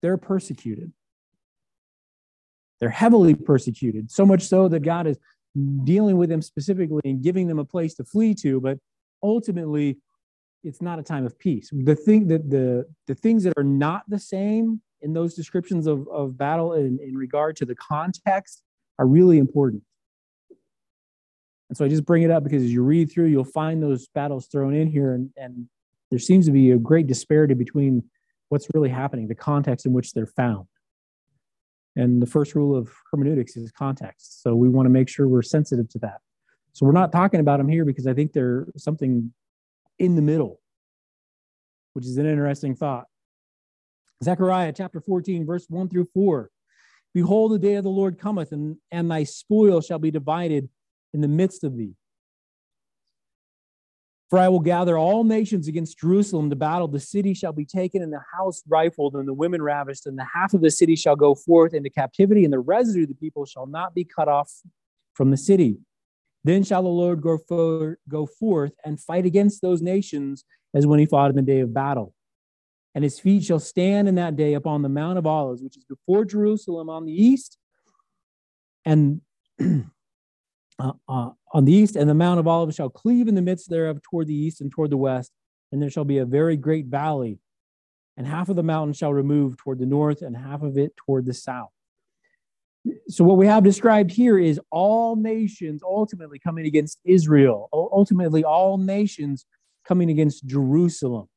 they're 0.00 0.16
persecuted. 0.16 0.92
They're 2.80 2.88
heavily 2.88 3.34
persecuted, 3.34 4.10
so 4.10 4.24
much 4.24 4.42
so 4.42 4.68
that 4.68 4.80
God 4.80 5.06
is 5.06 5.18
dealing 5.84 6.16
with 6.16 6.30
them 6.30 6.42
specifically 6.42 7.02
and 7.04 7.22
giving 7.22 7.46
them 7.46 7.58
a 7.58 7.64
place 7.64 7.94
to 7.94 8.04
flee 8.04 8.34
to, 8.36 8.60
but 8.60 8.78
ultimately 9.22 9.98
it's 10.62 10.80
not 10.80 10.98
a 10.98 11.02
time 11.02 11.26
of 11.26 11.38
peace. 11.38 11.70
The 11.72 11.94
thing 11.94 12.28
that 12.28 12.50
the 12.50 12.86
the 13.06 13.14
things 13.14 13.44
that 13.44 13.54
are 13.56 13.64
not 13.64 14.02
the 14.08 14.18
same 14.18 14.80
in 15.02 15.12
those 15.12 15.34
descriptions 15.34 15.86
of, 15.86 16.06
of 16.08 16.36
battle 16.36 16.74
in, 16.74 16.98
in 17.02 17.14
regard 17.14 17.56
to 17.56 17.64
the 17.64 17.74
context 17.74 18.62
are 18.98 19.06
really 19.06 19.38
important. 19.38 19.82
And 21.68 21.76
so 21.76 21.84
I 21.84 21.88
just 21.88 22.04
bring 22.04 22.22
it 22.22 22.30
up 22.30 22.44
because 22.44 22.62
as 22.62 22.72
you 22.72 22.82
read 22.82 23.10
through, 23.10 23.26
you'll 23.26 23.44
find 23.44 23.82
those 23.82 24.08
battles 24.08 24.46
thrown 24.48 24.74
in 24.74 24.88
here, 24.88 25.14
and, 25.14 25.30
and 25.36 25.68
there 26.10 26.18
seems 26.18 26.46
to 26.46 26.52
be 26.52 26.72
a 26.72 26.78
great 26.78 27.06
disparity 27.06 27.54
between 27.54 28.02
what's 28.48 28.66
really 28.74 28.88
happening, 28.88 29.28
the 29.28 29.34
context 29.34 29.86
in 29.86 29.92
which 29.92 30.12
they're 30.12 30.26
found. 30.26 30.66
And 31.96 32.22
the 32.22 32.26
first 32.26 32.54
rule 32.54 32.76
of 32.76 32.92
hermeneutics 33.10 33.56
is 33.56 33.72
context. 33.72 34.42
So 34.42 34.54
we 34.54 34.68
want 34.68 34.86
to 34.86 34.90
make 34.90 35.08
sure 35.08 35.26
we're 35.28 35.42
sensitive 35.42 35.88
to 35.90 35.98
that. 36.00 36.20
So 36.72 36.86
we're 36.86 36.92
not 36.92 37.12
talking 37.12 37.40
about 37.40 37.58
them 37.58 37.68
here 37.68 37.84
because 37.84 38.06
I 38.06 38.14
think 38.14 38.32
they're 38.32 38.68
something 38.76 39.32
in 39.98 40.14
the 40.14 40.22
middle, 40.22 40.60
which 41.94 42.06
is 42.06 42.16
an 42.16 42.26
interesting 42.26 42.76
thought. 42.76 43.06
Zechariah 44.22 44.72
chapter 44.72 45.00
14, 45.00 45.46
verse 45.46 45.66
1 45.68 45.88
through 45.88 46.08
4. 46.14 46.50
Behold, 47.12 47.52
the 47.52 47.58
day 47.58 47.74
of 47.74 47.84
the 47.84 47.90
Lord 47.90 48.18
cometh, 48.18 48.52
and, 48.52 48.76
and 48.92 49.10
thy 49.10 49.24
spoil 49.24 49.80
shall 49.80 49.98
be 49.98 50.10
divided 50.10 50.68
in 51.12 51.20
the 51.20 51.28
midst 51.28 51.64
of 51.64 51.76
thee. 51.76 51.94
For 54.30 54.38
I 54.38 54.48
will 54.48 54.60
gather 54.60 54.96
all 54.96 55.24
nations 55.24 55.66
against 55.66 55.98
Jerusalem 55.98 56.50
to 56.50 56.56
battle. 56.56 56.86
The 56.86 57.00
city 57.00 57.34
shall 57.34 57.52
be 57.52 57.64
taken, 57.64 58.00
and 58.00 58.12
the 58.12 58.22
house 58.32 58.62
rifled, 58.68 59.16
and 59.16 59.26
the 59.26 59.34
women 59.34 59.60
ravished, 59.60 60.06
and 60.06 60.16
the 60.16 60.26
half 60.32 60.54
of 60.54 60.60
the 60.60 60.70
city 60.70 60.94
shall 60.94 61.16
go 61.16 61.34
forth 61.34 61.74
into 61.74 61.90
captivity, 61.90 62.44
and 62.44 62.52
the 62.52 62.60
residue 62.60 63.02
of 63.02 63.08
the 63.08 63.14
people 63.16 63.44
shall 63.44 63.66
not 63.66 63.92
be 63.92 64.04
cut 64.04 64.28
off 64.28 64.52
from 65.14 65.32
the 65.32 65.36
city. 65.36 65.78
Then 66.44 66.62
shall 66.62 66.84
the 66.84 66.88
Lord 66.88 67.20
go, 67.20 67.38
for, 67.38 67.98
go 68.08 68.24
forth 68.24 68.72
and 68.84 69.00
fight 69.00 69.26
against 69.26 69.62
those 69.62 69.82
nations 69.82 70.44
as 70.74 70.86
when 70.86 71.00
he 71.00 71.06
fought 71.06 71.30
in 71.30 71.36
the 71.36 71.42
day 71.42 71.60
of 71.60 71.74
battle. 71.74 72.14
And 72.94 73.02
his 73.02 73.18
feet 73.18 73.44
shall 73.44 73.58
stand 73.58 74.08
in 74.08 74.14
that 74.14 74.36
day 74.36 74.54
upon 74.54 74.82
the 74.82 74.88
Mount 74.88 75.18
of 75.18 75.26
Olives, 75.26 75.62
which 75.62 75.76
is 75.76 75.84
before 75.84 76.24
Jerusalem 76.24 76.88
on 76.88 77.04
the 77.04 77.12
east, 77.12 77.58
and 78.84 79.20
uh, 80.80 80.92
uh, 81.08 81.30
on 81.52 81.64
the 81.66 81.72
east, 81.72 81.94
and 81.94 82.08
the 82.08 82.14
Mount 82.14 82.40
of 82.40 82.48
Olives 82.48 82.76
shall 82.76 82.88
cleave 82.88 83.28
in 83.28 83.34
the 83.34 83.42
midst 83.42 83.68
thereof 83.68 84.00
toward 84.02 84.26
the 84.26 84.34
east 84.34 84.60
and 84.60 84.70
toward 84.70 84.90
the 84.90 84.96
west, 84.96 85.30
and 85.70 85.82
there 85.82 85.90
shall 85.90 86.04
be 86.04 86.18
a 86.18 86.24
very 86.24 86.56
great 86.56 86.86
valley, 86.86 87.38
and 88.16 88.26
half 88.26 88.48
of 88.48 88.56
the 88.56 88.62
mountain 88.62 88.94
shall 88.94 89.12
remove 89.12 89.56
toward 89.58 89.78
the 89.78 89.86
north, 89.86 90.22
and 90.22 90.36
half 90.36 90.62
of 90.62 90.78
it 90.78 90.96
toward 90.96 91.26
the 91.26 91.34
south. 91.34 91.68
So, 93.08 93.24
what 93.24 93.36
we 93.36 93.46
have 93.46 93.62
described 93.62 94.10
here 94.10 94.38
is 94.38 94.58
all 94.70 95.16
nations 95.16 95.82
ultimately 95.82 96.38
coming 96.38 96.64
against 96.64 96.98
Israel, 97.04 97.68
ultimately, 97.72 98.42
all 98.42 98.78
nations 98.78 99.44
coming 99.86 100.08
against 100.08 100.46
Jerusalem, 100.46 101.28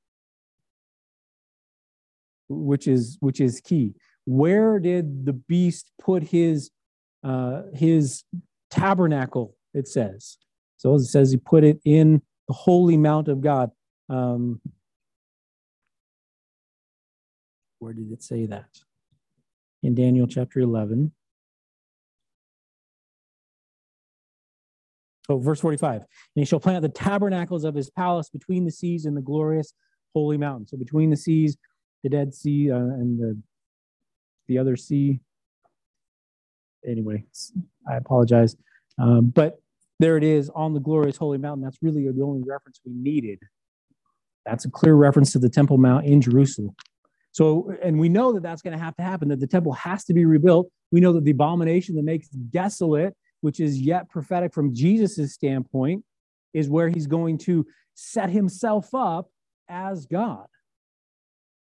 which 2.47 2.87
is, 2.87 3.17
which 3.19 3.41
is 3.41 3.59
key. 3.59 3.93
Where 4.25 4.79
did 4.79 5.25
the 5.25 5.33
beast 5.33 5.91
put 5.99 6.23
his, 6.23 6.71
uh, 7.25 7.63
his 7.73 8.23
tabernacle, 8.73 9.55
it 9.73 9.87
says. 9.87 10.37
So 10.77 10.95
it 10.95 10.99
says 11.01 11.31
he 11.31 11.37
put 11.37 11.63
it 11.63 11.79
in 11.85 12.21
the 12.47 12.53
holy 12.53 12.97
mount 12.97 13.27
of 13.27 13.41
God. 13.41 13.71
Um, 14.09 14.59
where 17.79 17.93
did 17.93 18.11
it 18.11 18.23
say 18.23 18.45
that? 18.47 18.69
In 19.81 19.95
Daniel 19.95 20.27
chapter 20.27 20.59
11. 20.59 21.11
Oh, 25.29 25.39
verse 25.39 25.61
45. 25.61 26.01
And 26.01 26.07
he 26.35 26.45
shall 26.45 26.59
plant 26.59 26.81
the 26.81 26.89
tabernacles 26.89 27.63
of 27.63 27.75
his 27.75 27.89
palace 27.89 28.29
between 28.29 28.65
the 28.65 28.71
seas 28.71 29.05
and 29.05 29.15
the 29.15 29.21
glorious 29.21 29.73
holy 30.13 30.37
mountain. 30.37 30.67
So 30.67 30.77
between 30.77 31.09
the 31.09 31.17
seas, 31.17 31.57
the 32.03 32.09
Dead 32.09 32.33
Sea, 32.33 32.71
uh, 32.71 32.75
and 32.75 33.19
the 33.19 33.41
the 34.49 34.57
other 34.57 34.75
sea, 34.75 35.21
anyway, 36.85 37.23
I 37.89 37.95
apologize. 37.95 38.55
Um, 38.97 39.31
but 39.33 39.59
there 39.99 40.17
it 40.17 40.23
is 40.23 40.49
on 40.53 40.73
the 40.73 40.79
glorious 40.79 41.17
holy 41.17 41.37
mountain. 41.37 41.63
That's 41.63 41.77
really 41.81 42.09
the 42.11 42.23
only 42.23 42.43
reference 42.45 42.79
we 42.85 42.93
needed. 42.93 43.39
That's 44.45 44.65
a 44.65 44.69
clear 44.69 44.95
reference 44.95 45.31
to 45.33 45.39
the 45.39 45.49
Temple 45.49 45.77
Mount 45.77 46.05
in 46.05 46.21
Jerusalem. 46.21 46.75
So, 47.31 47.73
and 47.81 47.99
we 47.99 48.09
know 48.09 48.31
that 48.33 48.43
that's 48.43 48.61
going 48.61 48.77
to 48.77 48.83
have 48.83 48.95
to 48.97 49.03
happen, 49.03 49.29
that 49.29 49.39
the 49.39 49.47
temple 49.47 49.73
has 49.73 50.03
to 50.05 50.13
be 50.13 50.25
rebuilt. 50.25 50.69
We 50.91 50.99
know 50.99 51.13
that 51.13 51.23
the 51.23 51.31
abomination 51.31 51.95
that 51.95 52.03
makes 52.03 52.27
desolate, 52.27 53.15
which 53.41 53.59
is 53.59 53.79
yet 53.79 54.07
prophetic 54.09 54.53
from 54.53 54.73
Jesus' 54.73 55.33
standpoint, 55.33 56.03
is 56.53 56.69
where 56.69 56.89
he's 56.89 57.07
going 57.07 57.39
to 57.39 57.65
set 57.95 58.29
himself 58.29 58.93
up 58.93 59.29
as 59.67 60.05
God. 60.05 60.45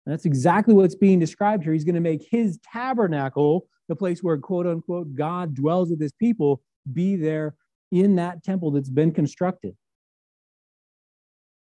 And 0.05 0.11
that's 0.11 0.25
exactly 0.25 0.73
what's 0.73 0.95
being 0.95 1.19
described 1.19 1.63
here. 1.63 1.71
He's 1.71 1.85
going 1.85 1.95
to 1.95 2.01
make 2.01 2.27
his 2.29 2.59
tabernacle 2.69 3.67
the 3.91 3.95
place 3.97 4.23
where, 4.23 4.37
quote 4.37 4.65
unquote, 4.65 5.13
God 5.15 5.53
dwells 5.53 5.89
with 5.89 5.99
his 5.99 6.13
people, 6.13 6.61
be 6.93 7.17
there 7.17 7.55
in 7.91 8.15
that 8.15 8.41
temple 8.41 8.71
that's 8.71 8.89
been 8.89 9.11
constructed. 9.11 9.75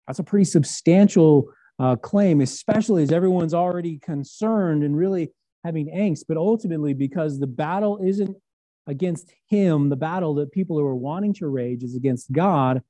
That's 0.05 0.19
a 0.19 0.23
pretty 0.23 0.45
substantial 0.45 1.47
uh, 1.79 1.95
claim, 1.95 2.41
especially 2.41 3.01
as 3.01 3.11
everyone's 3.11 3.55
already 3.55 3.97
concerned 3.97 4.83
and 4.83 4.95
really 4.95 5.31
having 5.63 5.87
angst. 5.87 6.25
But 6.27 6.37
ultimately, 6.37 6.93
because 6.93 7.39
the 7.39 7.47
battle 7.47 7.97
isn't 8.05 8.37
against 8.85 9.33
him, 9.47 9.89
the 9.89 9.95
battle 9.95 10.35
that 10.35 10.51
people 10.51 10.77
who 10.77 10.85
are 10.85 10.95
wanting 10.95 11.33
to 11.35 11.47
rage 11.47 11.81
is 11.81 11.95
against 11.95 12.31
God, 12.31 12.83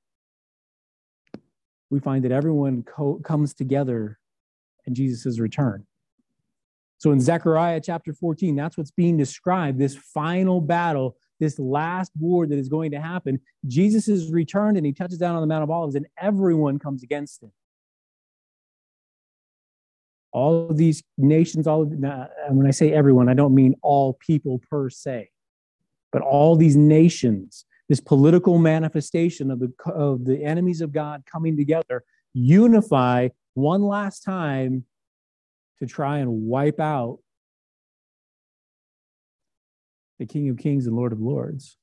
we 1.89 2.01
find 2.01 2.25
that 2.25 2.33
everyone 2.33 2.83
co- 2.83 3.21
comes 3.23 3.53
together 3.53 4.19
in 4.85 4.93
Jesus' 4.95 5.39
return. 5.39 5.85
So 6.97 7.11
in 7.11 7.19
Zechariah 7.19 7.81
chapter 7.83 8.13
14, 8.13 8.55
that's 8.55 8.77
what's 8.77 8.91
being 8.91 9.17
described 9.17 9.77
this 9.77 9.95
final 9.95 10.61
battle, 10.61 11.17
this 11.39 11.59
last 11.59 12.11
war 12.17 12.47
that 12.47 12.57
is 12.57 12.69
going 12.69 12.91
to 12.91 13.01
happen. 13.01 13.41
Jesus 13.67 14.07
is 14.07 14.31
returned 14.31 14.77
and 14.77 14.85
he 14.85 14.93
touches 14.93 15.17
down 15.17 15.35
on 15.35 15.41
the 15.41 15.47
Mount 15.47 15.63
of 15.63 15.69
Olives, 15.69 15.95
and 15.95 16.07
everyone 16.21 16.79
comes 16.79 17.03
against 17.03 17.43
him. 17.43 17.51
All 20.31 20.69
of 20.69 20.77
these 20.77 21.03
nations, 21.17 21.67
all 21.67 21.83
of, 21.83 21.91
and 21.91 22.57
when 22.57 22.65
I 22.65 22.71
say 22.71 22.91
everyone, 22.91 23.29
I 23.29 23.33
don't 23.33 23.53
mean 23.53 23.75
all 23.83 24.13
people 24.13 24.59
per 24.69 24.89
se, 24.89 25.29
but 26.11 26.21
all 26.21 26.55
these 26.55 26.75
nations, 26.75 27.65
this 27.89 27.99
political 27.99 28.57
manifestation 28.57 29.51
of 29.51 29.59
the, 29.59 29.71
of 29.93 30.25
the 30.25 30.43
enemies 30.43 30.81
of 30.81 30.91
God 30.91 31.23
coming 31.31 31.55
together, 31.55 32.03
unify 32.33 33.27
one 33.53 33.83
last 33.83 34.21
time 34.21 34.85
to 35.79 35.85
try 35.85 36.19
and 36.19 36.43
wipe 36.43 36.79
out 36.79 37.19
the 40.19 40.25
King 40.25 40.49
of 40.49 40.57
Kings 40.57 40.87
and 40.87 40.95
Lord 40.95 41.11
of 41.11 41.19
Lords. 41.19 41.77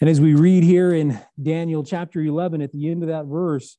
And 0.00 0.08
as 0.08 0.20
we 0.20 0.34
read 0.34 0.64
here 0.64 0.94
in 0.94 1.20
Daniel 1.40 1.84
chapter 1.84 2.20
11, 2.20 2.62
at 2.62 2.72
the 2.72 2.90
end 2.90 3.02
of 3.02 3.08
that 3.08 3.26
verse, 3.26 3.76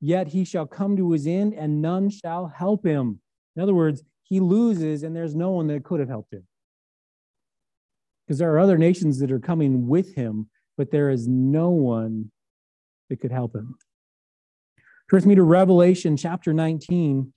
yet 0.00 0.28
he 0.28 0.44
shall 0.44 0.66
come 0.66 0.96
to 0.98 1.12
his 1.12 1.26
end 1.26 1.54
and 1.54 1.80
none 1.80 2.10
shall 2.10 2.46
help 2.46 2.84
him. 2.84 3.20
In 3.56 3.62
other 3.62 3.74
words, 3.74 4.02
he 4.22 4.40
loses 4.40 5.02
and 5.02 5.16
there's 5.16 5.34
no 5.34 5.50
one 5.50 5.66
that 5.68 5.84
could 5.84 6.00
have 6.00 6.10
helped 6.10 6.34
him. 6.34 6.46
Because 8.26 8.38
there 8.38 8.52
are 8.52 8.58
other 8.58 8.78
nations 8.78 9.18
that 9.20 9.32
are 9.32 9.40
coming 9.40 9.88
with 9.88 10.14
him, 10.14 10.48
but 10.76 10.90
there 10.90 11.10
is 11.10 11.26
no 11.26 11.70
one 11.70 12.30
that 13.08 13.20
could 13.20 13.32
help 13.32 13.54
him. 13.54 13.76
Turn 15.12 15.18
with 15.18 15.26
me 15.26 15.34
to 15.34 15.42
Revelation 15.42 16.16
chapter 16.16 16.54
19. 16.54 17.34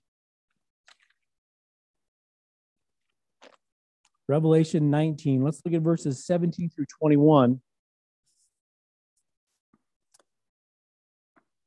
Revelation 4.29 4.89
19. 4.89 5.43
Let's 5.43 5.61
look 5.65 5.73
at 5.73 5.81
verses 5.81 6.25
17 6.25 6.69
through 6.69 6.85
21. 7.01 7.59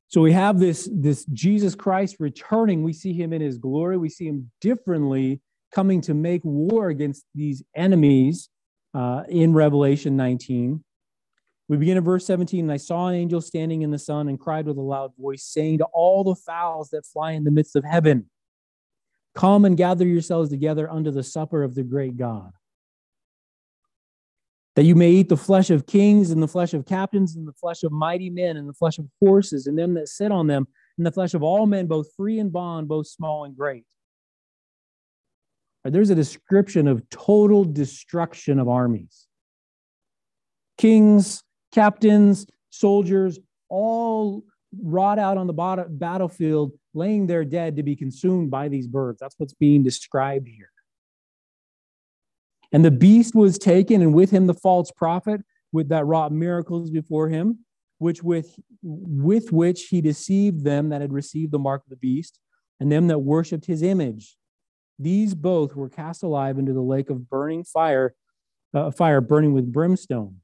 So 0.07 0.21
we 0.21 0.31
have 0.31 0.57
this, 0.57 0.89
this 0.91 1.25
Jesus 1.25 1.75
Christ 1.75 2.15
returning. 2.17 2.81
We 2.81 2.93
see 2.93 3.13
him 3.13 3.31
in 3.31 3.43
his 3.43 3.59
glory. 3.59 3.95
We 3.95 4.09
see 4.09 4.25
him 4.25 4.49
differently 4.61 5.41
coming 5.71 6.01
to 6.01 6.15
make 6.15 6.41
war 6.43 6.89
against 6.89 7.23
these 7.35 7.61
enemies 7.75 8.49
uh, 8.95 9.25
in 9.29 9.53
Revelation 9.53 10.17
19. 10.17 10.83
We 11.69 11.77
begin 11.77 11.97
at 11.97 12.03
verse 12.03 12.25
17. 12.25 12.65
And 12.65 12.71
I 12.71 12.77
saw 12.77 13.07
an 13.07 13.15
angel 13.15 13.39
standing 13.39 13.83
in 13.83 13.91
the 13.91 13.99
sun 13.99 14.27
and 14.27 14.39
cried 14.39 14.65
with 14.65 14.77
a 14.77 14.81
loud 14.81 15.13
voice, 15.17 15.43
saying 15.43 15.77
to 15.77 15.85
all 15.93 16.23
the 16.23 16.35
fowls 16.35 16.89
that 16.89 17.05
fly 17.05 17.31
in 17.31 17.45
the 17.45 17.51
midst 17.51 17.75
of 17.75 17.85
heaven, 17.85 18.25
Come 19.35 19.63
and 19.63 19.77
gather 19.77 20.05
yourselves 20.05 20.49
together 20.49 20.89
unto 20.89 21.11
the 21.11 21.23
supper 21.23 21.63
of 21.63 21.75
the 21.75 21.83
great 21.83 22.17
God, 22.17 22.51
that 24.75 24.83
you 24.83 24.95
may 24.95 25.11
eat 25.11 25.29
the 25.29 25.37
flesh 25.37 25.69
of 25.69 25.85
kings 25.85 26.31
and 26.31 26.41
the 26.41 26.47
flesh 26.47 26.73
of 26.73 26.87
captains 26.87 27.35
and 27.35 27.47
the 27.47 27.53
flesh 27.53 27.83
of 27.83 27.91
mighty 27.91 28.31
men 28.31 28.57
and 28.57 28.67
the 28.67 28.73
flesh 28.73 28.97
of 28.97 29.05
horses 29.19 29.67
and 29.67 29.77
them 29.77 29.93
that 29.93 30.09
sit 30.09 30.31
on 30.31 30.47
them 30.47 30.67
and 30.97 31.05
the 31.05 31.11
flesh 31.11 31.35
of 31.35 31.43
all 31.43 31.67
men, 31.67 31.85
both 31.85 32.07
free 32.17 32.39
and 32.39 32.51
bond, 32.51 32.87
both 32.87 33.07
small 33.07 33.45
and 33.45 33.55
great. 33.55 33.85
There's 35.85 36.09
a 36.09 36.15
description 36.15 36.87
of 36.87 37.07
total 37.09 37.63
destruction 37.63 38.59
of 38.59 38.67
armies. 38.67 39.27
Kings, 40.77 41.43
captains, 41.71 42.45
soldiers, 42.69 43.39
all 43.69 44.43
wrought 44.81 45.19
out 45.19 45.37
on 45.37 45.47
the 45.47 45.87
battlefield, 45.89 46.71
laying 46.93 47.27
their 47.27 47.43
dead 47.43 47.75
to 47.75 47.83
be 47.83 47.95
consumed 47.95 48.51
by 48.51 48.67
these 48.67 48.87
birds. 48.87 49.19
That's 49.19 49.35
what's 49.37 49.53
being 49.53 49.83
described 49.83 50.47
here. 50.47 50.71
And 52.71 52.85
the 52.85 52.91
beast 52.91 53.33
was 53.33 53.57
taken, 53.57 54.01
and 54.01 54.13
with 54.13 54.29
him 54.29 54.47
the 54.47 54.53
false 54.53 54.91
prophet, 54.91 55.41
with 55.71 55.89
that 55.89 56.05
wrought 56.05 56.31
miracles 56.31 56.91
before 56.91 57.29
him, 57.29 57.59
which 57.97 58.23
with 58.23 58.59
with 58.81 59.51
which 59.51 59.87
he 59.87 60.01
deceived 60.01 60.63
them 60.63 60.89
that 60.89 61.01
had 61.01 61.11
received 61.11 61.51
the 61.51 61.59
mark 61.59 61.83
of 61.83 61.89
the 61.89 61.95
beast, 61.95 62.39
and 62.79 62.91
them 62.91 63.07
that 63.07 63.19
worshipped 63.19 63.65
his 63.65 63.81
image. 63.81 64.37
These 64.99 65.33
both 65.33 65.75
were 65.75 65.89
cast 65.89 66.23
alive 66.23 66.59
into 66.59 66.73
the 66.73 66.81
lake 66.81 67.09
of 67.09 67.29
burning 67.29 67.63
fire, 67.63 68.13
uh, 68.73 68.91
fire 68.91 69.21
burning 69.21 69.53
with 69.53 69.71
brimstone. 69.71 70.37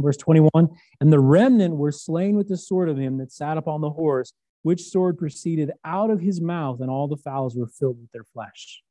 Verse 0.00 0.16
21 0.16 0.68
And 1.00 1.12
the 1.12 1.20
remnant 1.20 1.76
were 1.76 1.92
slain 1.92 2.36
with 2.36 2.48
the 2.48 2.56
sword 2.56 2.88
of 2.88 2.98
him 2.98 3.18
that 3.18 3.32
sat 3.32 3.56
upon 3.56 3.80
the 3.80 3.90
horse, 3.90 4.32
which 4.62 4.82
sword 4.82 5.18
proceeded 5.18 5.72
out 5.84 6.10
of 6.10 6.20
his 6.20 6.40
mouth, 6.40 6.80
and 6.80 6.90
all 6.90 7.08
the 7.08 7.16
fowls 7.16 7.56
were 7.56 7.68
filled 7.68 8.00
with 8.00 8.10
their 8.12 8.24
flesh. 8.24 8.82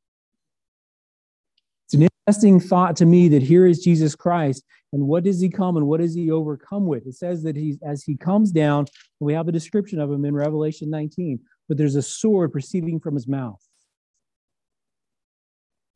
It's 1.86 1.94
an 1.96 2.08
interesting 2.28 2.60
thought 2.60 2.96
to 2.98 3.06
me 3.06 3.28
that 3.30 3.44
here 3.44 3.66
is 3.66 3.84
Jesus 3.84 4.16
Christ, 4.16 4.64
and 4.94 5.08
what 5.08 5.24
does 5.24 5.40
he 5.40 5.50
come 5.50 5.78
and 5.78 5.88
what 5.88 6.00
does 6.00 6.16
he 6.16 6.32
overcome 6.32 6.86
with? 6.86 7.06
It 7.08 7.16
says 7.16 7.44
that 7.44 7.56
he's 7.56 7.78
as 7.82 8.04
he 8.04 8.16
comes 8.16 8.52
down, 8.52 8.86
we 9.20 9.34
have 9.34 9.48
a 9.48 9.52
description 9.52 10.00
of 10.00 10.12
him 10.12 10.26
in 10.26 10.34
Revelation 10.34 10.90
19, 10.90 11.40
but 11.68 11.78
there's 11.78 11.96
a 11.96 12.02
sword 12.02 12.52
proceeding 12.52 13.00
from 13.00 13.16
his 13.16 13.28
mouth. 13.28 13.62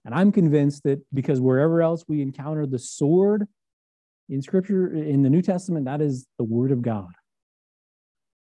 And 0.06 0.14
I'm 0.14 0.32
convinced 0.32 0.84
that 0.84 1.02
because 1.14 1.42
wherever 1.42 1.82
else 1.82 2.06
we 2.08 2.22
encounter 2.22 2.68
the 2.68 2.80
sword 2.80 3.48
in 4.30 4.42
scripture, 4.42 4.94
in 4.94 5.22
the 5.22 5.30
New 5.30 5.42
Testament, 5.42 5.86
that 5.86 6.02
is 6.02 6.26
the 6.38 6.44
word 6.44 6.72
of 6.72 6.82
God. 6.82 7.12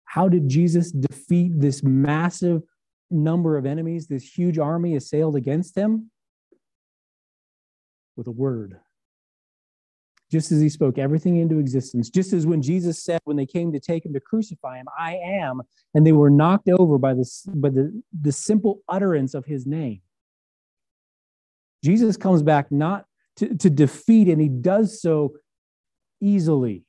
How 0.05 0.29
did 0.29 0.47
Jesus 0.47 0.91
defeat 0.91 1.53
this 1.55 1.83
massive 1.83 2.61
number 3.09 3.57
of 3.57 3.65
enemies, 3.65 4.07
this 4.07 4.23
huge 4.37 4.59
army 4.59 4.95
assailed 4.95 5.35
against 5.35 5.75
him? 5.75 6.11
with 8.15 8.27
a 8.27 8.31
word. 8.31 8.79
Just 10.31 10.51
as 10.51 10.61
he 10.61 10.69
spoke 10.69 10.97
everything 10.97 11.37
into 11.37 11.59
existence, 11.59 12.09
just 12.09 12.33
as 12.33 12.47
when 12.47 12.61
Jesus 12.61 13.03
said, 13.03 13.21
when 13.25 13.37
they 13.37 13.45
came 13.45 13.71
to 13.71 13.79
take 13.79 14.05
him 14.05 14.13
to 14.13 14.19
crucify 14.19 14.77
him, 14.77 14.87
I 14.97 15.15
am, 15.15 15.61
and 15.93 16.05
they 16.05 16.11
were 16.11 16.31
knocked 16.31 16.69
over 16.69 16.97
by, 16.97 17.13
this, 17.13 17.43
by 17.47 17.69
the, 17.69 18.01
the 18.19 18.31
simple 18.31 18.81
utterance 18.87 19.35
of 19.35 19.45
his 19.45 19.67
name. 19.67 20.01
Jesus 21.83 22.17
comes 22.17 22.41
back 22.41 22.71
not 22.71 23.05
to, 23.37 23.55
to 23.57 23.69
defeat, 23.69 24.27
and 24.27 24.41
he 24.41 24.49
does 24.49 25.01
so 25.01 25.33
easily. 26.23 26.85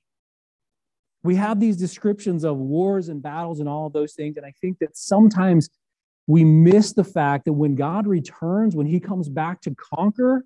We 1.22 1.36
have 1.36 1.58
these 1.58 1.76
descriptions 1.76 2.44
of 2.44 2.58
wars 2.58 3.08
and 3.08 3.22
battles 3.22 3.60
and 3.60 3.68
all 3.68 3.86
of 3.86 3.92
those 3.92 4.12
things, 4.12 4.36
and 4.36 4.46
I 4.46 4.52
think 4.60 4.78
that 4.78 4.96
sometimes 4.96 5.70
we 6.26 6.44
miss 6.44 6.92
the 6.92 7.04
fact 7.04 7.44
that 7.46 7.52
when 7.52 7.74
God 7.74 8.06
returns, 8.06 8.76
when 8.76 8.86
he 8.86 9.00
comes 9.00 9.28
back 9.28 9.60
to 9.62 9.74
conquer, 9.74 10.44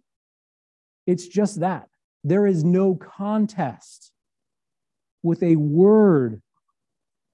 it's 1.06 1.26
just 1.26 1.60
that. 1.60 1.88
There 2.24 2.46
is 2.46 2.64
no 2.64 2.94
contest. 2.94 4.12
With 5.22 5.42
a 5.42 5.56
word, 5.56 6.42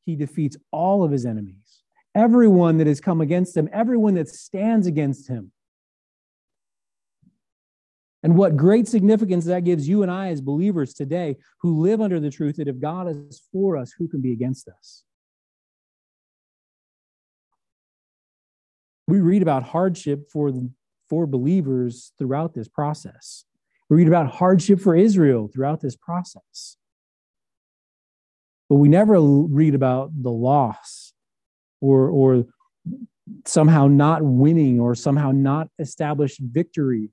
he 0.05 0.17
defeats 0.17 0.57
all 0.71 1.05
of 1.05 1.11
his 1.11 1.27
enemies. 1.27 1.83
Everyone 2.15 2.79
that 2.79 2.87
has 2.87 3.01
come 3.01 3.21
against 3.21 3.57
him, 3.57 3.69
everyone 3.73 4.15
that 4.15 4.29
stands 4.29 4.87
against 4.87 5.29
him. 5.29 5.53
And 8.25 8.37
what 8.37 8.57
great 8.57 8.89
significance 8.89 9.45
that 9.45 9.65
gives 9.65 9.87
you 9.87 10.03
and 10.03 10.11
I 10.11 10.29
as 10.29 10.41
believers 10.41 10.95
today 10.95 11.37
who 11.61 11.83
live 11.83 12.01
under 12.01 12.19
the 12.19 12.31
truth 12.31 12.57
that 12.57 12.69
if 12.69 12.81
God 12.81 13.07
is 13.07 13.43
for 13.53 13.77
us, 13.77 13.93
who 13.99 14.09
can 14.09 14.23
be 14.23 14.33
against 14.33 14.67
us? 14.67 15.05
We 19.07 19.21
read 19.21 19.43
about 19.43 19.63
hardship 19.63 20.31
for, 20.33 20.51
for 21.11 21.27
believers 21.27 22.13
throughout 22.19 22.55
this 22.55 22.67
process. 22.67 23.45
We 23.91 23.99
read 23.99 24.09
about 24.09 24.29
hardship 24.29 24.81
for 24.81 24.97
Israel 24.97 25.51
throughout 25.53 25.83
this 25.83 25.95
process. 25.95 26.79
But 28.71 28.77
we 28.77 28.89
never 28.89 29.21
read 29.21 29.75
about 29.75 30.11
the 30.23 30.33
loss 30.33 31.13
or, 31.83 32.09
or 32.09 32.47
somehow 33.45 33.89
not 33.89 34.23
winning 34.23 34.81
or 34.81 34.95
somehow 34.95 35.31
not 35.31 35.69
established 35.79 36.41
victory. 36.41 37.11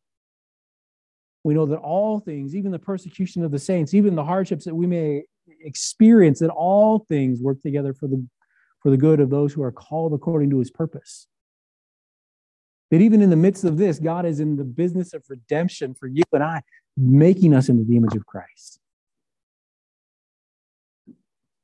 We 1.43 1.53
know 1.53 1.65
that 1.65 1.77
all 1.77 2.19
things, 2.19 2.55
even 2.55 2.71
the 2.71 2.79
persecution 2.79 3.43
of 3.43 3.51
the 3.51 3.59
saints, 3.59 3.93
even 3.93 4.15
the 4.15 4.23
hardships 4.23 4.65
that 4.65 4.75
we 4.75 4.85
may 4.85 5.23
experience, 5.61 6.39
that 6.39 6.49
all 6.49 6.99
things 6.99 7.41
work 7.41 7.61
together 7.61 7.93
for 7.93 8.07
the, 8.07 8.25
for 8.81 8.91
the 8.91 8.97
good 8.97 9.19
of 9.19 9.29
those 9.29 9.53
who 9.53 9.63
are 9.63 9.71
called 9.71 10.13
according 10.13 10.49
to 10.51 10.59
his 10.59 10.69
purpose. 10.69 11.27
That 12.91 13.01
even 13.01 13.21
in 13.21 13.29
the 13.29 13.35
midst 13.35 13.63
of 13.63 13.77
this, 13.77 13.99
God 13.99 14.25
is 14.25 14.39
in 14.39 14.57
the 14.57 14.63
business 14.63 15.13
of 15.13 15.23
redemption 15.29 15.95
for 15.95 16.07
you 16.07 16.23
and 16.33 16.43
I, 16.43 16.61
making 16.97 17.53
us 17.53 17.69
into 17.69 17.85
the 17.85 17.95
image 17.95 18.15
of 18.15 18.25
Christ. 18.25 18.79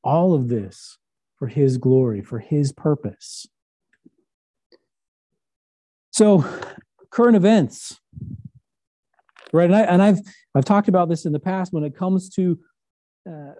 All 0.03 0.33
of 0.33 0.47
this 0.47 0.97
for 1.37 1.47
his 1.47 1.77
glory, 1.77 2.21
for 2.21 2.39
his 2.39 2.71
purpose. 2.71 3.45
So, 6.11 6.45
current 7.11 7.35
events. 7.35 7.99
Right, 9.53 9.65
and, 9.65 9.75
I, 9.75 9.81
and 9.83 10.01
I've 10.01 10.19
I've 10.55 10.65
talked 10.65 10.89
about 10.89 11.09
this 11.09 11.25
in 11.25 11.31
the 11.31 11.39
past 11.39 11.71
when 11.71 11.83
it 11.83 11.95
comes 11.95 12.29
to 12.31 12.59
uh, 13.29 13.53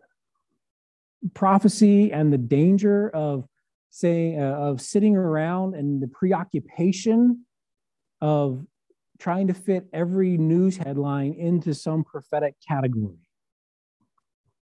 prophecy 1.34 2.12
and 2.12 2.32
the 2.32 2.38
danger 2.38 3.10
of 3.10 3.46
saying 3.90 4.40
uh, 4.40 4.54
of 4.54 4.82
sitting 4.82 5.16
around 5.16 5.76
and 5.76 6.02
the 6.02 6.08
preoccupation 6.08 7.46
of 8.22 8.66
trying 9.20 9.48
to 9.48 9.54
fit 9.54 9.88
every 9.94 10.38
news 10.38 10.78
headline 10.78 11.34
into 11.34 11.74
some 11.74 12.04
prophetic 12.04 12.56
category. 12.68 13.18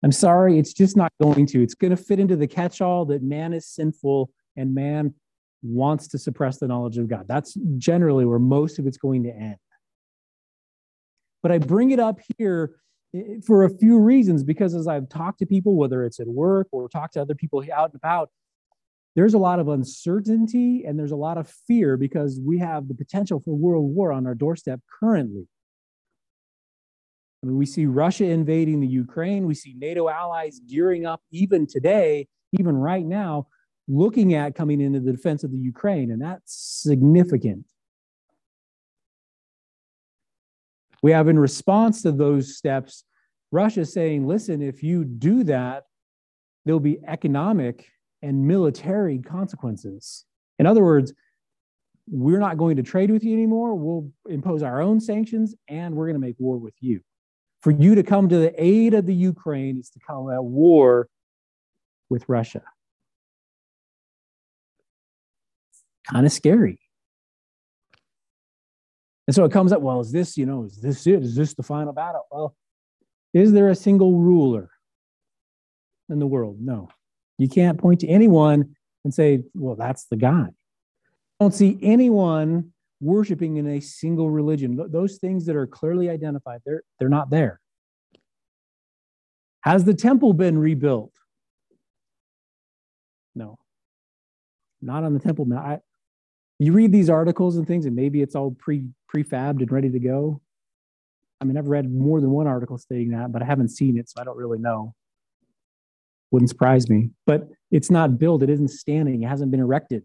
I'm 0.04 0.12
sorry, 0.12 0.60
it's 0.60 0.74
just 0.74 0.98
not 0.98 1.12
going 1.22 1.46
to. 1.48 1.64
It's 1.64 1.76
going 1.76 1.96
to 1.96 1.98
fit 1.98 2.20
into 2.20 2.36
the 2.36 2.48
catch 2.48 2.82
all 2.82 3.06
that 3.06 3.24
man 3.24 3.54
is 3.54 3.68
sinful 3.68 4.30
and 4.58 4.76
man 4.76 5.14
wants 5.64 6.10
to 6.10 6.18
suppress 6.18 6.60
the 6.60 6.68
knowledge 6.68 6.98
of 6.98 7.08
God. 7.08 7.26
That's 7.28 7.58
generally 7.78 8.26
where 8.26 8.40
most 8.40 8.80
of 8.80 8.86
it's 8.86 8.98
going 8.98 9.24
to 9.24 9.34
end. 9.34 9.56
But 11.44 11.52
I 11.52 11.60
bring 11.60 11.92
it 11.92 12.00
up 12.00 12.20
here 12.38 12.72
eh, 13.14 13.40
for 13.46 13.66
a 13.66 13.70
few 13.70 14.00
reasons 14.00 14.44
because 14.44 14.74
as 14.74 14.88
I've 14.88 15.10
talked 15.10 15.40
to 15.40 15.46
people, 15.46 15.76
whether 15.76 16.04
it's 16.04 16.20
at 16.20 16.28
work 16.28 16.68
or 16.72 16.90
talked 16.90 17.14
to 17.14 17.22
other 17.22 17.36
people 17.36 17.64
out 17.72 17.92
and 17.92 17.96
about, 17.96 18.30
there's 19.16 19.36
a 19.36 19.40
lot 19.40 19.60
of 19.60 19.68
uncertainty 19.68 20.86
and 20.88 20.98
there's 20.98 21.12
a 21.12 21.16
lot 21.16 21.38
of 21.38 21.48
fear 21.68 21.98
because 21.98 22.40
we 22.44 22.58
have 22.58 22.88
the 22.88 22.96
potential 22.96 23.40
for 23.40 23.54
world 23.54 23.94
war 23.94 24.12
on 24.12 24.26
our 24.26 24.34
doorstep 24.34 24.80
currently. 25.00 25.48
I 27.44 27.48
mean, 27.48 27.58
we 27.58 27.66
see 27.66 27.86
Russia 27.86 28.26
invading 28.26 28.80
the 28.80 28.88
Ukraine. 28.88 29.46
We 29.46 29.54
see 29.54 29.76
NATO 29.78 30.08
allies 30.08 30.62
gearing 30.68 31.06
up 31.06 31.22
even 31.32 31.68
today, 31.68 32.28
even 32.58 32.76
right 32.76 33.06
now, 33.06 33.48
looking 33.88 34.34
at 34.34 34.56
coming 34.56 34.80
into 34.80 35.02
the 35.02 35.12
defense 35.12 35.44
of 35.44 35.52
the 35.52 35.58
Ukraine, 35.58 36.10
and 36.10 36.22
that's 36.22 36.56
significant. 36.82 37.66
We 41.04 41.12
have, 41.12 41.28
in 41.28 41.38
response 41.38 42.02
to 42.04 42.12
those 42.12 42.58
steps, 42.58 43.04
Russia 43.52 43.86
saying, 43.86 44.26
listen, 44.26 44.62
if 44.64 44.82
you 44.82 45.04
do 45.04 45.44
that, 45.44 45.84
there'll 46.66 46.80
be 46.80 47.00
economic 47.06 47.88
and 48.22 48.48
military 48.48 49.20
consequences. 49.20 50.26
In 50.58 50.66
other 50.66 50.82
words, 50.82 51.14
we're 52.10 52.40
not 52.40 52.58
going 52.58 52.78
to 52.78 52.84
trade 52.84 53.12
with 53.12 53.24
you 53.24 53.34
anymore. 53.34 53.76
We'll 53.76 54.10
impose 54.30 54.64
our 54.64 54.82
own 54.82 55.02
sanctions 55.02 55.56
and 55.68 55.94
we're 55.94 56.06
going 56.06 56.20
to 56.20 56.26
make 56.26 56.36
war 56.40 56.58
with 56.58 56.76
you. 56.80 57.02
For 57.62 57.72
you 57.72 57.96
to 57.96 58.04
come 58.04 58.30
to 58.30 58.38
the 58.38 58.54
aid 58.62 58.94
of 58.94 59.06
the 59.06 59.14
Ukraine 59.14 59.78
is 59.80 59.90
to 59.92 60.00
come 60.00 60.32
at 60.32 60.44
war 60.44 61.10
with 62.10 62.28
Russia. 62.28 62.64
Kind 66.10 66.26
of 66.26 66.32
scary. 66.32 66.80
And 69.28 69.36
so 69.36 69.46
it 69.46 69.52
comes 69.52 69.72
up, 69.72 69.82
well, 69.82 70.02
is 70.02 70.12
this, 70.12 70.38
you 70.38 70.46
know, 70.46 70.66
is 70.66 70.82
this 70.82 71.08
it? 71.08 71.24
Is 71.24 71.36
this 71.36 71.54
the 71.54 71.64
final 71.64 71.94
battle? 71.94 72.24
Well, 72.32 72.56
is 73.34 73.52
there 73.54 73.70
a 73.70 73.76
single 73.76 74.20
ruler 74.20 74.70
in 76.10 76.20
the 76.20 76.28
world? 76.28 76.58
No. 76.60 76.90
You 77.38 77.48
can't 77.48 77.80
point 77.80 78.02
to 78.02 78.08
anyone 78.08 78.76
and 79.04 79.14
say, 79.14 79.44
well, 79.54 79.76
that's 79.76 80.06
the 80.06 80.18
guy. 80.18 80.48
I 80.50 81.44
don't 81.44 81.54
see 81.54 81.80
anyone 81.82 82.72
worshiping 83.00 83.58
in 83.58 83.68
a 83.68 83.80
single 83.80 84.30
religion. 84.30 84.80
Those 84.92 85.18
things 85.18 85.46
that 85.46 85.56
are 85.56 85.68
clearly 85.68 86.10
identified, 86.10 86.62
they're, 86.66 86.84
they're 87.00 87.10
not 87.10 87.30
there. 87.30 87.60
Has 89.62 89.86
the 89.86 89.94
temple 89.94 90.34
been 90.34 90.58
rebuilt? 90.58 91.14
No, 93.36 93.58
not 94.82 95.04
on 95.04 95.14
the 95.14 95.20
temple. 95.20 95.48
I, 95.54 95.80
you 96.64 96.74
read 96.74 96.92
these 96.92 97.10
articles 97.10 97.58
and 97.58 97.68
things, 97.68 97.86
and 97.86 97.96
maybe 97.96 98.22
it's 98.22 98.36
all 98.36 98.52
pre 98.52 98.86
prefabbed 99.14 99.60
and 99.62 99.72
ready 99.72 99.90
to 99.90 100.00
go. 100.00 100.42
I 101.42 101.46
mean, 101.46 101.58
I've 101.58 101.68
read 101.68 101.92
more 101.92 102.22
than 102.22 102.32
one 102.32 102.48
article 102.48 102.78
stating 102.78 103.12
that, 103.12 103.32
but 103.32 103.42
I 103.42 103.46
haven't 103.46 103.70
seen 103.70 103.98
it, 103.98 104.10
so 104.10 104.22
I 104.22 104.24
don't 104.24 104.38
really 104.38 104.60
know. 104.60 104.96
Wouldn't 106.32 106.50
surprise 106.50 106.90
me. 106.90 107.10
But 107.26 107.50
it's 107.70 107.92
not 107.92 108.18
built, 108.18 108.44
it 108.44 108.50
isn't 108.50 108.70
standing, 108.70 109.24
it 109.24 109.28
hasn't 109.28 109.52
been 109.52 109.60
erected. 109.60 110.04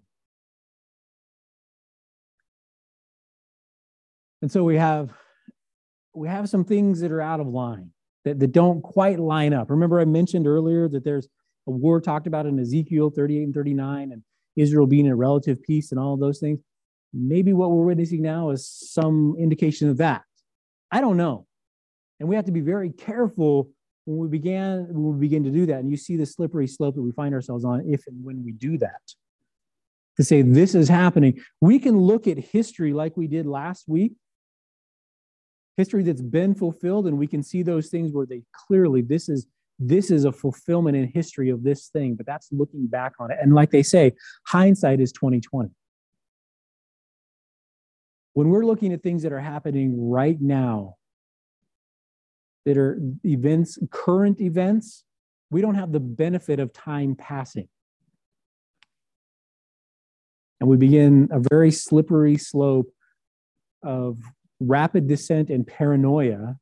And 4.43 4.51
so 4.51 4.65
we 4.65 4.77
have 4.77 5.11
we 6.15 6.29
have 6.29 6.49
some 6.49 6.65
things 6.65 7.01
that 7.01 7.13
are 7.13 7.21
out 7.21 7.41
of 7.41 7.47
line 7.47 7.91
that, 8.25 8.41
that 8.41 8.53
don't 8.53 8.83
quite 8.83 9.19
line 9.21 9.53
up. 9.53 9.71
Remember, 9.71 10.01
I 10.01 10.05
mentioned 10.05 10.47
earlier 10.47 10.89
that 10.89 11.05
there's 11.05 11.29
a 11.67 11.71
war 11.71 12.01
talked 12.01 12.27
about 12.27 12.47
in 12.47 12.59
Ezekiel 12.59 13.11
38 13.11 13.43
and 13.45 13.55
39, 13.55 14.13
and 14.13 14.23
Israel 14.59 14.87
being 14.87 15.07
in 15.07 15.15
relative 15.17 15.63
peace 15.63 15.93
and 15.93 16.01
all 16.01 16.17
those 16.17 16.39
things. 16.39 16.61
Maybe 17.13 17.53
what 17.53 17.71
we're 17.71 17.85
witnessing 17.85 18.23
now 18.23 18.51
is 18.51 18.69
some 18.69 19.37
indication 19.39 19.89
of 19.89 19.97
that. 19.99 20.23
I 20.91 21.01
don't 21.01 21.17
know. 21.17 21.47
And 22.21 22.29
we 22.29 22.37
have 22.37 22.45
to 22.47 22.53
be 22.53 22.61
very 22.61 22.91
careful 22.91 23.71
when 24.05 24.19
we 24.19 24.29
began 24.29 24.89
when 24.89 25.15
we 25.15 25.21
begin 25.21 25.45
to 25.45 25.51
do 25.51 25.67
that. 25.67 25.79
And 25.79 25.91
you 25.91 25.97
see 25.97 26.17
the 26.17 26.27
slippery 26.27 26.67
slope 26.67 26.97
that 26.97 27.03
we 27.03 27.13
find 27.13 27.35
ourselves 27.35 27.65
on 27.65 27.85
if 27.87 28.07
and 28.07 28.25
when 28.25 28.45
we 28.45 28.53
do 28.53 28.79
that. 28.79 29.01
To 30.17 30.25
say 30.25 30.43
this 30.43 30.75
is 30.75 30.89
happening, 30.89 31.41
we 31.61 31.79
can 31.79 31.97
look 31.97 32.27
at 32.27 32.39
history 32.39 32.93
like 32.93 33.17
we 33.17 33.29
did 33.29 33.47
last 33.47 33.85
week 33.87 34.15
history 35.79 36.03
that's 36.03 36.21
been 36.21 36.57
fulfilled 36.57 37.07
and 37.07 37.17
we 37.17 37.27
can 37.29 37.41
see 37.41 37.63
those 37.63 37.89
things 37.89 38.13
where 38.13 38.27
they 38.27 38.43
clearly 38.53 39.01
this 39.01 39.29
is 39.29 39.47
this 39.79 40.11
is 40.11 40.25
a 40.25 40.33
fulfillment 40.33 40.97
in 40.97 41.07
history 41.09 41.51
of 41.51 41.63
this 41.63 41.89
thing 41.89 42.15
but 42.15 42.27
that's 42.27 42.49
looking 42.53 42.87
back 42.87 43.13
on 43.21 43.31
it. 43.31 43.39
And 43.41 43.55
like 43.55 43.71
they 43.71 43.83
say 43.83 44.13
hindsight 44.47 45.01
is 45.01 45.13
2020 45.13 45.71
when 48.35 48.49
we're 48.49 48.65
looking 48.65 48.93
at 48.93 49.03
things 49.03 49.23
that 49.23 49.33
are 49.33 49.41
happening 49.41 50.11
right 50.11 50.41
now 50.41 50.95
that 52.65 52.77
are 52.77 53.01
events 53.25 53.79
current 53.91 54.41
events 54.41 55.05
we 55.51 55.61
don't 55.61 55.75
have 55.75 55.93
the 55.93 56.01
benefit 56.01 56.61
of 56.61 56.73
time 56.73 57.15
passing. 57.15 57.69
And 60.61 60.69
we 60.69 60.77
begin 60.77 61.29
a 61.31 61.41
very 61.51 61.71
slippery 61.71 62.37
slope 62.37 62.93
of 63.83 64.19
rapid 64.61 65.07
descent 65.07 65.51
and 65.51 65.67
paranoia 65.67 66.57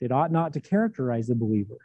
that 0.00 0.12
ought 0.12 0.30
not 0.30 0.52
to 0.52 0.60
characterize 0.60 1.26
the 1.26 1.34
believer. 1.34 1.78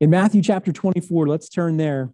In 0.00 0.10
Matthew 0.10 0.42
chapter 0.42 0.72
24, 0.72 1.26
let's 1.26 1.48
turn 1.48 1.76
there. 1.76 2.12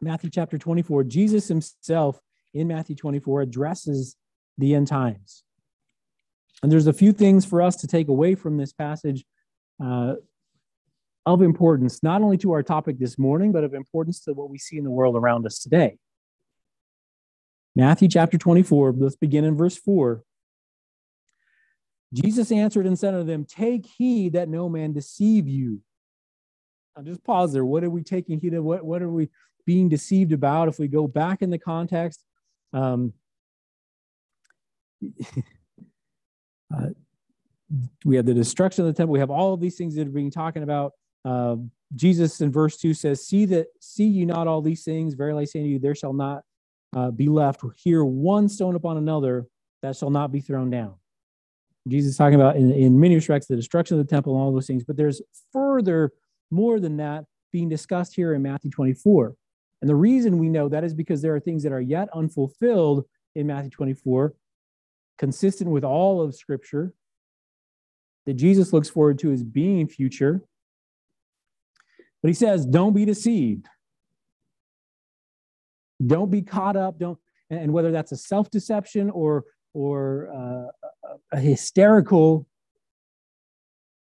Matthew 0.00 0.30
chapter 0.30 0.58
24, 0.58 1.04
Jesus 1.04 1.46
himself 1.46 2.20
in 2.52 2.66
Matthew 2.66 2.96
24 2.96 3.42
addresses 3.42 4.16
the 4.58 4.74
end 4.74 4.88
times. 4.88 5.44
And 6.62 6.72
there's 6.72 6.88
a 6.88 6.92
few 6.92 7.12
things 7.12 7.44
for 7.44 7.62
us 7.62 7.76
to 7.76 7.86
take 7.86 8.08
away 8.08 8.34
from 8.34 8.56
this 8.56 8.72
passage 8.72 9.24
uh, 9.82 10.14
of 11.24 11.42
importance, 11.42 12.02
not 12.02 12.22
only 12.22 12.36
to 12.38 12.52
our 12.52 12.62
topic 12.62 12.98
this 12.98 13.18
morning, 13.18 13.52
but 13.52 13.62
of 13.62 13.72
importance 13.72 14.20
to 14.20 14.32
what 14.32 14.50
we 14.50 14.58
see 14.58 14.76
in 14.76 14.84
the 14.84 14.90
world 14.90 15.16
around 15.16 15.46
us 15.46 15.60
today. 15.60 15.96
Matthew 17.76 18.08
chapter 18.08 18.36
24, 18.36 18.94
let's 18.98 19.16
begin 19.16 19.44
in 19.44 19.56
verse 19.56 19.76
4. 19.76 20.22
Jesus 22.12 22.50
answered 22.50 22.86
and 22.86 22.98
said 22.98 23.14
unto 23.14 23.26
them, 23.26 23.44
Take 23.44 23.86
heed 23.86 24.32
that 24.32 24.48
no 24.48 24.68
man 24.68 24.92
deceive 24.92 25.46
you. 25.46 25.82
I'll 26.96 27.04
just 27.04 27.22
pause 27.24 27.52
there. 27.52 27.64
What 27.64 27.84
are 27.84 27.90
we 27.90 28.02
taking 28.02 28.40
heed 28.40 28.54
of? 28.54 28.64
What, 28.64 28.84
what 28.84 29.02
are 29.02 29.10
we 29.10 29.28
being 29.66 29.88
deceived 29.88 30.32
about? 30.32 30.68
If 30.68 30.78
we 30.78 30.88
go 30.88 31.06
back 31.06 31.42
in 31.42 31.50
the 31.50 31.58
context, 31.58 32.24
um, 32.72 33.12
uh, 36.74 36.88
we 38.04 38.16
have 38.16 38.26
the 38.26 38.34
destruction 38.34 38.84
of 38.84 38.92
the 38.92 38.96
temple. 38.96 39.12
We 39.12 39.20
have 39.20 39.30
all 39.30 39.54
of 39.54 39.60
these 39.60 39.76
things 39.76 39.94
that 39.94 40.06
are 40.06 40.10
being 40.10 40.30
talking 40.30 40.62
about. 40.62 40.92
Uh, 41.24 41.56
Jesus 41.94 42.40
in 42.40 42.52
verse 42.52 42.76
2 42.76 42.94
says, 42.94 43.26
See 43.26 43.44
that 43.46 43.66
see 43.80 44.06
you 44.06 44.26
not 44.26 44.46
all 44.46 44.62
these 44.62 44.84
things, 44.84 45.14
verily 45.14 45.42
I 45.42 45.44
say 45.44 45.62
to 45.62 45.68
you, 45.68 45.78
there 45.78 45.94
shall 45.94 46.12
not 46.12 46.42
uh, 46.94 47.10
be 47.10 47.28
left 47.28 47.62
here 47.76 48.04
one 48.04 48.48
stone 48.48 48.74
upon 48.74 48.96
another 48.96 49.46
that 49.82 49.96
shall 49.96 50.10
not 50.10 50.32
be 50.32 50.40
thrown 50.40 50.70
down. 50.70 50.94
Jesus 51.88 52.12
is 52.12 52.16
talking 52.16 52.34
about 52.34 52.56
in, 52.56 52.70
in 52.72 53.00
many 53.00 53.14
respects 53.14 53.46
the 53.46 53.56
destruction 53.56 53.98
of 53.98 54.06
the 54.06 54.10
temple 54.10 54.34
and 54.34 54.42
all 54.42 54.52
those 54.52 54.66
things, 54.66 54.84
but 54.84 54.96
there's 54.96 55.22
further, 55.52 56.12
more 56.50 56.80
than 56.80 56.96
that, 56.98 57.24
being 57.52 57.68
discussed 57.68 58.14
here 58.14 58.34
in 58.34 58.42
Matthew 58.42 58.70
24. 58.70 59.34
And 59.80 59.88
the 59.88 59.96
reason 59.96 60.38
we 60.38 60.48
know 60.48 60.68
that 60.68 60.84
is 60.84 60.94
because 60.94 61.22
there 61.22 61.34
are 61.34 61.40
things 61.40 61.62
that 61.62 61.72
are 61.72 61.80
yet 61.80 62.08
unfulfilled 62.14 63.04
in 63.34 63.46
Matthew 63.46 63.70
24, 63.70 64.34
consistent 65.18 65.70
with 65.70 65.84
all 65.84 66.20
of 66.20 66.34
Scripture, 66.34 66.92
that 68.26 68.34
Jesus 68.34 68.72
looks 68.72 68.90
forward 68.90 69.18
to 69.20 69.32
as 69.32 69.42
being 69.42 69.88
future. 69.88 70.42
But 72.22 72.28
he 72.28 72.34
says, 72.34 72.66
don't 72.66 72.94
be 72.94 73.04
deceived. 73.04 73.66
Don't 76.04 76.30
be 76.30 76.42
caught 76.42 76.76
up. 76.76 76.98
Don't 76.98 77.18
and 77.50 77.72
whether 77.72 77.90
that's 77.90 78.12
a 78.12 78.16
self 78.16 78.50
deception 78.50 79.10
or 79.10 79.44
or 79.74 80.30
uh, 80.32 81.16
a 81.32 81.40
hysterical 81.40 82.46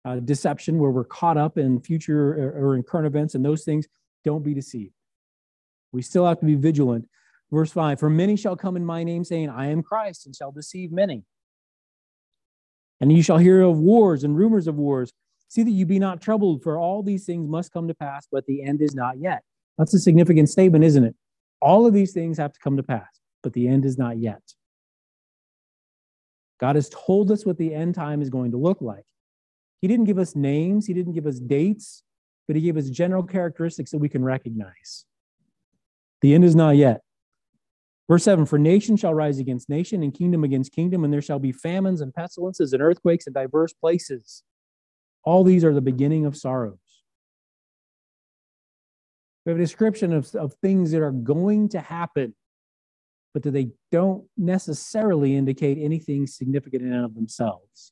uh, 0.08 0.20
deception 0.22 0.80
where 0.80 0.91
we're 0.91 1.03
caught 1.03 1.38
up 1.38 1.58
in 1.58 1.82
future 1.82 2.34
or, 2.34 2.70
or 2.70 2.76
in 2.76 2.84
current 2.84 3.08
events 3.08 3.36
and 3.36 3.43
those 3.43 3.64
things, 3.66 3.86
don't 4.24 4.43
be 4.43 4.53
deceived. 4.53 4.93
We 5.91 6.01
still 6.01 6.26
have 6.26 6.39
to 6.39 6.45
be 6.45 6.55
vigilant. 6.55 7.08
Verse 7.51 7.72
5 7.72 7.99
For 7.99 8.10
many 8.10 8.38
shall 8.38 8.55
come 8.55 8.78
in 8.78 8.86
my 8.86 9.03
name, 9.03 9.24
saying, 9.24 9.49
I 9.49 9.68
am 9.68 9.84
Christ, 9.84 10.26
and 10.26 10.36
shall 10.36 10.51
deceive 10.51 10.91
many. 10.91 11.24
And 13.01 13.12
you 13.12 13.22
shall 13.22 13.38
hear 13.38 13.62
of 13.62 13.78
wars 13.78 14.24
and 14.24 14.38
rumors 14.38 14.68
of 14.68 14.76
wars. 14.76 15.12
See 15.49 15.64
that 15.64 15.72
you 15.72 15.86
be 15.86 15.99
not 15.99 16.22
troubled, 16.22 16.64
for 16.64 16.78
all 16.78 17.03
these 17.03 17.26
things 17.26 17.47
must 17.47 17.72
come 17.72 17.88
to 17.88 17.93
pass, 17.93 18.28
but 18.32 18.45
the 18.45 18.64
end 18.64 18.82
is 18.82 18.95
not 18.95 19.20
yet. 19.20 19.43
That's 19.78 19.93
a 19.93 19.99
significant 19.99 20.49
statement, 20.49 20.84
isn't 20.84 21.03
it? 21.03 21.16
All 21.62 21.86
of 21.86 21.93
these 21.93 22.14
things 22.14 22.38
have 22.38 22.53
to 22.53 22.60
come 22.60 22.78
to 22.78 22.84
pass, 22.84 23.20
but 23.43 23.53
the 23.53 23.68
end 23.68 23.86
is 23.86 23.97
not 23.97 24.18
yet. 24.18 24.41
God 26.60 26.76
has 26.76 26.89
told 26.89 27.32
us 27.32 27.45
what 27.45 27.58
the 27.58 27.74
end 27.74 27.95
time 27.95 28.22
is 28.22 28.30
going 28.30 28.51
to 28.51 28.58
look 28.58 28.82
like. 28.82 29.05
He 29.82 29.88
didn't 29.88 30.05
give 30.05 30.17
us 30.17 30.36
names, 30.36 30.88
He 30.88 30.93
didn't 30.93 31.13
give 31.13 31.28
us 31.28 31.39
dates, 31.39 32.03
but 32.47 32.55
He 32.55 32.61
gave 32.61 32.78
us 32.78 32.89
general 32.89 33.23
characteristics 33.23 33.91
that 33.91 33.99
we 33.99 34.09
can 34.09 34.23
recognize. 34.23 35.05
The 36.21 36.34
end 36.34 36.43
is 36.43 36.55
not 36.55 36.75
yet. 36.75 37.01
Verse 38.09 38.23
7 38.23 38.45
For 38.45 38.57
nation 38.57 38.97
shall 38.97 39.13
rise 39.13 39.39
against 39.39 39.69
nation, 39.69 40.03
and 40.03 40.13
kingdom 40.13 40.43
against 40.43 40.71
kingdom, 40.71 41.03
and 41.03 41.13
there 41.13 41.21
shall 41.21 41.39
be 41.39 41.51
famines 41.51 42.01
and 42.01 42.13
pestilences 42.13 42.73
and 42.73 42.82
earthquakes 42.82 43.28
in 43.28 43.34
diverse 43.34 43.73
places. 43.73 44.43
All 45.23 45.43
these 45.43 45.63
are 45.63 45.73
the 45.73 45.82
beginning 45.82 46.25
of 46.25 46.38
sorrows. 46.38 46.78
We 49.45 49.51
have 49.51 49.59
a 49.59 49.63
description 49.63 50.13
of, 50.13 50.34
of 50.36 50.53
things 50.61 50.91
that 50.91 51.01
are 51.01 51.11
going 51.11 51.69
to 51.69 51.80
happen, 51.80 52.36
but 53.34 53.43
that 53.43 53.51
they 53.51 53.69
don't 53.91 54.25
necessarily 54.38 55.36
indicate 55.36 55.78
anything 55.78 56.28
significant 56.28 56.84
in 56.84 56.93
and 56.93 57.05
of 57.05 57.15
themselves. 57.15 57.91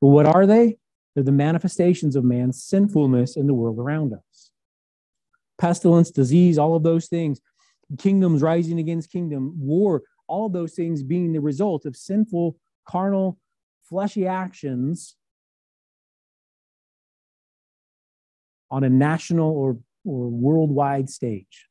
But 0.00 0.08
what 0.08 0.26
are 0.26 0.46
they? 0.46 0.78
They're 1.14 1.24
the 1.24 1.32
manifestations 1.32 2.16
of 2.16 2.24
man's 2.24 2.62
sinfulness 2.62 3.36
in 3.36 3.46
the 3.46 3.54
world 3.54 3.78
around 3.78 4.12
us. 4.12 4.50
Pestilence, 5.58 6.10
disease, 6.10 6.58
all 6.58 6.76
of 6.76 6.82
those 6.82 7.06
things, 7.06 7.40
kingdoms 7.98 8.42
rising 8.42 8.78
against 8.78 9.10
kingdom, 9.10 9.54
war, 9.58 10.02
all 10.26 10.46
of 10.46 10.52
those 10.52 10.74
things 10.74 11.02
being 11.02 11.32
the 11.32 11.40
result 11.40 11.86
of 11.86 11.96
sinful, 11.96 12.56
carnal, 12.86 13.38
fleshy 13.88 14.26
actions 14.26 15.16
on 18.70 18.84
a 18.84 18.90
national 18.90 19.50
or 19.50 19.78
or 20.04 20.28
worldwide 20.28 21.10
stage. 21.10 21.66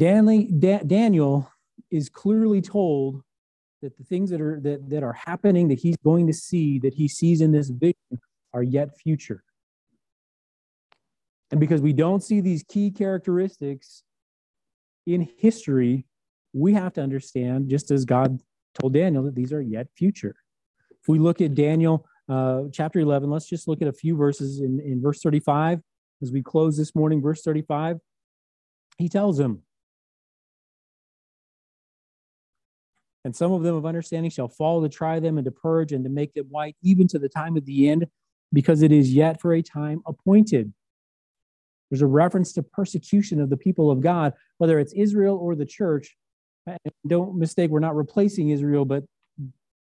Daniel 0.00 1.50
is 1.90 2.08
clearly 2.08 2.60
told 2.60 3.22
that 3.82 3.96
the 3.96 4.04
things 4.04 4.30
that 4.30 4.40
are 4.40 4.58
that, 4.60 4.88
that 4.88 5.02
are 5.02 5.12
happening 5.12 5.68
that 5.68 5.78
he's 5.78 5.96
going 5.98 6.26
to 6.26 6.32
see 6.32 6.78
that 6.78 6.94
he 6.94 7.06
sees 7.08 7.40
in 7.40 7.52
this 7.52 7.68
vision 7.68 8.20
are 8.52 8.62
yet 8.62 8.96
future 8.98 9.42
and 11.50 11.60
because 11.60 11.80
we 11.80 11.92
don't 11.92 12.22
see 12.22 12.40
these 12.40 12.62
key 12.62 12.90
characteristics 12.90 14.02
in 15.06 15.28
history 15.38 16.04
we 16.52 16.74
have 16.74 16.92
to 16.92 17.02
understand 17.02 17.68
just 17.68 17.90
as 17.90 18.04
god 18.04 18.40
told 18.78 18.92
daniel 18.92 19.22
that 19.22 19.34
these 19.34 19.52
are 19.52 19.62
yet 19.62 19.86
future 19.96 20.34
if 21.00 21.08
we 21.08 21.18
look 21.18 21.40
at 21.40 21.54
Daniel 21.54 22.06
uh, 22.28 22.64
chapter 22.72 23.00
11, 23.00 23.30
let's 23.30 23.48
just 23.48 23.66
look 23.66 23.82
at 23.82 23.88
a 23.88 23.92
few 23.92 24.16
verses 24.16 24.60
in, 24.60 24.80
in 24.80 25.00
verse 25.00 25.20
35 25.22 25.80
as 26.22 26.30
we 26.30 26.42
close 26.42 26.76
this 26.76 26.94
morning, 26.94 27.20
verse 27.22 27.42
35. 27.42 27.98
He 28.98 29.08
tells 29.08 29.40
him, 29.40 29.62
And 33.24 33.36
some 33.36 33.52
of 33.52 33.62
them 33.62 33.74
of 33.74 33.84
understanding 33.84 34.30
shall 34.30 34.48
fall 34.48 34.82
to 34.82 34.88
try 34.88 35.20
them 35.20 35.36
and 35.36 35.44
to 35.44 35.50
purge 35.50 35.92
and 35.92 36.04
to 36.04 36.10
make 36.10 36.32
them 36.34 36.46
white, 36.48 36.76
even 36.82 37.06
to 37.08 37.18
the 37.18 37.28
time 37.28 37.56
of 37.56 37.66
the 37.66 37.88
end, 37.88 38.06
because 38.52 38.82
it 38.82 38.92
is 38.92 39.12
yet 39.12 39.40
for 39.40 39.52
a 39.52 39.62
time 39.62 40.00
appointed. 40.06 40.72
There's 41.90 42.02
a 42.02 42.06
reference 42.06 42.52
to 42.54 42.62
persecution 42.62 43.40
of 43.40 43.50
the 43.50 43.56
people 43.56 43.90
of 43.90 44.00
God, 44.00 44.32
whether 44.58 44.78
it's 44.78 44.92
Israel 44.94 45.36
or 45.36 45.54
the 45.54 45.66
church. 45.66 46.16
And 46.66 46.78
don't 47.06 47.36
mistake, 47.36 47.70
we're 47.70 47.80
not 47.80 47.96
replacing 47.96 48.50
Israel, 48.50 48.84
but 48.84 49.04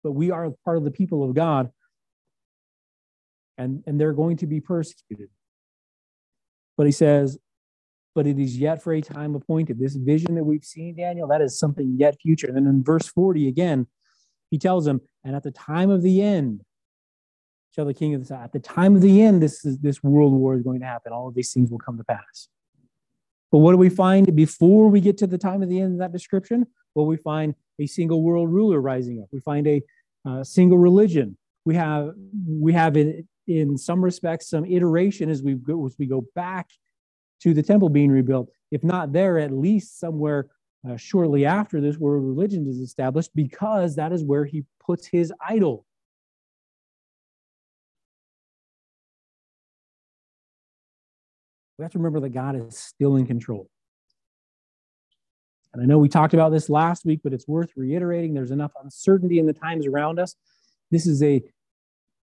but 0.04 0.12
we 0.12 0.30
are 0.30 0.50
part 0.64 0.78
of 0.78 0.84
the 0.84 0.90
people 0.90 1.24
of 1.24 1.34
God. 1.34 1.70
And, 3.58 3.82
and 3.86 4.00
they're 4.00 4.12
going 4.12 4.36
to 4.38 4.46
be 4.46 4.60
persecuted. 4.60 5.28
But 6.76 6.86
he 6.86 6.92
says, 6.92 7.36
but 8.18 8.26
it 8.26 8.36
is 8.36 8.56
yet 8.56 8.82
for 8.82 8.92
a 8.94 9.00
time 9.00 9.36
appointed. 9.36 9.78
This 9.78 9.94
vision 9.94 10.34
that 10.34 10.42
we've 10.42 10.64
seen, 10.64 10.96
Daniel, 10.96 11.28
that 11.28 11.40
is 11.40 11.56
something 11.56 11.94
yet 11.96 12.16
future. 12.20 12.48
And 12.48 12.56
then 12.56 12.66
in 12.66 12.82
verse 12.82 13.06
40 13.06 13.46
again, 13.46 13.86
he 14.50 14.58
tells 14.58 14.86
them, 14.86 15.00
and 15.22 15.36
at 15.36 15.44
the 15.44 15.52
time 15.52 15.88
of 15.88 16.02
the 16.02 16.20
end, 16.20 16.62
shall 17.70 17.84
the 17.84 17.94
king 17.94 18.16
of 18.16 18.26
the 18.26 18.34
at 18.34 18.50
the 18.50 18.58
time 18.58 18.96
of 18.96 19.02
the 19.02 19.22
end, 19.22 19.40
this 19.40 19.64
is 19.64 19.78
this 19.78 20.02
world 20.02 20.32
war 20.32 20.56
is 20.56 20.62
going 20.62 20.80
to 20.80 20.86
happen. 20.86 21.12
All 21.12 21.28
of 21.28 21.36
these 21.36 21.52
things 21.52 21.70
will 21.70 21.78
come 21.78 21.96
to 21.96 22.02
pass. 22.02 22.48
But 23.52 23.58
what 23.58 23.70
do 23.70 23.76
we 23.76 23.88
find 23.88 24.34
before 24.34 24.88
we 24.88 25.00
get 25.00 25.16
to 25.18 25.28
the 25.28 25.38
time 25.38 25.62
of 25.62 25.68
the 25.68 25.80
end 25.80 25.92
of 25.92 25.98
that 26.00 26.10
description? 26.10 26.66
Well, 26.96 27.06
we 27.06 27.18
find 27.18 27.54
a 27.78 27.86
single 27.86 28.24
world 28.24 28.50
ruler 28.50 28.80
rising 28.80 29.22
up. 29.22 29.28
We 29.30 29.38
find 29.38 29.64
a 29.68 29.80
uh, 30.28 30.42
single 30.42 30.78
religion. 30.78 31.38
We 31.64 31.76
have 31.76 32.14
we 32.48 32.72
have 32.72 32.96
in, 32.96 33.28
in 33.46 33.78
some 33.78 34.02
respects 34.02 34.50
some 34.50 34.64
iteration 34.64 35.30
as 35.30 35.40
we 35.40 35.54
go 35.54 35.86
as 35.86 35.94
we 36.00 36.06
go 36.06 36.24
back 36.34 36.66
to 37.41 37.55
the 37.55 37.62
temple 37.62 37.89
being 37.89 38.11
rebuilt. 38.11 38.51
If 38.70 38.84
not 38.84 39.12
there, 39.12 39.39
at 39.39 39.53
least 39.53 39.99
somewhere 39.99 40.49
uh, 40.89 40.97
shortly 40.97 41.47
after 41.47 41.80
this, 41.80 41.97
where 41.97 42.14
religion 42.14 42.66
is 42.68 42.78
established, 42.78 43.30
because 43.34 43.97
that 43.97 44.12
is 44.12 44.24
where 44.24 44.45
he 44.45 44.64
puts 44.84 45.07
his 45.07 45.32
idol. 45.47 45.84
We 51.78 51.84
have 51.84 51.93
to 51.93 51.99
remember 51.99 52.20
that 52.20 52.30
God 52.30 52.57
is 52.57 52.76
still 52.76 53.16
in 53.16 53.26
control. 53.26 53.68
And 55.72 55.82
I 55.82 55.86
know 55.86 55.99
we 55.99 56.09
talked 56.09 56.34
about 56.34 56.51
this 56.51 56.68
last 56.68 57.05
week, 57.05 57.20
but 57.22 57.32
it's 57.32 57.47
worth 57.47 57.70
reiterating. 57.76 58.34
There's 58.34 58.51
enough 58.51 58.72
uncertainty 58.82 59.39
in 59.39 59.47
the 59.47 59.53
times 59.53 59.86
around 59.86 60.18
us. 60.18 60.34
This 60.91 61.07
is 61.07 61.22
a 61.22 61.43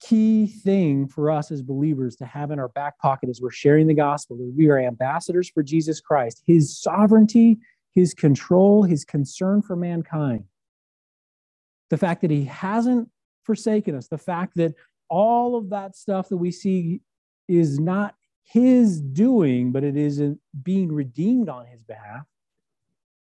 key 0.01 0.47
thing 0.47 1.07
for 1.07 1.31
us 1.31 1.51
as 1.51 1.63
believers 1.63 2.17
to 2.17 2.25
have 2.25 2.51
in 2.51 2.59
our 2.59 2.69
back 2.69 2.99
pocket 2.99 3.29
as 3.29 3.41
we're 3.41 3.51
sharing 3.51 3.87
the 3.87 3.95
gospel 3.95 4.37
that 4.37 4.53
we 4.57 4.69
are 4.69 4.79
ambassadors 4.79 5.51
for 5.51 5.63
Jesus 5.63 6.01
Christ, 6.01 6.43
his 6.47 6.81
sovereignty, 6.81 7.59
his 7.95 8.15
control, 8.15 8.83
his 8.83 9.05
concern 9.05 9.63
for 9.63 9.77
mankind. 9.77 10.45
The 11.91 11.99
fact 11.99 12.23
that 12.23 12.31
he 12.31 12.45
hasn't 12.45 13.09
forsaken 13.43 13.95
us, 13.95 14.09
the 14.09 14.19
fact 14.19 14.55
that 14.57 14.75
all 15.09 15.57
of 15.57 15.71
that 15.71 15.97
stuff 15.97 16.29
that 16.29 16.37
we 16.37 16.51
see 16.51 17.01
is 17.49 17.79
not 17.79 18.15
his 18.45 19.01
doing, 19.01 19.73
but 19.73 19.85
it 19.85 19.97
is 19.97 20.23
being 20.63 20.93
redeemed 20.93 21.49
on 21.49 21.67
his 21.67 21.83
behalf. 21.83 22.27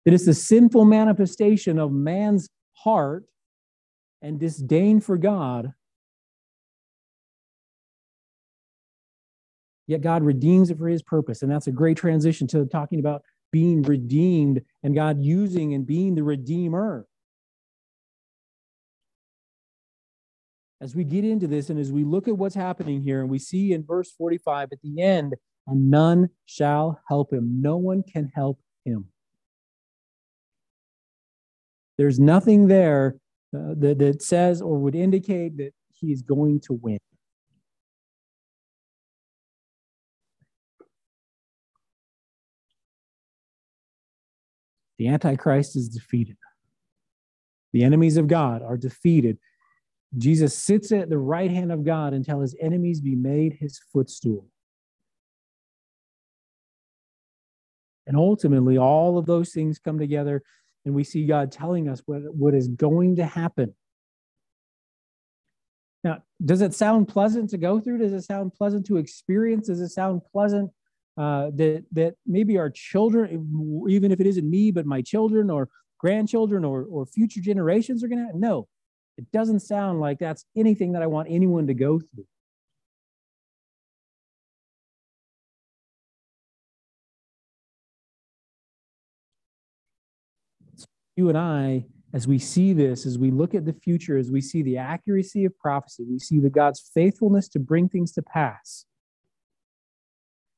That 0.04 0.12
It 0.12 0.14
is 0.14 0.26
the 0.26 0.34
sinful 0.34 0.84
manifestation 0.84 1.78
of 1.78 1.92
man's 1.92 2.48
heart 2.72 3.24
and 4.22 4.38
disdain 4.38 5.00
for 5.00 5.18
God. 5.18 5.72
Yet 9.90 10.02
God 10.02 10.22
redeems 10.22 10.70
it 10.70 10.78
for 10.78 10.86
his 10.86 11.02
purpose. 11.02 11.42
And 11.42 11.50
that's 11.50 11.66
a 11.66 11.72
great 11.72 11.96
transition 11.96 12.46
to 12.46 12.64
talking 12.64 13.00
about 13.00 13.24
being 13.50 13.82
redeemed 13.82 14.62
and 14.84 14.94
God 14.94 15.20
using 15.20 15.74
and 15.74 15.84
being 15.84 16.14
the 16.14 16.22
redeemer. 16.22 17.08
As 20.80 20.94
we 20.94 21.02
get 21.02 21.24
into 21.24 21.48
this 21.48 21.70
and 21.70 21.80
as 21.80 21.90
we 21.90 22.04
look 22.04 22.28
at 22.28 22.38
what's 22.38 22.54
happening 22.54 23.02
here, 23.02 23.20
and 23.20 23.28
we 23.28 23.40
see 23.40 23.72
in 23.72 23.84
verse 23.84 24.12
45 24.12 24.68
at 24.70 24.78
the 24.80 25.02
end, 25.02 25.34
and 25.66 25.90
none 25.90 26.28
shall 26.46 27.00
help 27.08 27.32
him. 27.32 27.60
No 27.60 27.76
one 27.76 28.04
can 28.04 28.30
help 28.32 28.60
him. 28.84 29.06
There's 31.98 32.20
nothing 32.20 32.68
there 32.68 33.16
uh, 33.52 33.74
that, 33.78 33.98
that 33.98 34.22
says 34.22 34.62
or 34.62 34.78
would 34.78 34.94
indicate 34.94 35.56
that 35.56 35.72
he's 35.88 36.22
going 36.22 36.60
to 36.60 36.74
win. 36.74 37.00
The 45.00 45.08
Antichrist 45.08 45.76
is 45.76 45.88
defeated. 45.88 46.36
The 47.72 47.84
enemies 47.84 48.18
of 48.18 48.28
God 48.28 48.60
are 48.60 48.76
defeated. 48.76 49.38
Jesus 50.18 50.54
sits 50.54 50.92
at 50.92 51.08
the 51.08 51.16
right 51.16 51.50
hand 51.50 51.72
of 51.72 51.86
God 51.86 52.12
until 52.12 52.40
his 52.40 52.54
enemies 52.60 53.00
be 53.00 53.16
made 53.16 53.54
his 53.54 53.80
footstool. 53.94 54.46
And 58.06 58.14
ultimately, 58.14 58.76
all 58.76 59.16
of 59.16 59.24
those 59.24 59.52
things 59.54 59.78
come 59.78 59.98
together 59.98 60.42
and 60.84 60.94
we 60.94 61.04
see 61.04 61.24
God 61.24 61.50
telling 61.50 61.88
us 61.88 62.02
what, 62.04 62.20
what 62.34 62.54
is 62.54 62.68
going 62.68 63.16
to 63.16 63.24
happen. 63.24 63.72
Now, 66.04 66.18
does 66.44 66.60
it 66.60 66.74
sound 66.74 67.08
pleasant 67.08 67.48
to 67.50 67.56
go 67.56 67.80
through? 67.80 68.00
Does 68.00 68.12
it 68.12 68.24
sound 68.24 68.52
pleasant 68.52 68.84
to 68.88 68.98
experience? 68.98 69.68
Does 69.68 69.80
it 69.80 69.88
sound 69.88 70.20
pleasant 70.30 70.70
uh, 71.20 71.50
that 71.54 71.84
that 71.92 72.14
maybe 72.26 72.56
our 72.56 72.70
children, 72.70 73.84
even 73.88 74.10
if 74.10 74.20
it 74.20 74.26
isn't 74.26 74.48
me, 74.48 74.70
but 74.70 74.86
my 74.86 75.02
children 75.02 75.50
or 75.50 75.68
grandchildren 75.98 76.64
or 76.64 76.86
or 76.90 77.04
future 77.06 77.40
generations 77.40 78.02
are 78.02 78.08
going 78.08 78.26
to? 78.26 78.38
No, 78.38 78.68
it 79.18 79.30
doesn't 79.30 79.60
sound 79.60 80.00
like 80.00 80.18
that's 80.18 80.44
anything 80.56 80.92
that 80.92 81.02
I 81.02 81.06
want 81.06 81.28
anyone 81.30 81.66
to 81.66 81.74
go 81.74 82.00
through. 82.00 82.26
you 91.16 91.28
and 91.28 91.36
I, 91.36 91.84
as 92.14 92.26
we 92.26 92.38
see 92.38 92.72
this, 92.72 93.04
as 93.04 93.18
we 93.18 93.30
look 93.30 93.54
at 93.54 93.66
the 93.66 93.74
future, 93.74 94.16
as 94.16 94.30
we 94.30 94.40
see 94.40 94.62
the 94.62 94.78
accuracy 94.78 95.44
of 95.44 95.56
prophecy, 95.58 96.06
we 96.08 96.18
see 96.18 96.40
the 96.40 96.48
God's 96.48 96.80
faithfulness 96.94 97.46
to 97.50 97.58
bring 97.58 97.90
things 97.90 98.12
to 98.12 98.22
pass. 98.22 98.86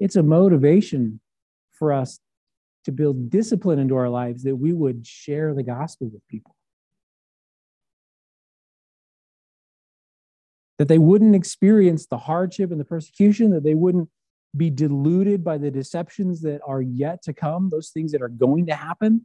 It's 0.03 0.17
a 0.17 0.23
motivation 0.23 1.21
for 1.73 1.93
us 1.93 2.19
to 2.85 2.93
build 2.93 3.31
discipline 3.31 3.79
into 3.79 3.97
our 3.97 4.09
lives 4.09 4.43
that 4.43 4.57
we 4.57 4.73
would 4.73 5.07
share 5.07 5.55
the 5.55 5.63
gospel 5.63 6.09
with 6.13 6.27
people. 6.27 6.57
That 10.79 10.89
they 10.89 10.99
wouldn't 10.99 11.37
experience 11.37 12.07
the 12.07 12.19
hardship 12.19 12.73
and 12.73 12.81
the 12.81 12.85
persecution, 12.85 13.51
that 13.51 13.63
they 13.63 13.75
wouldn't 13.75 14.09
be 14.57 14.71
deluded 14.71 15.45
by 15.45 15.59
the 15.59 15.71
deceptions 15.71 16.43
that 16.43 16.61
are 16.67 16.83
yet 16.83 17.23
to 17.23 17.33
come, 17.33 17.71
those 17.71 17.91
things 17.91 18.11
that 18.13 18.23
are 18.23 18.29
going 18.29 18.67
to 18.67 18.75
happen 18.75 19.25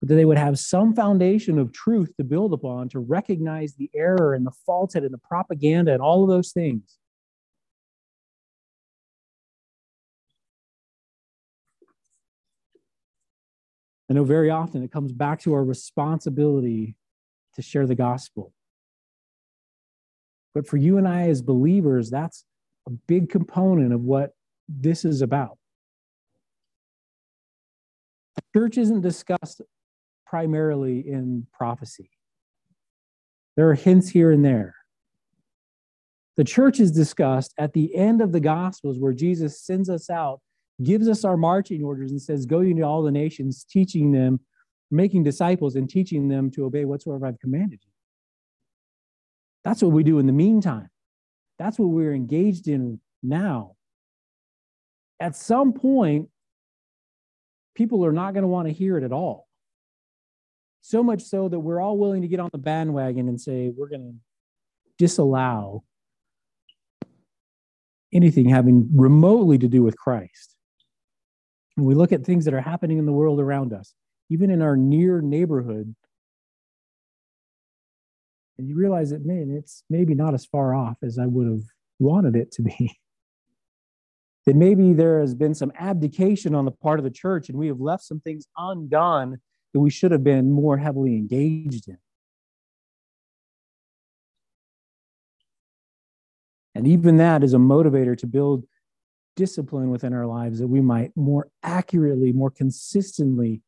but 0.00 0.08
that 0.08 0.14
they 0.14 0.24
would 0.24 0.38
have 0.38 0.58
some 0.58 0.94
foundation 0.94 1.58
of 1.58 1.72
truth 1.72 2.16
to 2.16 2.24
build 2.24 2.52
upon 2.52 2.88
to 2.90 3.00
recognize 3.00 3.74
the 3.74 3.90
error 3.94 4.34
and 4.34 4.46
the 4.46 4.52
falsehood 4.64 5.02
and 5.02 5.12
the 5.12 5.18
propaganda 5.18 5.92
and 5.92 6.00
all 6.00 6.22
of 6.22 6.28
those 6.28 6.52
things. 6.52 6.98
I 14.10 14.14
know 14.14 14.24
very 14.24 14.50
often 14.50 14.82
it 14.82 14.90
comes 14.90 15.12
back 15.12 15.40
to 15.40 15.52
our 15.52 15.64
responsibility 15.64 16.96
to 17.54 17.62
share 17.62 17.86
the 17.86 17.94
gospel. 17.94 18.52
But 20.54 20.66
for 20.66 20.76
you 20.76 20.96
and 20.98 21.06
I 21.06 21.28
as 21.28 21.42
believers, 21.42 22.10
that's 22.10 22.44
a 22.86 22.90
big 22.90 23.28
component 23.28 23.92
of 23.92 24.02
what 24.02 24.32
this 24.68 25.04
is 25.04 25.22
about. 25.22 25.58
The 28.36 28.60
church 28.60 28.78
isn't 28.78 29.02
discussed 29.02 29.60
primarily 30.26 31.00
in 31.00 31.46
prophecy. 31.52 32.10
There 33.56 33.68
are 33.68 33.74
hints 33.74 34.08
here 34.08 34.30
and 34.30 34.44
there. 34.44 34.74
The 36.36 36.44
church 36.44 36.78
is 36.78 36.92
discussed 36.92 37.52
at 37.58 37.72
the 37.72 37.94
end 37.96 38.20
of 38.20 38.30
the 38.30 38.40
Gospels 38.40 38.98
where 38.98 39.12
Jesus 39.12 39.60
sends 39.60 39.90
us 39.90 40.08
out, 40.08 40.40
gives 40.82 41.08
us 41.08 41.24
our 41.24 41.36
marching 41.36 41.82
orders, 41.84 42.10
and 42.10 42.20
says, 42.20 42.46
Go 42.46 42.60
into 42.60 42.82
all 42.82 43.02
the 43.02 43.10
nations, 43.10 43.64
teaching 43.64 44.12
them, 44.12 44.40
making 44.90 45.24
disciples, 45.24 45.76
and 45.76 45.88
teaching 45.88 46.28
them 46.28 46.50
to 46.52 46.64
obey 46.64 46.84
whatsoever 46.84 47.26
I've 47.26 47.40
commanded 47.40 47.80
you. 47.82 47.90
That's 49.64 49.82
what 49.82 49.92
we 49.92 50.02
do 50.02 50.18
in 50.18 50.26
the 50.26 50.32
meantime. 50.32 50.88
That's 51.58 51.78
what 51.78 51.88
we're 51.88 52.14
engaged 52.14 52.68
in 52.68 53.00
now. 53.22 53.74
At 55.20 55.34
some 55.34 55.72
point, 55.72 56.28
people 57.74 58.04
are 58.04 58.12
not 58.12 58.34
going 58.34 58.42
to 58.42 58.48
want 58.48 58.68
to 58.68 58.72
hear 58.72 58.96
it 58.96 59.04
at 59.04 59.12
all. 59.12 59.48
So 60.80 61.02
much 61.02 61.22
so 61.22 61.48
that 61.48 61.58
we're 61.58 61.80
all 61.80 61.98
willing 61.98 62.22
to 62.22 62.28
get 62.28 62.40
on 62.40 62.50
the 62.52 62.58
bandwagon 62.58 63.28
and 63.28 63.40
say, 63.40 63.70
we're 63.76 63.88
going 63.88 64.00
to 64.00 64.14
disallow 64.96 65.84
anything 68.12 68.48
having 68.48 68.88
remotely 68.94 69.58
to 69.58 69.68
do 69.68 69.82
with 69.82 69.96
Christ. 69.96 70.56
When 71.78 71.86
we 71.86 71.94
look 71.94 72.10
at 72.10 72.24
things 72.24 72.44
that 72.46 72.54
are 72.54 72.60
happening 72.60 72.98
in 72.98 73.06
the 73.06 73.12
world 73.12 73.38
around 73.38 73.72
us, 73.72 73.94
even 74.30 74.50
in 74.50 74.62
our 74.62 74.76
near 74.76 75.20
neighborhood, 75.20 75.94
And 78.58 78.68
you 78.68 78.74
realize 78.74 79.10
that, 79.10 79.24
man, 79.24 79.54
it's 79.56 79.84
maybe 79.88 80.16
not 80.16 80.34
as 80.34 80.44
far 80.44 80.74
off 80.74 80.96
as 81.04 81.16
I 81.16 81.26
would 81.26 81.46
have 81.46 81.62
wanted 82.00 82.34
it 82.34 82.50
to 82.52 82.62
be. 82.62 82.98
that 84.46 84.56
maybe 84.56 84.92
there 84.92 85.20
has 85.20 85.36
been 85.36 85.54
some 85.54 85.70
abdication 85.78 86.56
on 86.56 86.64
the 86.64 86.72
part 86.72 86.98
of 86.98 87.04
the 87.04 87.10
church 87.12 87.48
and 87.48 87.56
we 87.56 87.68
have 87.68 87.78
left 87.78 88.02
some 88.02 88.18
things 88.18 88.48
undone 88.56 89.38
that 89.72 89.78
we 89.78 89.90
should 89.90 90.10
have 90.10 90.24
been 90.24 90.50
more 90.50 90.78
heavily 90.78 91.14
engaged 91.14 91.88
in. 91.88 91.98
And 96.74 96.88
even 96.88 97.18
that 97.18 97.44
is 97.44 97.54
a 97.54 97.58
motivator 97.58 98.18
to 98.18 98.26
build 98.26 98.64
discipline 99.38 99.90
within 99.90 100.12
our 100.12 100.26
lives 100.26 100.58
that 100.58 100.66
we 100.66 100.80
might 100.80 101.16
more 101.16 101.48
accurately, 101.62 102.32
more 102.32 102.50
consistently 102.50 103.62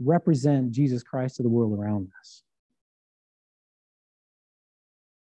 represent 0.00 0.72
Jesus 0.72 1.04
Christ 1.04 1.36
to 1.36 1.44
the 1.44 1.48
world 1.48 1.78
around 1.78 2.08
us. 2.20 2.42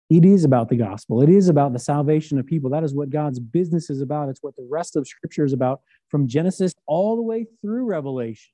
It 0.09 0.25
is 0.25 0.43
about 0.43 0.69
the 0.69 0.75
gospel. 0.75 1.21
It 1.21 1.29
is 1.29 1.49
about 1.49 1.73
the 1.73 1.79
salvation 1.79 2.39
of 2.39 2.47
people. 2.47 2.71
That 2.71 2.83
is 2.83 2.95
what 2.95 3.11
God's 3.11 3.39
business 3.39 3.91
is 3.91 4.01
about. 4.01 4.29
It's 4.29 4.41
what 4.41 4.55
the 4.55 4.67
rest 4.67 4.95
of 4.95 5.07
Scripture 5.07 5.45
is 5.45 5.53
about 5.53 5.81
from 6.09 6.27
Genesis 6.27 6.73
all 6.87 7.15
the 7.15 7.21
way 7.21 7.45
through 7.61 7.85
Revelation. 7.85 8.51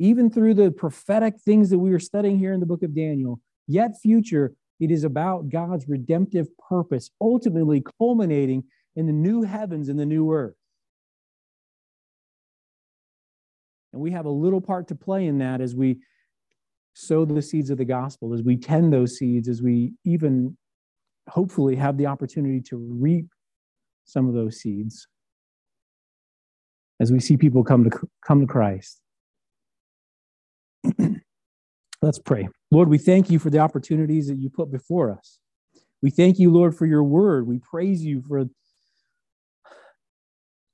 Even 0.00 0.30
through 0.30 0.54
the 0.54 0.72
prophetic 0.72 1.40
things 1.40 1.70
that 1.70 1.78
we 1.78 1.92
are 1.92 2.00
studying 2.00 2.38
here 2.38 2.52
in 2.52 2.60
the 2.60 2.66
book 2.66 2.82
of 2.82 2.94
Daniel, 2.94 3.40
yet 3.68 3.92
future, 4.02 4.52
it 4.80 4.90
is 4.90 5.04
about 5.04 5.48
God's 5.48 5.88
redemptive 5.88 6.48
purpose, 6.68 7.10
ultimately 7.20 7.84
culminating 7.98 8.64
in 8.96 9.06
the 9.06 9.12
new 9.12 9.42
heavens 9.42 9.88
and 9.88 9.98
the 9.98 10.06
new 10.06 10.32
earth. 10.32 10.56
And 13.92 14.02
we 14.02 14.10
have 14.10 14.26
a 14.26 14.30
little 14.30 14.60
part 14.60 14.88
to 14.88 14.94
play 14.94 15.26
in 15.26 15.38
that 15.38 15.60
as 15.60 15.74
we 15.74 15.98
sow 16.94 17.24
the 17.24 17.42
seeds 17.42 17.70
of 17.70 17.78
the 17.78 17.84
gospel, 17.84 18.34
as 18.34 18.42
we 18.42 18.56
tend 18.56 18.92
those 18.92 19.16
seeds, 19.16 19.48
as 19.48 19.62
we 19.62 19.92
even 20.04 20.56
hopefully 21.28 21.76
have 21.76 21.96
the 21.96 22.06
opportunity 22.06 22.60
to 22.62 22.76
reap 22.76 23.28
some 24.04 24.28
of 24.28 24.34
those 24.34 24.58
seeds 24.60 25.06
as 27.00 27.12
we 27.12 27.20
see 27.20 27.36
people 27.36 27.62
come 27.62 27.84
to 27.88 28.08
come 28.24 28.40
to 28.40 28.46
Christ. 28.46 29.00
Let's 32.02 32.18
pray. 32.18 32.48
Lord, 32.70 32.88
we 32.88 32.98
thank 32.98 33.30
you 33.30 33.38
for 33.38 33.50
the 33.50 33.58
opportunities 33.58 34.28
that 34.28 34.38
you 34.38 34.50
put 34.50 34.70
before 34.70 35.10
us. 35.10 35.38
We 36.02 36.10
thank 36.10 36.38
you, 36.38 36.52
Lord, 36.52 36.76
for 36.76 36.86
your 36.86 37.02
word. 37.02 37.46
We 37.46 37.58
praise 37.58 38.04
you 38.04 38.22
for, 38.28 38.44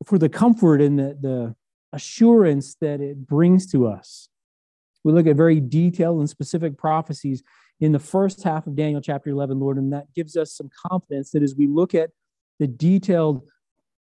for 0.06 0.18
the 0.18 0.28
comfort 0.28 0.80
and 0.80 0.98
the, 0.98 1.16
the 1.20 1.54
assurance 1.92 2.76
that 2.80 3.00
it 3.00 3.26
brings 3.26 3.70
to 3.72 3.86
us. 3.86 4.28
We 5.04 5.12
look 5.12 5.26
at 5.26 5.36
very 5.36 5.60
detailed 5.60 6.20
and 6.20 6.30
specific 6.30 6.78
prophecies 6.78 7.42
in 7.80 7.92
the 7.92 7.98
first 7.98 8.42
half 8.44 8.66
of 8.66 8.76
Daniel 8.76 9.00
chapter 9.00 9.30
11, 9.30 9.58
Lord, 9.58 9.76
and 9.76 9.92
that 9.92 10.12
gives 10.14 10.36
us 10.36 10.54
some 10.54 10.70
confidence 10.88 11.30
that 11.32 11.42
as 11.42 11.54
we 11.56 11.66
look 11.66 11.94
at 11.94 12.10
the 12.60 12.68
detailed 12.68 13.42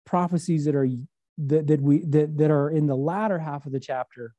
prophecies 0.05 0.65
that 0.65 0.75
are 0.75 0.87
that, 1.37 1.67
that 1.67 1.81
we 1.81 1.99
that, 2.05 2.37
that 2.37 2.49
are 2.49 2.69
in 2.69 2.87
the 2.87 2.95
latter 2.95 3.37
half 3.37 3.65
of 3.65 3.73
the 3.73 3.79
chapter, 3.79 4.33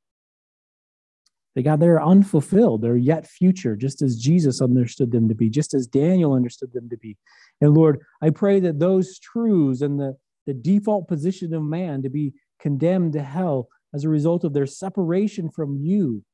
they 1.55 1.63
got 1.63 1.79
they're 1.79 2.03
unfulfilled. 2.03 2.83
They're 2.83 2.97
yet 2.97 3.27
future, 3.27 3.77
just 3.77 4.01
as 4.01 4.17
Jesus 4.17 4.63
understood 4.63 5.13
them 5.13 5.29
to 5.29 5.35
be, 5.35 5.51
just 5.51 5.75
as 5.75 5.87
Daniel 5.87 6.33
understood 6.33 6.73
them 6.73 6.89
to 6.89 6.97
be. 6.97 7.17
And 7.61 7.75
Lord, 7.75 8.01
I 8.23 8.31
pray 8.31 8.61
that 8.61 8.79
those 8.79 9.19
truths 9.19 9.83
and 9.83 10.01
the, 10.01 10.17
the 10.49 10.55
default 10.55 11.07
position 11.07 11.53
of 11.53 11.63
man 11.63 12.01
to 12.01 12.09
be 12.09 12.33
condemned 12.59 13.13
to 13.13 13.23
hell 13.23 13.69
as 13.93 14.05
a 14.05 14.09
result 14.09 14.45
of 14.45 14.55
their 14.55 14.65
separation 14.65 15.51
from 15.51 15.77
you. 15.77 16.25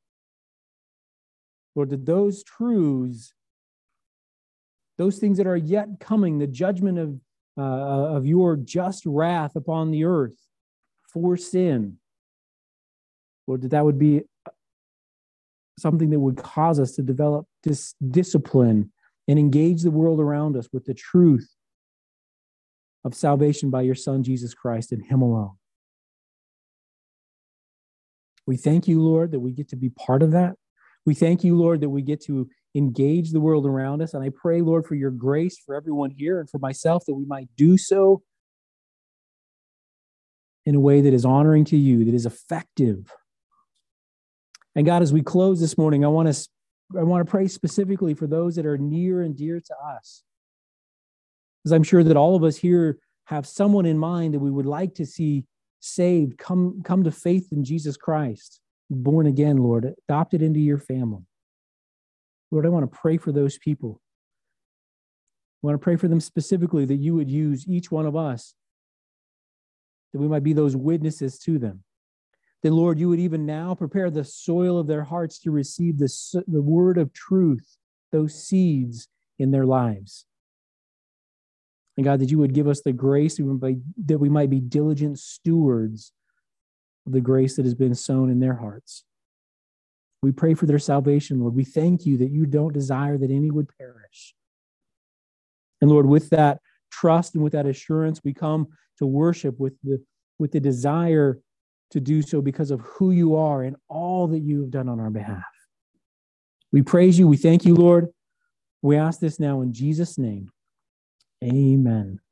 Lord, 1.74 1.90
that 1.90 2.06
those 2.06 2.44
truths, 2.44 3.34
those 4.98 5.18
things 5.18 5.36
that 5.38 5.48
are 5.48 5.56
yet 5.56 5.88
coming, 5.98 6.38
the 6.38 6.46
judgment 6.46 6.96
of, 6.96 7.18
uh, 7.58 8.14
of 8.14 8.24
your 8.24 8.54
just 8.54 9.04
wrath 9.04 9.56
upon 9.56 9.90
the 9.90 10.04
earth 10.04 10.38
for 11.12 11.36
sin, 11.36 11.98
Lord, 13.48 13.62
that 13.62 13.72
that 13.72 13.84
would 13.84 13.98
be 13.98 14.22
something 15.76 16.10
that 16.10 16.20
would 16.20 16.36
cause 16.36 16.78
us 16.78 16.92
to 16.92 17.02
develop 17.02 17.48
this 17.64 17.96
discipline 18.12 18.92
and 19.26 19.40
engage 19.40 19.82
the 19.82 19.90
world 19.90 20.20
around 20.20 20.56
us 20.56 20.68
with 20.72 20.84
the 20.84 20.94
truth 20.94 21.50
of 23.04 23.14
salvation 23.14 23.70
by 23.70 23.82
your 23.82 23.94
Son, 23.94 24.22
Jesus 24.22 24.54
Christ, 24.54 24.92
and 24.92 25.04
Him 25.04 25.22
alone. 25.22 25.56
We 28.46 28.56
thank 28.56 28.88
you, 28.88 29.02
Lord, 29.02 29.32
that 29.32 29.40
we 29.40 29.52
get 29.52 29.68
to 29.70 29.76
be 29.76 29.90
part 29.90 30.22
of 30.22 30.32
that. 30.32 30.54
We 31.06 31.14
thank 31.14 31.44
you, 31.44 31.56
Lord, 31.56 31.80
that 31.80 31.90
we 31.90 32.02
get 32.02 32.22
to 32.24 32.48
engage 32.74 33.30
the 33.30 33.40
world 33.40 33.66
around 33.66 34.02
us. 34.02 34.14
And 34.14 34.22
I 34.22 34.30
pray, 34.30 34.60
Lord, 34.60 34.86
for 34.86 34.94
your 34.94 35.10
grace 35.10 35.58
for 35.58 35.74
everyone 35.74 36.10
here 36.10 36.40
and 36.40 36.48
for 36.48 36.58
myself 36.58 37.04
that 37.06 37.14
we 37.14 37.24
might 37.24 37.48
do 37.56 37.76
so 37.78 38.22
in 40.66 40.74
a 40.74 40.80
way 40.80 41.00
that 41.00 41.12
is 41.12 41.24
honoring 41.24 41.64
to 41.66 41.76
you, 41.76 42.04
that 42.04 42.14
is 42.14 42.26
effective. 42.26 43.12
And 44.74 44.86
God, 44.86 45.02
as 45.02 45.12
we 45.12 45.22
close 45.22 45.60
this 45.60 45.78
morning, 45.78 46.04
I 46.04 46.08
want 46.08 46.32
to 46.32 46.48
I 46.98 47.02
want 47.02 47.24
to 47.24 47.30
pray 47.30 47.48
specifically 47.48 48.14
for 48.14 48.26
those 48.26 48.56
that 48.56 48.66
are 48.66 48.78
near 48.78 49.22
and 49.22 49.36
dear 49.36 49.60
to 49.60 49.74
us. 49.96 50.22
Because 51.64 51.72
I'm 51.72 51.82
sure 51.82 52.04
that 52.04 52.16
all 52.16 52.36
of 52.36 52.44
us 52.44 52.56
here 52.56 52.98
have 53.24 53.46
someone 53.46 53.86
in 53.86 53.98
mind 53.98 54.34
that 54.34 54.40
we 54.40 54.50
would 54.50 54.66
like 54.66 54.94
to 54.96 55.06
see 55.06 55.44
saved, 55.80 56.36
come, 56.38 56.82
come 56.84 57.04
to 57.04 57.10
faith 57.10 57.48
in 57.52 57.64
Jesus 57.64 57.96
Christ, 57.96 58.60
born 58.90 59.26
again, 59.26 59.56
Lord, 59.56 59.94
adopted 60.08 60.42
into 60.42 60.60
your 60.60 60.78
family. 60.78 61.24
Lord, 62.50 62.66
I 62.66 62.68
want 62.68 62.90
to 62.90 62.98
pray 62.98 63.16
for 63.16 63.32
those 63.32 63.58
people. 63.58 64.00
I 65.62 65.66
want 65.66 65.80
to 65.80 65.82
pray 65.82 65.96
for 65.96 66.08
them 66.08 66.20
specifically 66.20 66.84
that 66.84 66.96
you 66.96 67.14
would 67.14 67.30
use 67.30 67.66
each 67.66 67.90
one 67.90 68.04
of 68.04 68.14
us, 68.14 68.54
that 70.12 70.20
we 70.20 70.28
might 70.28 70.44
be 70.44 70.52
those 70.52 70.76
witnesses 70.76 71.38
to 71.40 71.58
them. 71.58 71.82
That, 72.62 72.72
Lord, 72.72 72.98
you 72.98 73.08
would 73.08 73.20
even 73.20 73.46
now 73.46 73.74
prepare 73.74 74.10
the 74.10 74.24
soil 74.24 74.78
of 74.78 74.86
their 74.86 75.04
hearts 75.04 75.38
to 75.40 75.50
receive 75.50 75.98
the, 75.98 76.44
the 76.46 76.62
word 76.62 76.98
of 76.98 77.12
truth, 77.12 77.78
those 78.12 78.34
seeds 78.34 79.08
in 79.38 79.50
their 79.50 79.66
lives. 79.66 80.26
And 81.96 82.04
God, 82.04 82.20
that 82.20 82.30
you 82.30 82.38
would 82.38 82.54
give 82.54 82.66
us 82.66 82.82
the 82.82 82.92
grace 82.92 83.36
that 83.36 84.18
we 84.18 84.28
might 84.28 84.50
be 84.50 84.60
diligent 84.60 85.18
stewards 85.18 86.12
of 87.06 87.12
the 87.12 87.20
grace 87.20 87.56
that 87.56 87.64
has 87.64 87.74
been 87.74 87.94
sown 87.94 88.30
in 88.30 88.40
their 88.40 88.54
hearts. 88.54 89.04
We 90.22 90.32
pray 90.32 90.54
for 90.54 90.66
their 90.66 90.78
salvation, 90.78 91.40
Lord. 91.40 91.54
We 91.54 91.64
thank 91.64 92.06
you 92.06 92.16
that 92.18 92.30
you 92.30 92.46
don't 92.46 92.72
desire 92.72 93.18
that 93.18 93.30
any 93.30 93.50
would 93.50 93.68
perish. 93.78 94.34
And 95.80 95.90
Lord, 95.90 96.06
with 96.06 96.30
that 96.30 96.60
trust 96.90 97.34
and 97.34 97.44
with 97.44 97.52
that 97.52 97.66
assurance, 97.66 98.20
we 98.24 98.32
come 98.32 98.68
to 98.98 99.06
worship 99.06 99.60
with 99.60 99.74
the, 99.82 100.02
with 100.38 100.52
the 100.52 100.60
desire 100.60 101.40
to 101.90 102.00
do 102.00 102.22
so 102.22 102.40
because 102.40 102.70
of 102.70 102.80
who 102.80 103.10
you 103.10 103.36
are 103.36 103.62
and 103.62 103.76
all 103.88 104.26
that 104.28 104.40
you 104.40 104.62
have 104.62 104.70
done 104.70 104.88
on 104.88 104.98
our 104.98 105.10
behalf. 105.10 105.44
We 106.72 106.82
praise 106.82 107.18
you. 107.18 107.28
We 107.28 107.36
thank 107.36 107.64
you, 107.64 107.74
Lord. 107.74 108.08
We 108.82 108.96
ask 108.96 109.20
this 109.20 109.38
now 109.38 109.60
in 109.60 109.72
Jesus' 109.72 110.18
name. 110.18 110.50
Amen. 111.44 112.23